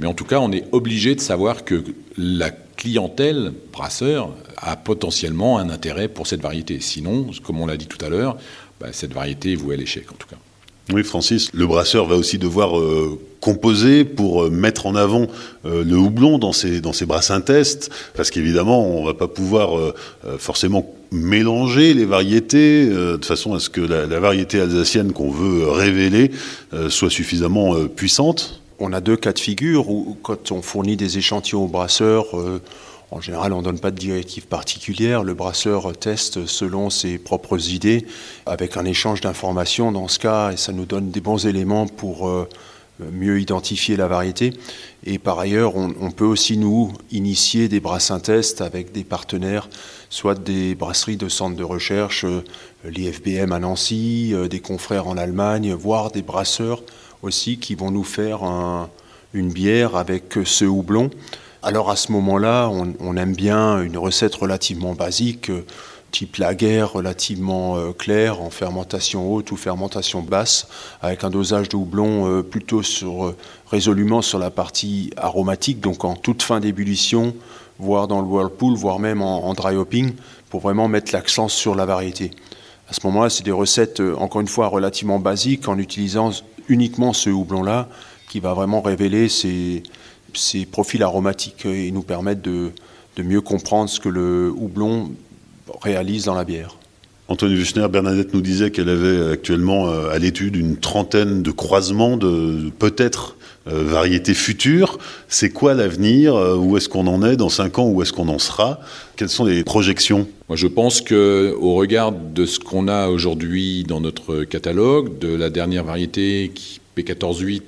Mais 0.00 0.06
en 0.06 0.14
tout 0.14 0.24
cas 0.24 0.40
on 0.40 0.52
est 0.52 0.64
obligé 0.72 1.14
de 1.14 1.20
savoir 1.20 1.66
que 1.66 1.84
la 2.16 2.50
clientèle 2.76 3.52
brasseur 3.72 4.30
a 4.56 4.76
potentiellement 4.76 5.58
un 5.58 5.70
intérêt 5.70 6.08
pour 6.08 6.26
cette 6.26 6.40
variété. 6.40 6.80
Sinon, 6.80 7.30
comme 7.42 7.60
on 7.60 7.66
l'a 7.66 7.76
dit 7.76 7.86
tout 7.86 8.02
à 8.04 8.08
l'heure, 8.08 8.36
bah, 8.80 8.88
cette 8.92 9.12
variété 9.12 9.52
est 9.52 9.56
vouée 9.56 9.74
à 9.74 9.78
l'échec 9.78 10.10
en 10.10 10.16
tout 10.16 10.28
cas. 10.28 10.36
Oui, 10.92 11.02
Francis, 11.02 11.48
le 11.54 11.66
brasseur 11.66 12.04
va 12.04 12.16
aussi 12.16 12.36
devoir 12.36 12.78
euh, 12.78 13.18
composer 13.40 14.04
pour 14.04 14.44
euh, 14.44 14.50
mettre 14.50 14.84
en 14.84 14.94
avant 14.94 15.28
euh, 15.64 15.82
le 15.82 15.96
houblon 15.96 16.36
dans 16.38 16.52
ses, 16.52 16.82
dans 16.82 16.92
ses 16.92 17.06
brassins 17.06 17.40
tests, 17.40 17.90
parce 18.14 18.30
qu'évidemment, 18.30 18.86
on 18.86 19.00
ne 19.00 19.06
va 19.06 19.14
pas 19.14 19.28
pouvoir 19.28 19.94
forcément 20.38 20.94
mélanger 21.10 21.94
les 21.94 22.04
variétés 22.04 22.86
de 22.86 23.24
façon 23.24 23.54
à 23.54 23.60
ce 23.60 23.70
que 23.70 23.80
la, 23.80 24.06
la 24.06 24.20
variété 24.20 24.60
alsacienne 24.60 25.12
qu'on 25.12 25.30
veut 25.30 25.70
révéler 25.70 26.32
soit 26.88 27.10
suffisamment 27.10 27.86
puissante. 27.86 28.60
On 28.78 28.92
a 28.92 29.00
deux 29.00 29.16
cas 29.16 29.32
de 29.32 29.38
figure 29.38 29.88
où, 29.88 30.16
quand 30.22 30.52
on 30.52 30.62
fournit 30.62 30.96
des 30.96 31.18
échantillons 31.18 31.64
au 31.64 31.68
brasseur, 31.68 32.26
en 33.14 33.20
général, 33.20 33.52
on 33.52 33.58
ne 33.58 33.64
donne 33.64 33.78
pas 33.78 33.92
de 33.92 33.98
directive 33.98 34.46
particulière. 34.48 35.22
Le 35.22 35.34
brasseur 35.34 35.96
teste 35.96 36.46
selon 36.46 36.90
ses 36.90 37.16
propres 37.18 37.70
idées, 37.70 38.06
avec 38.44 38.76
un 38.76 38.84
échange 38.84 39.20
d'informations 39.20 39.92
dans 39.92 40.08
ce 40.08 40.18
cas, 40.18 40.50
et 40.50 40.56
ça 40.56 40.72
nous 40.72 40.84
donne 40.84 41.10
des 41.10 41.20
bons 41.20 41.46
éléments 41.46 41.86
pour 41.86 42.28
euh, 42.28 42.48
mieux 42.98 43.40
identifier 43.40 43.96
la 43.96 44.08
variété. 44.08 44.52
Et 45.04 45.18
par 45.18 45.38
ailleurs, 45.38 45.76
on, 45.76 46.10
peut 46.10 46.24
aussi 46.24 46.56
nous 46.56 46.92
initier 47.12 47.68
des 47.68 47.78
brassins 47.78 48.20
tests 48.20 48.62
avec 48.62 48.90
des 48.90 49.04
partenaires, 49.04 49.68
soit 50.10 50.34
des 50.34 50.74
brasseries 50.74 51.16
de 51.16 51.28
centres 51.28 51.56
de 51.56 51.62
recherche, 51.62 52.24
euh, 52.24 52.42
l'IFBM 52.84 53.52
à 53.52 53.60
Nancy, 53.60 54.30
euh, 54.32 54.48
des 54.48 54.60
confrères 54.60 55.06
en 55.06 55.16
Allemagne, 55.16 55.72
voire 55.72 56.10
des 56.10 56.22
brasseurs 56.22 56.82
aussi 57.24 57.58
qui 57.58 57.74
vont 57.74 57.90
nous 57.90 58.04
faire 58.04 58.40
une 59.32 59.50
bière 59.50 59.96
avec 59.96 60.38
ce 60.44 60.64
houblon. 60.64 61.10
Alors 61.66 61.90
à 61.90 61.96
ce 61.96 62.12
moment-là, 62.12 62.68
on, 62.68 63.16
aime 63.16 63.34
bien 63.34 63.80
une 63.80 63.96
recette 63.96 64.34
relativement 64.34 64.92
basique, 64.92 65.48
euh, 65.48 65.64
type 66.10 66.36
lager, 66.36 66.82
relativement 66.82 67.78
euh, 67.78 67.92
claire, 67.92 68.42
en 68.42 68.50
fermentation 68.50 69.32
haute 69.32 69.50
ou 69.50 69.56
fermentation 69.56 70.20
basse, 70.20 70.68
avec 71.00 71.24
un 71.24 71.30
dosage 71.30 71.70
de 71.70 71.76
houblon 71.76 72.28
euh, 72.28 72.42
plutôt 72.42 72.82
résolument 73.70 74.20
sur 74.20 74.38
la 74.38 74.50
partie 74.50 75.10
aromatique, 75.16 75.80
donc 75.80 76.04
en 76.04 76.16
toute 76.16 76.42
fin 76.42 76.60
d'ébullition, 76.60 77.34
voire 77.78 78.08
dans 78.08 78.20
le 78.20 78.26
whirlpool, 78.26 78.74
voire 78.74 78.98
même 78.98 79.22
en, 79.22 79.54
dry 79.54 79.74
hopping, 79.74 80.12
pour 80.50 80.60
vraiment 80.60 80.86
mettre 80.86 81.14
l'accent 81.14 81.48
sur 81.48 81.74
la 81.74 81.86
variété. 81.86 82.30
À 82.90 82.92
ce 82.92 83.06
moment-là, 83.06 83.30
c'est 83.30 83.42
des 83.42 83.52
recettes, 83.52 84.02
encore 84.18 84.42
une 84.42 84.48
fois, 84.48 84.66
relativement 84.66 85.18
basiques, 85.18 85.66
en 85.66 85.78
utilisant 85.78 86.30
uniquement 86.68 87.12
ce 87.12 87.30
houblon-là, 87.30 87.88
qui 88.28 88.40
va 88.40 88.54
vraiment 88.54 88.80
révéler 88.80 89.28
ces 89.28 89.82
profils 90.70 91.02
aromatiques 91.02 91.66
et 91.66 91.90
nous 91.90 92.02
permettent 92.02 92.42
de, 92.42 92.72
de 93.16 93.22
mieux 93.22 93.40
comprendre 93.40 93.88
ce 93.88 94.00
que 94.00 94.08
le 94.08 94.52
houblon 94.56 95.12
réalise 95.82 96.24
dans 96.24 96.34
la 96.34 96.44
bière. 96.44 96.76
Anthony 97.26 97.54
Wuchner, 97.54 97.88
Bernadette 97.88 98.34
nous 98.34 98.42
disait 98.42 98.70
qu'elle 98.70 98.90
avait 98.90 99.32
actuellement 99.32 99.88
euh, 99.88 100.10
à 100.10 100.18
l'étude 100.18 100.56
une 100.56 100.76
trentaine 100.76 101.42
de 101.42 101.50
croisements 101.50 102.18
de 102.18 102.70
peut-être 102.78 103.36
euh, 103.66 103.82
variétés 103.82 104.34
futures. 104.34 104.98
C'est 105.28 105.48
quoi 105.48 105.72
l'avenir 105.72 106.34
euh, 106.34 106.54
Où 106.56 106.76
est-ce 106.76 106.90
qu'on 106.90 107.06
en 107.06 107.22
est 107.22 107.36
dans 107.36 107.48
5 107.48 107.78
ans 107.78 107.88
Où 107.88 108.02
est-ce 108.02 108.12
qu'on 108.12 108.28
en 108.28 108.38
sera? 108.38 108.78
Quelles 109.16 109.30
sont 109.30 109.46
les 109.46 109.64
projections? 109.64 110.28
Moi, 110.50 110.56
je 110.56 110.66
pense 110.66 111.00
que 111.00 111.56
au 111.58 111.76
regard 111.76 112.12
de 112.12 112.44
ce 112.44 112.58
qu'on 112.58 112.88
a 112.88 113.08
aujourd'hui 113.08 113.84
dans 113.84 114.02
notre 114.02 114.44
catalogue, 114.44 115.18
de 115.18 115.34
la 115.34 115.48
dernière 115.48 115.84
variété 115.84 116.52
P148 116.94 117.62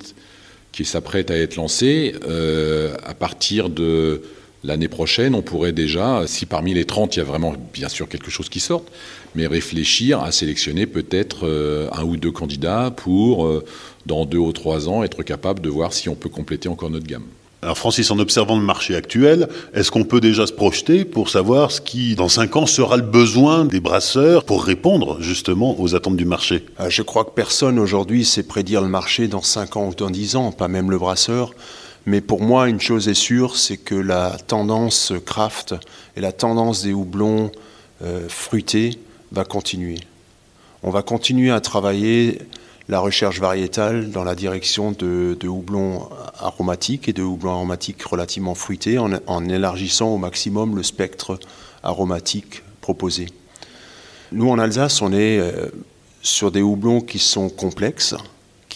qui 0.71 0.85
s'apprête 0.85 1.31
à 1.31 1.37
être 1.38 1.57
lancée, 1.57 2.14
à 3.03 3.14
partir 3.14 3.71
de 3.71 4.21
l'année 4.64 4.88
prochaine, 4.88 5.35
on 5.35 5.42
pourrait 5.42 5.73
déjà, 5.73 6.27
si 6.27 6.47
parmi 6.47 6.75
les 6.75 6.85
30, 6.85 7.16
il 7.16 7.19
y 7.21 7.23
a 7.23 7.25
vraiment 7.25 7.55
bien 7.73 7.88
sûr 7.88 8.09
quelque 8.09 8.31
chose 8.31 8.49
qui 8.49 8.61
sorte, 8.61 8.90
mais 9.35 9.47
réfléchir 9.47 10.23
à 10.23 10.33
sélectionner 10.33 10.87
peut-être 10.87 11.47
euh, 11.47 11.88
un 11.92 12.05
ou 12.05 12.16
deux 12.16 12.33
candidats 12.33 12.90
pour, 12.95 13.47
euh, 13.47 13.64
dans 14.07 14.25
deux 14.25 14.38
ou 14.38 14.53
trois 14.53 14.88
ans, 14.88 15.03
être 15.03 15.23
capable 15.23 15.61
de 15.61 15.69
voir 15.69 15.92
si 15.92 16.09
on 16.09 16.14
peut 16.14 16.29
compléter 16.29 16.69
encore 16.69 16.90
notre 16.90 17.07
gamme. 17.07 17.27
Alors 17.62 17.79
Francis, 17.79 18.11
en 18.11 18.19
observant 18.19 18.57
le 18.57 18.64
marché 18.64 18.95
actuel, 18.95 19.49
est-ce 19.75 19.90
qu'on 19.90 20.05
peut 20.05 20.21
déjà 20.21 20.47
se 20.47 20.53
projeter 20.53 21.05
pour 21.05 21.31
savoir 21.31 21.73
ce 21.73 21.81
qui, 21.81 22.14
dans 22.14 22.29
cinq 22.29 22.55
ans, 22.55 22.66
sera 22.66 22.97
le 22.97 23.03
besoin 23.03 23.64
des 23.64 23.81
brasseurs 23.81 24.45
pour 24.45 24.62
répondre 24.62 25.21
justement 25.21 25.81
aux 25.81 25.95
attentes 25.95 26.16
du 26.16 26.27
marché? 26.27 26.64
Euh, 26.81 26.90
Je 26.90 27.03
crois 27.03 27.25
que 27.25 27.31
personne 27.31 27.79
aujourd'hui 27.79 28.25
sait 28.25 28.42
prédire 28.42 28.83
le 28.83 28.88
marché 28.88 29.27
dans 29.27 29.42
cinq 29.42 29.77
ans 29.77 29.88
ou 29.88 29.95
dans 29.95 30.11
dix 30.11 30.37
ans, 30.37 30.53
pas 30.53 30.69
même 30.69 30.90
le 30.90 30.99
brasseur. 30.99 31.55
Mais 32.07 32.21
pour 32.21 32.40
moi, 32.40 32.69
une 32.69 32.81
chose 32.81 33.09
est 33.09 33.14
sûre, 33.14 33.57
c'est 33.57 33.77
que 33.77 33.95
la 33.95 34.37
tendance 34.47 35.12
craft 35.25 35.75
et 36.16 36.21
la 36.21 36.33
tendance 36.33 36.83
des 36.83 36.92
houblons 36.92 37.51
fruités 38.29 38.99
va 39.33 39.45
continuer. 39.45 39.99
On 40.83 40.90
va 40.90 41.03
continuer 41.03 41.51
à 41.51 41.61
travailler 41.61 42.38
la 42.88 43.01
recherche 43.01 43.40
variétale 43.40 44.11
dans 44.11 44.25
la 44.25 44.35
direction 44.35 44.92
de, 44.92 45.37
houblons 45.47 46.09
aromatiques 46.38 47.09
et 47.09 47.12
de 47.12 47.23
houblons 47.23 47.51
aromatiques 47.51 48.03
relativement 48.03 48.55
fruités 48.55 48.99
en, 48.99 49.11
en, 49.27 49.49
élargissant 49.49 50.09
au 50.09 50.19
maximum 50.19 50.77
le 50.77 50.83
spectre 50.83 51.38
aromatique 51.83 52.62
proposé. 52.81 53.27
Nous, 54.33 54.49
en 54.49 54.59
Alsace, 54.59 55.03
on 55.03 55.12
est 55.12 55.38
euh, 55.38 55.69
sur 56.23 56.51
des 56.51 56.62
houblons 56.62 57.01
qui 57.01 57.19
sont 57.19 57.49
complexes, 57.49 58.14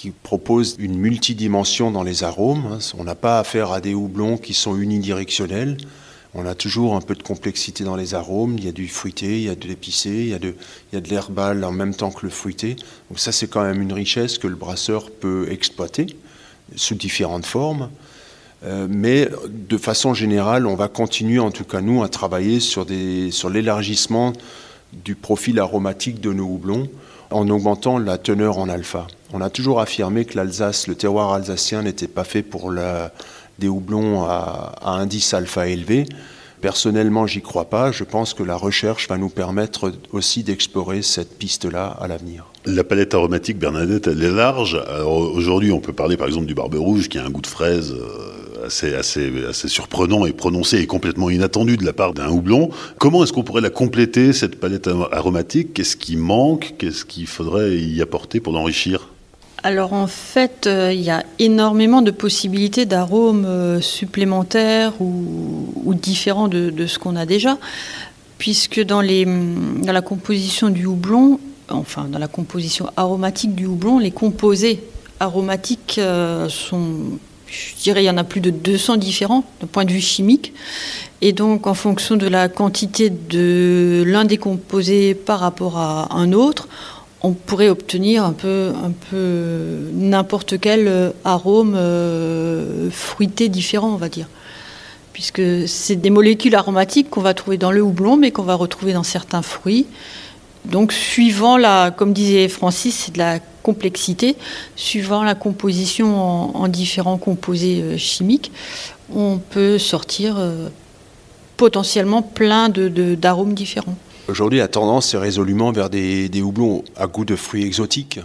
qui 0.00 0.12
proposent 0.12 0.76
une 0.78 0.96
multidimension 0.96 1.90
dans 1.90 2.02
les 2.02 2.24
arômes. 2.24 2.78
On 2.96 3.04
n'a 3.04 3.14
pas 3.14 3.38
affaire 3.38 3.70
à 3.70 3.82
des 3.82 3.92
houblons 3.92 4.38
qui 4.38 4.54
sont 4.54 4.78
unidirectionnels. 4.78 5.76
On 6.32 6.46
a 6.46 6.54
toujours 6.54 6.96
un 6.96 7.02
peu 7.02 7.14
de 7.14 7.22
complexité 7.22 7.84
dans 7.84 7.96
les 7.96 8.14
arômes. 8.14 8.56
Il 8.56 8.64
y 8.64 8.68
a 8.68 8.72
du 8.72 8.88
fruité, 8.88 9.36
il 9.36 9.42
y 9.42 9.50
a 9.50 9.54
de 9.54 9.68
l'épicé, 9.68 10.08
il 10.08 10.28
y 10.28 10.34
a 10.34 10.38
de, 10.38 11.10
l'herbal 11.10 11.64
en 11.64 11.72
même 11.72 11.94
temps 11.94 12.10
que 12.10 12.24
le 12.24 12.30
fruité. 12.30 12.76
Donc 13.10 13.18
ça, 13.18 13.30
c'est 13.30 13.46
quand 13.46 13.62
même 13.62 13.82
une 13.82 13.92
richesse 13.92 14.38
que 14.38 14.46
le 14.46 14.56
brasseur 14.56 15.10
peut 15.10 15.48
exploiter 15.50 16.06
sous 16.76 16.94
différentes 16.94 17.44
formes. 17.44 17.90
Euh, 18.64 18.86
mais 18.88 19.28
de 19.50 19.76
façon 19.76 20.14
générale, 20.14 20.66
on 20.66 20.76
va 20.76 20.88
continuer, 20.88 21.40
en 21.40 21.50
tout 21.50 21.64
cas 21.64 21.82
nous, 21.82 22.02
à 22.02 22.08
travailler 22.08 22.58
sur 22.58 22.86
l'élargissement 23.50 24.32
du 24.94 25.14
profil 25.14 25.58
aromatique 25.58 26.22
de 26.22 26.32
nos 26.32 26.46
houblons 26.46 26.88
en 27.30 27.46
augmentant 27.50 27.98
la 27.98 28.16
teneur 28.16 28.56
en 28.56 28.70
alpha. 28.70 29.06
On 29.33 29.40
a 29.40 29.51
toujours 29.51 29.81
affirmé 29.81 30.25
que 30.25 30.37
l'Alsace, 30.37 30.88
le 30.88 30.97
terroir 30.97 31.33
alsacien 31.33 31.83
n'était 31.83 32.09
pas 32.09 32.25
fait 32.25 32.43
pour 32.43 32.73
des 33.59 33.69
houblons 33.69 34.25
à, 34.25 34.75
indice 34.83 35.35
alpha 35.35 35.69
élevé. 35.69 36.07
Personnellement, 36.61 37.27
j'y 37.27 37.40
crois 37.40 37.71
pas. 37.71 37.93
Je 37.93 38.05
pense 38.05 38.35
que 38.35 38.43
la 38.43 38.57
recherche 38.57 39.09
va 39.09 39.16
nous 39.16 39.31
permettre 39.31 39.93
aussi 40.12 40.43
d'explorer 40.43 41.01
cette 41.03 41.38
piste-là 41.38 41.97
à 42.01 42.09
l'avenir. 42.09 42.47
La 42.66 42.85
palette 42.85 43.14
aromatique, 43.14 43.59
Bernadette, 43.59 44.09
elle 44.09 44.23
est 44.23 44.31
large. 44.31 44.79
aujourd'hui, 45.07 45.73
on 45.73 45.81
peut 45.81 45.95
parler 45.95 46.16
par 46.16 46.27
exemple 46.27 46.47
du 46.47 46.55
barbe 46.55 46.75
rouge 46.75 47.09
qui 47.09 47.16
a 47.16 47.25
un 47.25 47.31
goût 47.31 47.40
de 47.40 47.47
fraise 47.47 47.95
euh, 47.95 48.66
assez, 48.66 48.95
assez, 48.95 49.33
assez 49.49 49.69
surprenant 49.69 50.27
et 50.27 50.33
prononcé 50.33 50.79
et 50.79 50.87
complètement 50.87 51.31
inattendu 51.31 51.79
de 51.79 51.85
la 51.87 51.95
part 51.95 52.12
d'un 52.12 52.29
houblon. 52.29 52.69
Comment 52.99 53.23
est-ce 53.25 53.33
qu'on 53.33 53.45
pourrait 53.45 53.62
la 53.62 53.71
compléter, 53.71 54.35
cette 54.35 54.61
palette 54.61 54.90
aromatique? 55.12 55.73
Qu'est-ce 55.73 55.97
qui 55.97 56.16
manque? 56.16 56.75
Qu'est-ce 56.77 57.07
qu'il 57.07 57.27
faudrait 57.27 57.79
y 57.79 58.03
apporter 58.03 58.40
pour 58.40 58.53
l'enrichir? 58.53 59.09
Alors 59.62 59.92
en 59.92 60.07
fait, 60.07 60.66
euh, 60.66 60.92
il 60.92 61.01
y 61.03 61.11
a 61.11 61.25
énormément 61.38 62.03
de 62.03 62.11
possibilités 62.11 62.87
d'arômes 62.87 63.44
euh, 63.44 63.81
supplémentaires 63.81 64.94
ou, 65.01 65.94
différents 65.94 66.49
de, 66.49 66.87
ce 66.87 66.99
qu'on 66.99 67.16
a 67.16 67.27
déjà, 67.27 67.59
puisque 68.38 68.81
dans, 68.81 69.01
les, 69.01 69.27
dans 69.27 69.92
la 69.92 70.01
composition 70.01 70.70
du 70.70 70.87
houblon, 70.87 71.40
enfin 71.68 72.05
dans 72.05 72.18
la 72.18 72.29
composition 72.29 72.90
aromatique 72.96 73.55
du 73.55 73.66
houblon, 73.66 73.99
les 73.99 74.12
composés 74.12 74.83
aromatiques 75.18 75.96
euh, 75.99 76.49
sont, 76.49 77.18
je 77.49 77.83
dirais, 77.83 78.05
il 78.05 78.07
y 78.07 78.11
en 78.11 78.16
a 78.16 78.25
plus 78.25 78.40
de 78.40 78.51
200 78.51 78.96
différents 78.96 79.44
d'un 79.61 79.66
point 79.66 79.85
de 79.85 79.92
vue 79.92 80.01
chimique. 80.01 80.55
Et 81.20 81.33
donc, 81.33 81.66
en 81.66 81.75
fonction 81.75 82.16
de 82.16 82.27
la 82.27 82.49
quantité 82.49 83.11
de 83.11 84.05
l'un 84.07 84.25
des 84.25 84.38
composés 84.38 85.14
par 85.14 85.40
rapport 85.40 85.77
à 85.77 86.14
un 86.14 86.33
autre, 86.33 86.66
on 87.22 87.33
pourrait 87.33 87.68
obtenir 87.68 88.24
un 88.24 88.33
peu, 88.33 88.72
un 88.83 88.92
peu 89.11 89.90
n'importe 89.92 90.59
quel 90.59 90.88
euh, 90.88 91.11
arôme 91.24 91.74
euh, 91.76 92.90
fruité 92.90 93.48
différent, 93.48 93.90
on 93.92 93.96
va 93.96 94.09
dire. 94.09 94.28
Puisque 95.12 95.42
c'est 95.68 95.96
des 95.96 96.09
molécules 96.09 96.54
aromatiques 96.54 97.11
qu'on 97.11 97.20
va 97.20 97.35
trouver 97.35 97.59
dans 97.59 97.72
le 97.72 97.83
houblon, 97.83 98.16
mais 98.16 98.30
qu'on 98.30 98.42
va 98.42 98.54
retrouver 98.54 98.94
dans 98.94 99.02
certains 99.02 99.42
fruits. 99.42 99.87
Donc, 100.64 100.92
suivant 100.92 101.59
la, 101.59 101.90
comme 101.90 102.12
disait 102.12 102.48
Francis, 102.48 102.94
c'est 102.94 103.12
de 103.12 103.18
la 103.18 103.38
complexité, 103.62 104.37
suivant 104.76 105.22
la 105.22 105.35
composition 105.35 106.56
en, 106.56 106.68
différents 106.68 107.18
composés 107.18 107.83
euh, 107.83 107.96
chimiques, 107.98 108.50
on 109.14 109.38
peut 109.38 109.78
sortir 109.78 110.40
potentiellement 111.56 112.22
plein 112.22 112.68
d'arômes 112.68 113.54
différents. 113.54 113.96
Aujourd'hui, 114.31 114.61
la 114.61 114.69
tendance 114.69 115.12
est 115.12 115.19
résolument 115.19 115.73
vers 115.73 115.90
des, 115.90 116.31
houblons 116.40 116.85
à 116.95 117.09
goût 117.09 117.25
de 117.25 117.35
fruits 117.35 117.64
exotiques. 117.64 118.21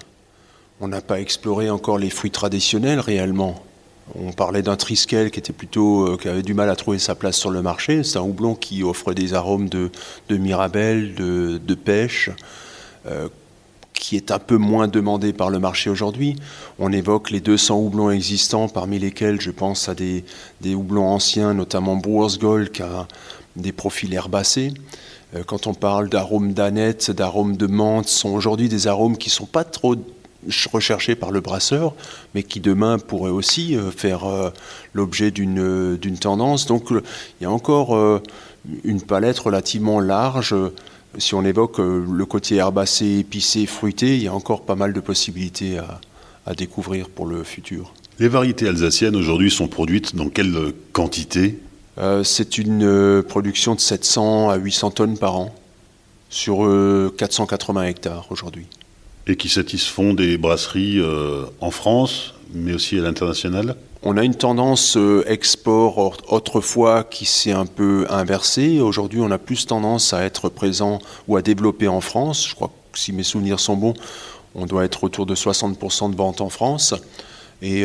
On 0.79 0.87
n'a 0.87 1.01
pas 1.01 1.19
exploré 1.19 1.71
encore 1.71 1.97
les 1.97 2.11
fruits 2.11 2.29
traditionnels 2.29 2.99
réellement. 2.99 3.63
On 4.13 4.31
parlait 4.31 4.61
d'un 4.61 4.75
triskel 4.75 5.31
qui 5.31 5.39
était 5.39 5.51
plutôt 5.51 6.05
euh, 6.05 6.17
qui 6.17 6.29
avait 6.29 6.43
du 6.43 6.53
mal 6.53 6.69
à 6.69 6.75
trouver 6.75 6.99
sa 6.99 7.15
place 7.15 7.37
sur 7.37 7.49
le 7.49 7.63
marché. 7.63 8.03
C'est 8.03 8.19
un 8.19 8.21
houblon 8.21 8.53
qui 8.53 8.83
offre 8.83 9.13
des 9.13 9.33
arômes 9.33 9.67
de, 9.67 9.89
mirabelle, 10.29 11.15
de, 11.15 11.73
pêche, 11.73 12.29
euh, 13.07 13.27
qui 13.95 14.15
est 14.15 14.29
un 14.29 14.37
peu 14.37 14.57
moins 14.57 14.87
demandé 14.87 15.33
par 15.33 15.49
le 15.49 15.57
marché 15.57 15.89
aujourd'hui. 15.89 16.35
On 16.77 16.91
évoque 16.91 17.31
les 17.31 17.39
200 17.39 17.79
houblons 17.79 18.11
existants, 18.11 18.69
parmi 18.69 18.99
lesquels 18.99 19.41
je 19.41 19.49
pense 19.49 19.89
à 19.89 19.95
des, 19.95 20.23
des 20.61 20.75
houblons 20.75 21.07
anciens, 21.07 21.55
notamment 21.55 21.97
Gold, 21.97 22.71
qui 22.71 22.83
a 22.83 23.07
des 23.55 23.71
profils 23.71 24.13
herbacés. 24.13 24.71
Euh, 25.33 25.43
quand 25.45 25.67
on 25.67 25.73
parle 25.73 26.09
d'arômes 26.09 26.53
d'aneth, 26.53 27.11
d'arômes 27.11 27.57
de 27.57 27.67
menthe, 27.67 28.07
sont 28.07 28.29
aujourd'hui 28.29 28.69
des 28.69 28.87
arômes 28.87 29.17
qui 29.17 29.29
ne 29.29 29.33
sont 29.33 29.45
pas 29.45 29.63
trop 29.63 29.95
recherchés 30.71 31.15
par 31.15 31.31
le 31.31 31.41
brasseur, 31.41 31.95
mais 32.35 32.43
qui 32.43 32.59
demain 32.59 32.99
pourraient 32.99 33.31
aussi 33.31 33.75
euh, 33.75 33.89
faire 33.89 34.25
euh, 34.25 34.51
l'objet 34.93 35.31
d'une 35.31 35.97
tendance. 36.19 36.67
Donc 36.67 36.91
il 36.91 37.43
y 37.43 37.45
a 37.45 37.51
encore 37.51 38.21
une 38.83 39.01
palette 39.01 39.39
relativement 39.39 39.99
large. 39.99 40.55
Si 41.17 41.33
on 41.33 41.43
évoque 41.43 41.79
le 41.79 42.25
côté 42.25 42.57
herbacé, 42.57 43.19
épicé, 43.19 43.65
fruité, 43.65 44.15
il 44.17 44.23
y 44.23 44.27
a 44.27 44.33
encore 44.33 44.63
pas 44.63 44.75
mal 44.75 44.93
de 44.93 44.99
possibilités 44.99 45.77
à, 45.77 45.99
à 46.45 46.53
découvrir 46.53 47.09
pour 47.09 47.25
le 47.25 47.43
futur. 47.43 47.93
Les 48.19 48.27
variétés 48.27 48.67
alsaciennes 48.67 49.15
aujourd'hui 49.15 49.51
sont 49.51 49.67
produites 49.67 50.15
dans 50.15 50.29
quelle 50.29 50.73
quantité? 50.93 51.59
C'est 52.23 52.57
une 52.57 52.83
euh, 52.83 53.21
production 53.21 53.75
de 53.75 53.79
700 53.79 54.49
à 54.49 54.55
800 54.57 54.91
tonnes 54.91 55.17
par 55.17 55.37
an 55.37 55.55
sur 56.29 56.57
480 57.17 57.81
euh, 57.81 57.85
hectares 57.85 58.27
aujourd'hui. 58.29 58.67
Et 59.27 59.37
qui 59.37 59.49
satisfont 59.49 60.13
des 60.13 60.37
brasseries 60.37 61.01
en 61.59 61.71
France, 61.71 62.35
mais 62.53 62.73
aussi 62.73 62.99
à 62.99 63.01
l'international? 63.01 63.75
On 64.03 64.17
a 64.17 64.23
une 64.23 64.35
tendance 64.35 64.99
export 65.25 66.17
autrefois 66.31 67.03
qui 67.03 67.25
s'est 67.25 67.53
un 67.53 67.65
peu 67.65 68.05
inversée. 68.11 68.81
Aujourd'hui, 68.81 69.21
on 69.21 69.31
a 69.31 69.39
plus 69.39 69.65
tendance 69.65 70.13
à 70.13 70.23
être 70.23 70.49
présent 70.49 70.99
ou 71.27 71.37
à 71.37 71.41
développer 71.41 71.87
en 71.87 72.01
France. 72.01 72.47
Je 72.47 72.53
crois 72.53 72.69
que 72.91 72.99
si 72.99 73.13
mes 73.13 73.23
souvenirs 73.23 73.59
sont 73.59 73.77
bons, 73.77 73.95
on 74.53 74.67
doit 74.67 74.85
être 74.85 75.03
autour 75.03 75.25
de 75.25 75.33
60% 75.33 76.11
de 76.11 76.15
ventes 76.15 76.41
en 76.41 76.49
France 76.49 76.93
et 77.63 77.83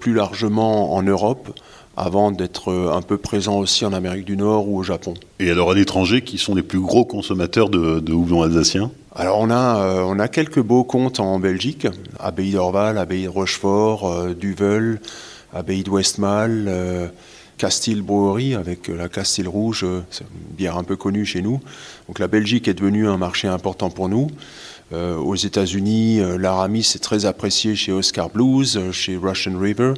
plus 0.00 0.14
largement 0.14 0.94
en 0.94 1.02
Europe 1.02 1.50
avant 1.98 2.30
d'être 2.30 2.70
euh, 2.70 2.92
un 2.92 3.02
peu 3.02 3.18
présent 3.18 3.58
aussi 3.58 3.84
en 3.84 3.92
Amérique 3.92 4.24
du 4.24 4.36
Nord 4.36 4.68
ou 4.68 4.78
au 4.78 4.82
Japon. 4.84 5.14
Et 5.40 5.50
alors 5.50 5.72
à 5.72 5.74
l'étranger, 5.74 6.22
qui 6.22 6.38
sont 6.38 6.54
les 6.54 6.62
plus 6.62 6.78
gros 6.80 7.04
consommateurs 7.04 7.68
de, 7.68 7.98
de 7.98 8.12
houblon 8.12 8.42
alsacien? 8.42 8.92
Alors 9.16 9.38
on 9.40 9.50
a, 9.50 9.80
euh, 9.80 10.02
on 10.06 10.20
a 10.20 10.28
quelques 10.28 10.62
beaux 10.62 10.84
comptes 10.84 11.18
en 11.18 11.40
Belgique, 11.40 11.88
Abbaye 12.20 12.52
d'Orval, 12.52 12.98
Abbaye 12.98 13.24
de 13.24 13.28
Rochefort, 13.28 14.08
euh, 14.08 14.32
Duvel, 14.32 15.00
Abbaye 15.52 15.82
de 15.82 15.90
Westmal, 15.90 17.10
Castille 17.56 18.02
Brewery 18.02 18.54
avec 18.54 18.86
la 18.86 19.08
Castille 19.08 19.48
Rouge, 19.48 19.84
c'est 20.10 20.22
une 20.22 20.56
bière 20.56 20.76
un 20.76 20.84
peu 20.84 20.94
connue 20.94 21.24
chez 21.24 21.42
nous. 21.42 21.60
Donc 22.06 22.18
la 22.20 22.28
Belgique 22.28 22.68
est 22.68 22.74
devenue 22.74 23.08
un 23.08 23.16
marché 23.16 23.48
important 23.48 23.90
pour 23.90 24.08
nous. 24.08 24.28
Aux 24.92 25.36
États-Unis, 25.36 26.20
l'Aramis 26.38 26.92
est 26.94 27.02
très 27.02 27.26
apprécié 27.26 27.76
chez 27.76 27.92
Oscar 27.92 28.30
Blues, 28.30 28.80
chez 28.92 29.16
Russian 29.16 29.58
River. 29.58 29.94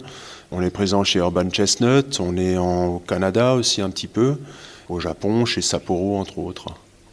On 0.50 0.62
est 0.62 0.70
présent 0.70 1.04
chez 1.04 1.20
Urban 1.20 1.48
Chestnut, 1.50 2.18
on 2.18 2.36
est 2.36 2.56
en 2.56 2.98
Canada 2.98 3.54
aussi 3.54 3.80
un 3.80 3.90
petit 3.90 4.08
peu, 4.08 4.36
au 4.88 4.98
Japon, 4.98 5.44
chez 5.44 5.62
Sapporo 5.62 6.18
entre 6.18 6.38
autres. 6.38 6.66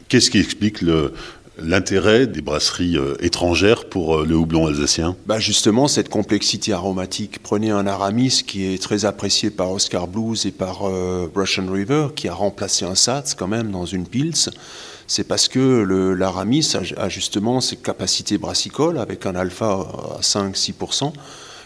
Qu'est-ce 0.10 0.32
qui 0.32 0.40
explique 0.40 0.82
le, 0.82 1.14
l'intérêt 1.60 2.28
des 2.28 2.42
brasseries 2.42 2.98
euh, 2.98 3.16
étrangères 3.20 3.86
pour 3.86 4.18
euh, 4.18 4.26
le 4.26 4.36
houblon 4.36 4.68
alsacien? 4.68 5.16
Bah 5.26 5.40
Justement, 5.40 5.88
cette 5.88 6.10
complexité 6.10 6.74
aromatique. 6.74 7.40
Prenez 7.42 7.72
un 7.72 7.88
Aramis 7.88 8.44
qui 8.46 8.66
est 8.66 8.82
très 8.82 9.06
apprécié 9.06 9.50
par 9.50 9.72
Oscar 9.72 10.08
Blues 10.08 10.46
et 10.46 10.52
par 10.52 10.88
euh, 10.88 11.30
Russian 11.36 11.72
River, 11.72 12.08
qui 12.16 12.28
a 12.28 12.34
remplacé 12.34 12.86
un 12.86 12.96
Satz 12.96 13.34
quand 13.36 13.48
même 13.48 13.72
dans 13.72 13.86
une 13.86 14.06
Pils. 14.06 14.50
C'est 15.08 15.24
parce 15.24 15.48
que 15.48 16.14
l'Aramis 16.14 16.74
a, 16.98 17.10
justement 17.10 17.62
ses 17.62 17.78
capacités 17.78 18.38
brassicoles 18.38 18.98
avec 18.98 19.26
un 19.26 19.36
alpha 19.36 19.88
à 20.18 20.22
5-6% 20.22 21.14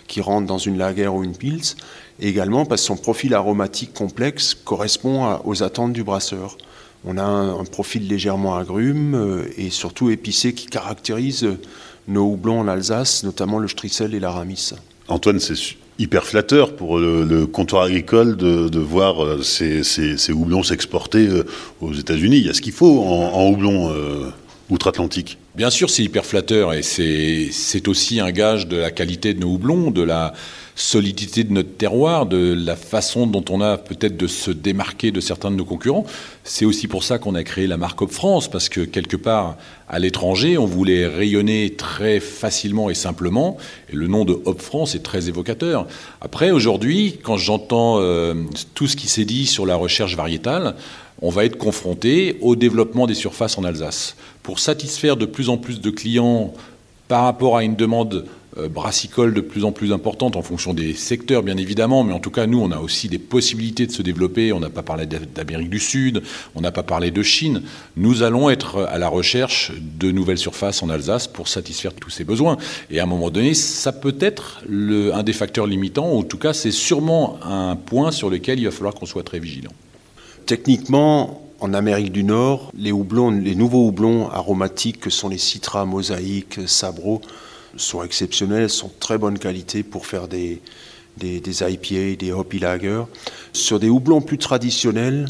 qui 0.07 0.21
rentre 0.21 0.45
dans 0.45 0.59
une 0.59 0.77
lager 0.77 1.07
ou 1.07 1.23
une 1.23 1.35
Pils, 1.35 1.75
et 2.19 2.27
également 2.27 2.65
parce 2.65 2.81
que 2.81 2.87
son 2.87 2.97
profil 2.97 3.33
aromatique 3.33 3.93
complexe 3.93 4.53
correspond 4.53 5.39
aux 5.45 5.63
attentes 5.63 5.93
du 5.93 6.03
brasseur. 6.03 6.57
On 7.05 7.17
a 7.17 7.23
un, 7.23 7.63
profil 7.65 8.07
légèrement 8.07 8.57
agrume 8.57 9.15
euh, 9.15 9.45
et 9.57 9.71
surtout 9.71 10.11
épicé 10.11 10.53
qui 10.53 10.67
caractérise 10.67 11.47
nos 12.07 12.25
houblons 12.31 12.59
en 12.59 12.67
Alsace, 12.67 13.23
notamment 13.23 13.57
le 13.57 13.67
Strissel 13.67 14.13
et 14.13 14.19
l'Aramis. 14.19 14.73
Antoine, 15.07 15.39
c'est 15.39 15.55
hyper 16.01 16.25
flatteur 16.25 16.75
pour 16.75 16.99
le, 16.99 17.45
comptoir 17.45 17.83
agricole 17.83 18.35
de, 18.35 18.79
voir 18.79 19.23
euh, 19.23 19.41
ces, 19.43 20.31
houblons 20.31 20.63
s'exporter 20.63 21.27
euh, 21.27 21.45
aux 21.79 21.93
États-Unis. 21.93 22.37
Il 22.37 22.47
y 22.47 22.49
a 22.49 22.53
ce 22.53 22.61
qu'il 22.61 22.73
faut 22.73 23.01
en, 23.01 23.47
houblon 23.47 23.93
outre-Atlantique. 24.69 25.37
Bien 25.55 25.69
sûr, 25.69 25.89
c'est 25.89 26.03
hyper 26.03 26.25
flatteur 26.25 26.73
et 26.73 26.81
c'est 26.81 27.87
aussi 27.87 28.19
un 28.19 28.31
gage 28.31 28.67
de 28.67 28.77
la 28.77 28.91
qualité 28.91 29.33
de 29.33 29.39
nos 29.39 29.49
houblons, 29.53 29.91
de 29.91 30.01
la, 30.01 30.33
solidité 30.81 31.43
de 31.43 31.53
notre 31.53 31.77
terroir, 31.77 32.25
de 32.25 32.53
la 32.53 32.75
façon 32.75 33.27
dont 33.27 33.45
on 33.49 33.61
a 33.61 33.77
peut-être 33.77 34.17
de 34.17 34.27
se 34.27 34.49
démarquer 34.49 35.11
de 35.11 35.19
certains 35.19 35.51
de 35.51 35.55
nos 35.55 35.65
concurrents. 35.65 36.05
C'est 36.43 36.65
aussi 36.65 36.87
pour 36.87 37.03
ça 37.03 37.19
qu'on 37.19 37.35
a 37.35 37.43
créé 37.43 37.67
la 37.67 37.77
marque 37.77 38.01
Hop 38.01 38.11
France, 38.11 38.49
parce 38.49 38.67
que 38.67 38.81
quelque 38.81 39.15
part, 39.15 39.57
à 39.87 39.99
l'étranger, 39.99 40.57
on 40.57 40.65
voulait 40.65 41.05
rayonner 41.05 41.75
très 41.77 42.19
facilement 42.19 42.89
et 42.89 42.95
simplement, 42.95 43.57
et 43.91 43.95
le 43.95 44.07
nom 44.07 44.25
de 44.25 44.33
Hop 44.45 44.59
France 44.59 44.95
est 44.95 45.03
très 45.03 45.29
évocateur. 45.29 45.87
Après, 46.19 46.49
aujourd'hui, 46.49 47.19
quand 47.21 47.37
j'entends 47.37 47.99
euh, 47.99 48.33
tout 48.73 48.87
ce 48.87 48.95
qui 48.95 49.07
s'est 49.07 49.25
dit 49.25 49.45
sur 49.45 49.67
la 49.67 49.75
recherche 49.75 50.15
variétale, 50.15 50.75
on 51.21 51.29
va 51.29 51.45
être 51.45 51.57
confronté 51.57 52.37
au 52.41 52.55
développement 52.55 53.05
des 53.05 53.13
surfaces 53.13 53.57
en 53.59 53.63
Alsace. 53.63 54.15
Pour 54.41 54.57
satisfaire 54.57 55.17
de 55.17 55.27
plus 55.27 55.49
en 55.49 55.57
plus 55.57 55.79
de 55.79 55.91
clients 55.91 56.51
par 57.11 57.25
rapport 57.25 57.57
à 57.57 57.65
une 57.65 57.75
demande 57.75 58.23
euh, 58.57 58.69
brassicole 58.69 59.33
de 59.33 59.41
plus 59.41 59.65
en 59.65 59.73
plus 59.73 59.91
importante 59.91 60.37
en 60.37 60.41
fonction 60.41 60.73
des 60.73 60.93
secteurs, 60.93 61.43
bien 61.43 61.57
évidemment, 61.57 62.05
mais 62.05 62.13
en 62.13 62.21
tout 62.21 62.31
cas, 62.31 62.47
nous, 62.47 62.61
on 62.61 62.71
a 62.71 62.79
aussi 62.79 63.09
des 63.09 63.19
possibilités 63.19 63.85
de 63.85 63.91
se 63.91 64.01
développer. 64.01 64.53
On 64.53 64.61
n'a 64.61 64.69
pas 64.69 64.81
parlé 64.81 65.05
d'Amérique 65.05 65.69
du 65.69 65.81
Sud, 65.81 66.23
on 66.55 66.61
n'a 66.61 66.71
pas 66.71 66.83
parlé 66.83 67.11
de 67.11 67.21
Chine. 67.21 67.63
Nous 67.97 68.23
allons 68.23 68.49
être 68.49 68.87
à 68.89 68.97
la 68.97 69.09
recherche 69.09 69.73
de 69.77 70.09
nouvelles 70.09 70.37
surfaces 70.37 70.81
en 70.83 70.89
Alsace 70.89 71.27
pour 71.27 71.49
satisfaire 71.49 71.91
tous 71.93 72.11
ces 72.11 72.23
besoins. 72.23 72.55
Et 72.89 73.01
à 73.01 73.03
un 73.03 73.07
moment 73.07 73.29
donné, 73.29 73.55
ça 73.55 73.91
peut 73.91 74.15
être 74.21 74.61
un 74.69 75.23
des 75.23 75.33
facteurs 75.33 75.67
limitants, 75.67 76.13
ou 76.13 76.19
en 76.19 76.23
tout 76.23 76.37
cas, 76.37 76.53
c'est 76.53 76.71
sûrement 76.71 77.39
un 77.43 77.75
point 77.75 78.13
sur 78.13 78.29
lequel 78.29 78.57
il 78.57 78.63
va 78.63 78.71
falloir 78.71 78.93
qu'on 78.93 79.05
soit 79.05 79.23
très 79.23 79.39
vigilant. 79.39 79.73
Techniquement, 80.45 81.50
en 81.61 81.75
Amérique 81.75 82.11
du 82.11 82.23
Nord, 82.23 82.71
les 82.75 82.91
houblons, 82.91 83.29
les 83.29 83.55
nouveaux 83.55 83.87
houblons 83.87 84.29
aromatiques 84.29 84.99
que 84.99 85.11
sont 85.11 85.29
les 85.29 85.37
citras, 85.37 85.85
mosaïques, 85.85 86.59
sabro, 86.67 87.21
sont 87.77 88.03
exceptionnelles, 88.03 88.69
sont 88.69 88.87
de 88.87 88.99
très 88.99 89.19
bonne 89.19 89.37
qualité 89.37 89.83
pour 89.83 90.07
faire 90.07 90.27
des, 90.27 90.59
des, 91.17 91.63
IPA, 91.63 92.17
des 92.17 92.31
Hoppy 92.31 92.59
Lager. 92.59 93.03
Sur 93.53 93.79
des 93.79 93.89
houblons 93.89 94.21
plus 94.21 94.39
traditionnels, 94.39 95.27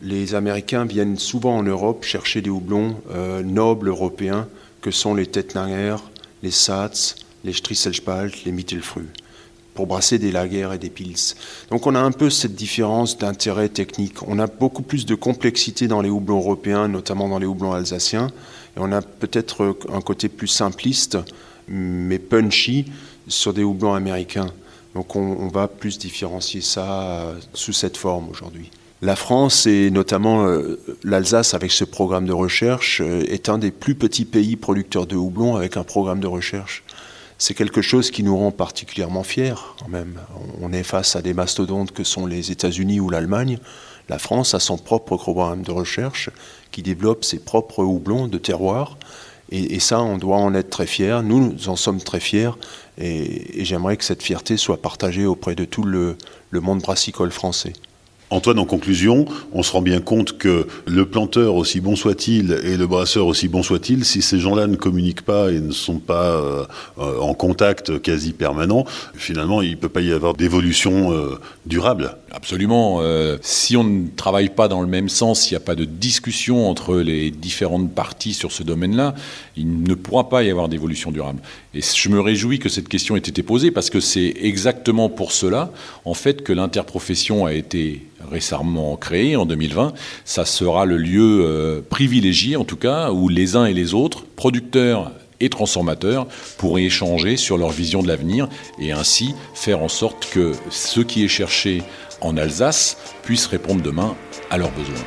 les 0.00 0.34
Américains 0.34 0.86
viennent 0.86 1.18
souvent 1.18 1.58
en 1.58 1.62
Europe 1.62 2.04
chercher 2.04 2.40
des 2.40 2.50
houblons 2.50 2.96
euh, 3.10 3.42
nobles 3.42 3.88
européens 3.88 4.48
que 4.80 4.90
sont 4.90 5.14
les 5.14 5.26
Tettnanger, 5.26 5.96
les 6.42 6.50
Satz, 6.50 7.16
les 7.44 7.52
Strisselspalt, 7.52 8.44
les 8.44 8.52
Mittelfrüh, 8.52 9.08
pour 9.76 9.86
brasser 9.86 10.18
des 10.18 10.32
lagers 10.32 10.68
et 10.74 10.78
des 10.78 10.90
pils. 10.90 11.34
Donc 11.70 11.86
on 11.86 11.94
a 11.94 12.00
un 12.00 12.10
peu 12.10 12.30
cette 12.30 12.56
différence 12.56 13.16
d'intérêt 13.16 13.68
technique. 13.68 14.26
On 14.26 14.40
a 14.40 14.48
beaucoup 14.48 14.82
plus 14.82 15.06
de 15.06 15.14
complexité 15.14 15.86
dans 15.86 16.00
les 16.00 16.10
houblons 16.10 16.38
européens, 16.38 16.88
notamment 16.88 17.28
dans 17.28 17.38
les 17.38 17.46
houblons 17.46 17.72
alsaciens, 17.72 18.26
et 18.76 18.80
on 18.80 18.90
a 18.90 19.02
peut-être 19.02 19.76
un 19.92 20.00
côté 20.00 20.28
plus 20.28 20.48
simpliste 20.48 21.18
mais 21.68 22.18
punchy 22.18 22.86
sur 23.28 23.52
des 23.52 23.62
houblons 23.62 23.94
américains. 23.94 24.50
Donc 24.94 25.14
on, 25.14 25.48
va 25.48 25.68
plus 25.68 25.98
différencier 25.98 26.62
ça 26.62 27.02
euh, 27.02 27.34
sous 27.52 27.74
cette 27.74 27.98
forme 27.98 28.30
aujourd'hui. 28.30 28.70
La 29.02 29.14
France 29.14 29.66
et 29.66 29.90
notamment 29.90 30.46
euh, 30.46 30.80
l'Alsace 31.04 31.52
avec 31.52 31.70
ce 31.70 31.84
programme 31.84 32.24
de 32.24 32.32
recherche 32.32 33.02
euh, 33.02 33.22
est 33.28 33.50
un 33.50 33.58
des 33.58 33.70
plus 33.70 33.94
petits 33.94 34.24
pays 34.24 34.56
producteurs 34.56 35.06
de 35.06 35.14
houblon 35.14 35.54
avec 35.54 35.76
un 35.76 35.84
programme 35.84 36.20
de 36.20 36.26
recherche. 36.26 36.82
C'est 37.38 37.54
quelque 37.54 37.82
chose 37.82 38.10
qui 38.10 38.22
nous 38.22 38.36
rend 38.36 38.50
particulièrement 38.50 39.22
fiers 39.22 39.54
quand 39.78 39.88
même. 39.88 40.20
On 40.60 40.72
est 40.72 40.82
face 40.82 41.16
à 41.16 41.22
des 41.22 41.34
mastodontes 41.34 41.92
que 41.92 42.04
sont 42.04 42.26
les 42.26 42.50
États-Unis 42.50 43.00
ou 43.00 43.10
l'Allemagne. 43.10 43.58
La 44.08 44.18
France 44.18 44.54
a 44.54 44.60
son 44.60 44.78
propre 44.78 45.16
programme 45.16 45.62
de 45.62 45.70
recherche 45.70 46.30
qui 46.70 46.82
développe 46.82 47.24
ses 47.24 47.38
propres 47.38 47.82
houblons 47.82 48.26
de 48.26 48.38
terroir 48.38 48.96
et, 49.52 49.78
ça, 49.78 50.00
on 50.00 50.18
doit 50.18 50.38
en 50.38 50.54
être 50.54 50.70
très 50.70 50.86
fiers. 50.86 51.20
Nous, 51.22 51.52
nous 51.52 51.68
en 51.68 51.76
sommes 51.76 52.00
très 52.00 52.18
fiers. 52.18 52.50
Et, 52.98 53.64
j'aimerais 53.64 53.96
que 53.96 54.04
cette 54.04 54.22
fierté 54.22 54.56
soit 54.56 54.82
partagée 54.82 55.24
auprès 55.24 55.54
de 55.54 55.64
tout 55.64 55.84
le 55.84 56.16
monde 56.52 56.80
brassicole 56.80 57.30
français. 57.30 57.72
Antoine, 58.30 58.58
en 58.58 58.64
conclusion, 58.64 59.24
on 59.52 59.62
se 59.62 59.70
rend 59.70 59.82
bien 59.82 60.00
compte 60.00 60.36
que 60.36 60.66
le 60.86 61.06
planteur, 61.06 61.54
aussi 61.54 61.80
bon 61.80 61.94
soit-il, 61.94 62.58
et 62.64 62.76
le 62.76 62.86
brasseur, 62.88 63.26
aussi 63.26 63.46
bon 63.46 63.62
soit-il, 63.62 64.04
si 64.04 64.20
ces 64.20 64.40
gens-là 64.40 64.66
ne 64.66 64.74
communiquent 64.74 65.22
pas 65.22 65.52
et 65.52 65.60
ne 65.60 65.70
sont 65.70 66.00
pas 66.00 66.30
euh, 66.30 66.64
euh, 66.98 67.20
en 67.20 67.34
contact 67.34 68.00
quasi 68.02 68.32
permanent, 68.32 68.84
finalement, 69.14 69.62
il 69.62 69.70
ne 69.72 69.76
peut 69.76 69.88
pas 69.88 70.00
y 70.00 70.12
avoir 70.12 70.34
d'évolution 70.34 71.12
euh, 71.12 71.38
durable. 71.66 72.16
Absolument. 72.36 73.00
si 73.40 73.76
on 73.76 73.84
ne 73.84 74.08
travaille 74.14 74.50
pas 74.50 74.68
dans 74.68 74.82
le 74.82 74.86
même 74.86 75.08
sens, 75.08 75.40
s'il 75.40 75.52
n'y 75.52 75.62
a 75.62 75.64
pas 75.64 75.74
de 75.74 75.84
discussion 75.86 76.68
entre 76.68 76.96
les 76.98 77.30
différentes 77.30 77.92
parties 77.92 78.34
sur 78.34 78.52
ce 78.52 78.62
domaine-là, 78.62 79.14
il 79.56 79.82
ne 79.82 79.94
pourra 79.94 80.28
pas 80.28 80.44
y 80.44 80.50
avoir 80.50 80.68
d'évolution 80.68 81.10
durable. 81.10 81.40
Et 81.74 81.80
je 81.80 82.08
me 82.08 82.20
réjouis 82.20 82.58
que 82.58 82.68
cette 82.68 82.88
question 82.88 83.16
ait 83.16 83.20
été 83.20 83.42
posée 83.42 83.70
parce 83.70 83.90
que 83.90 84.00
c'est 84.00 84.34
exactement 84.40 85.08
pour 85.08 85.32
cela, 85.32 85.72
en 86.04 86.14
fait, 86.14 86.42
que 86.42 86.52
l'interprofession 86.52 87.46
a 87.46 87.52
été 87.52 88.06
récemment 88.30 88.96
créé 88.96 89.36
en 89.36 89.46
2020. 89.46 89.92
Ça 90.24 90.44
sera 90.44 90.84
le 90.84 90.96
lieu 90.96 91.44
euh, 91.44 91.80
privilégié, 91.88 92.56
en 92.56 92.64
tout 92.64 92.76
cas, 92.76 93.10
où 93.12 93.28
les 93.28 93.56
uns 93.56 93.66
et 93.66 93.74
les 93.74 93.94
autres, 93.94 94.24
producteurs 94.36 95.12
et 95.40 95.50
transformateurs, 95.50 96.26
pourraient 96.56 96.84
échanger 96.84 97.36
sur 97.36 97.58
leur 97.58 97.70
vision 97.70 98.02
de 98.02 98.08
l'avenir 98.08 98.48
et 98.80 98.92
ainsi 98.92 99.34
faire 99.54 99.82
en 99.82 99.88
sorte 99.88 100.28
que 100.30 100.52
ce 100.70 101.00
qui 101.00 101.24
est 101.24 101.28
cherché 101.28 101.82
en 102.20 102.36
Alsace 102.36 102.96
puisse 103.22 103.46
répondre 103.46 103.82
demain 103.82 104.16
à 104.50 104.58
leurs 104.58 104.72
besoins. 104.72 105.04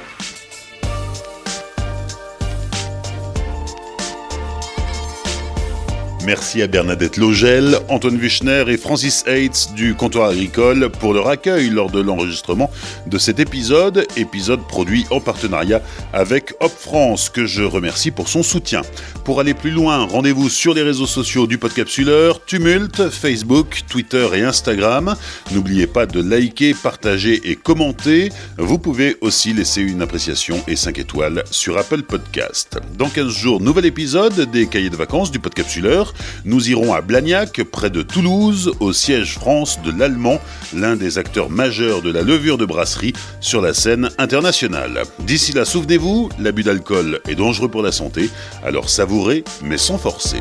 Merci 6.29 6.61
à 6.61 6.67
Bernadette 6.67 7.17
Logel, 7.17 7.79
Antoine 7.89 8.17
Wichner 8.17 8.65
et 8.67 8.77
Francis 8.77 9.23
Hates 9.25 9.73
du 9.75 9.95
comptoir 9.95 10.29
agricole 10.29 10.91
pour 10.91 11.15
leur 11.15 11.27
accueil 11.27 11.71
lors 11.71 11.89
de 11.89 11.99
l'enregistrement 11.99 12.69
de 13.07 13.17
cet 13.17 13.39
épisode, 13.39 14.05
épisode 14.15 14.59
produit 14.67 15.07
en 15.09 15.21
partenariat 15.21 15.81
avec 16.13 16.53
Hop 16.59 16.71
France, 16.71 17.31
que 17.31 17.47
je 17.47 17.63
remercie 17.63 18.11
pour 18.11 18.29
son 18.29 18.43
soutien. 18.43 18.83
Pour 19.23 19.39
aller 19.39 19.55
plus 19.55 19.71
loin, 19.71 20.05
rendez-vous 20.05 20.49
sur 20.49 20.75
les 20.75 20.83
réseaux 20.83 21.07
sociaux 21.07 21.47
du 21.47 21.57
Podcapsuleur, 21.57 22.45
Tumult, 22.45 23.09
Facebook, 23.09 23.81
Twitter 23.89 24.27
et 24.35 24.43
Instagram. 24.43 25.15
N'oubliez 25.51 25.87
pas 25.87 26.05
de 26.05 26.21
liker, 26.21 26.75
partager 26.75 27.41
et 27.43 27.55
commenter. 27.55 28.29
Vous 28.59 28.77
pouvez 28.77 29.17
aussi 29.21 29.51
laisser 29.51 29.81
une 29.81 30.03
appréciation 30.03 30.61
et 30.67 30.75
5 30.75 30.99
étoiles 30.99 31.43
sur 31.49 31.79
Apple 31.79 32.03
Podcast. 32.03 32.79
Dans 32.99 33.09
15 33.09 33.35
jours, 33.35 33.61
nouvel 33.61 33.87
épisode 33.87 34.51
des 34.51 34.67
cahiers 34.67 34.91
de 34.91 34.95
vacances 34.95 35.31
du 35.31 35.39
Podcapsuleur. 35.39 36.13
Nous 36.45 36.69
irons 36.69 36.93
à 36.93 37.01
Blagnac, 37.01 37.61
près 37.63 37.89
de 37.89 38.01
Toulouse, 38.01 38.71
au 38.79 38.93
siège 38.93 39.33
France 39.33 39.79
de 39.83 39.91
l'Allemand, 39.91 40.39
l'un 40.73 40.95
des 40.95 41.17
acteurs 41.17 41.49
majeurs 41.49 42.01
de 42.01 42.11
la 42.11 42.21
levure 42.21 42.57
de 42.57 42.65
brasserie 42.65 43.13
sur 43.39 43.61
la 43.61 43.73
scène 43.73 44.09
internationale. 44.17 45.03
D'ici 45.19 45.53
là, 45.53 45.65
souvenez-vous, 45.65 46.29
l'abus 46.39 46.63
d'alcool 46.63 47.19
est 47.27 47.35
dangereux 47.35 47.69
pour 47.69 47.81
la 47.81 47.91
santé, 47.91 48.29
alors 48.63 48.89
savourez, 48.89 49.43
mais 49.63 49.77
sans 49.77 49.97
forcer. 49.97 50.39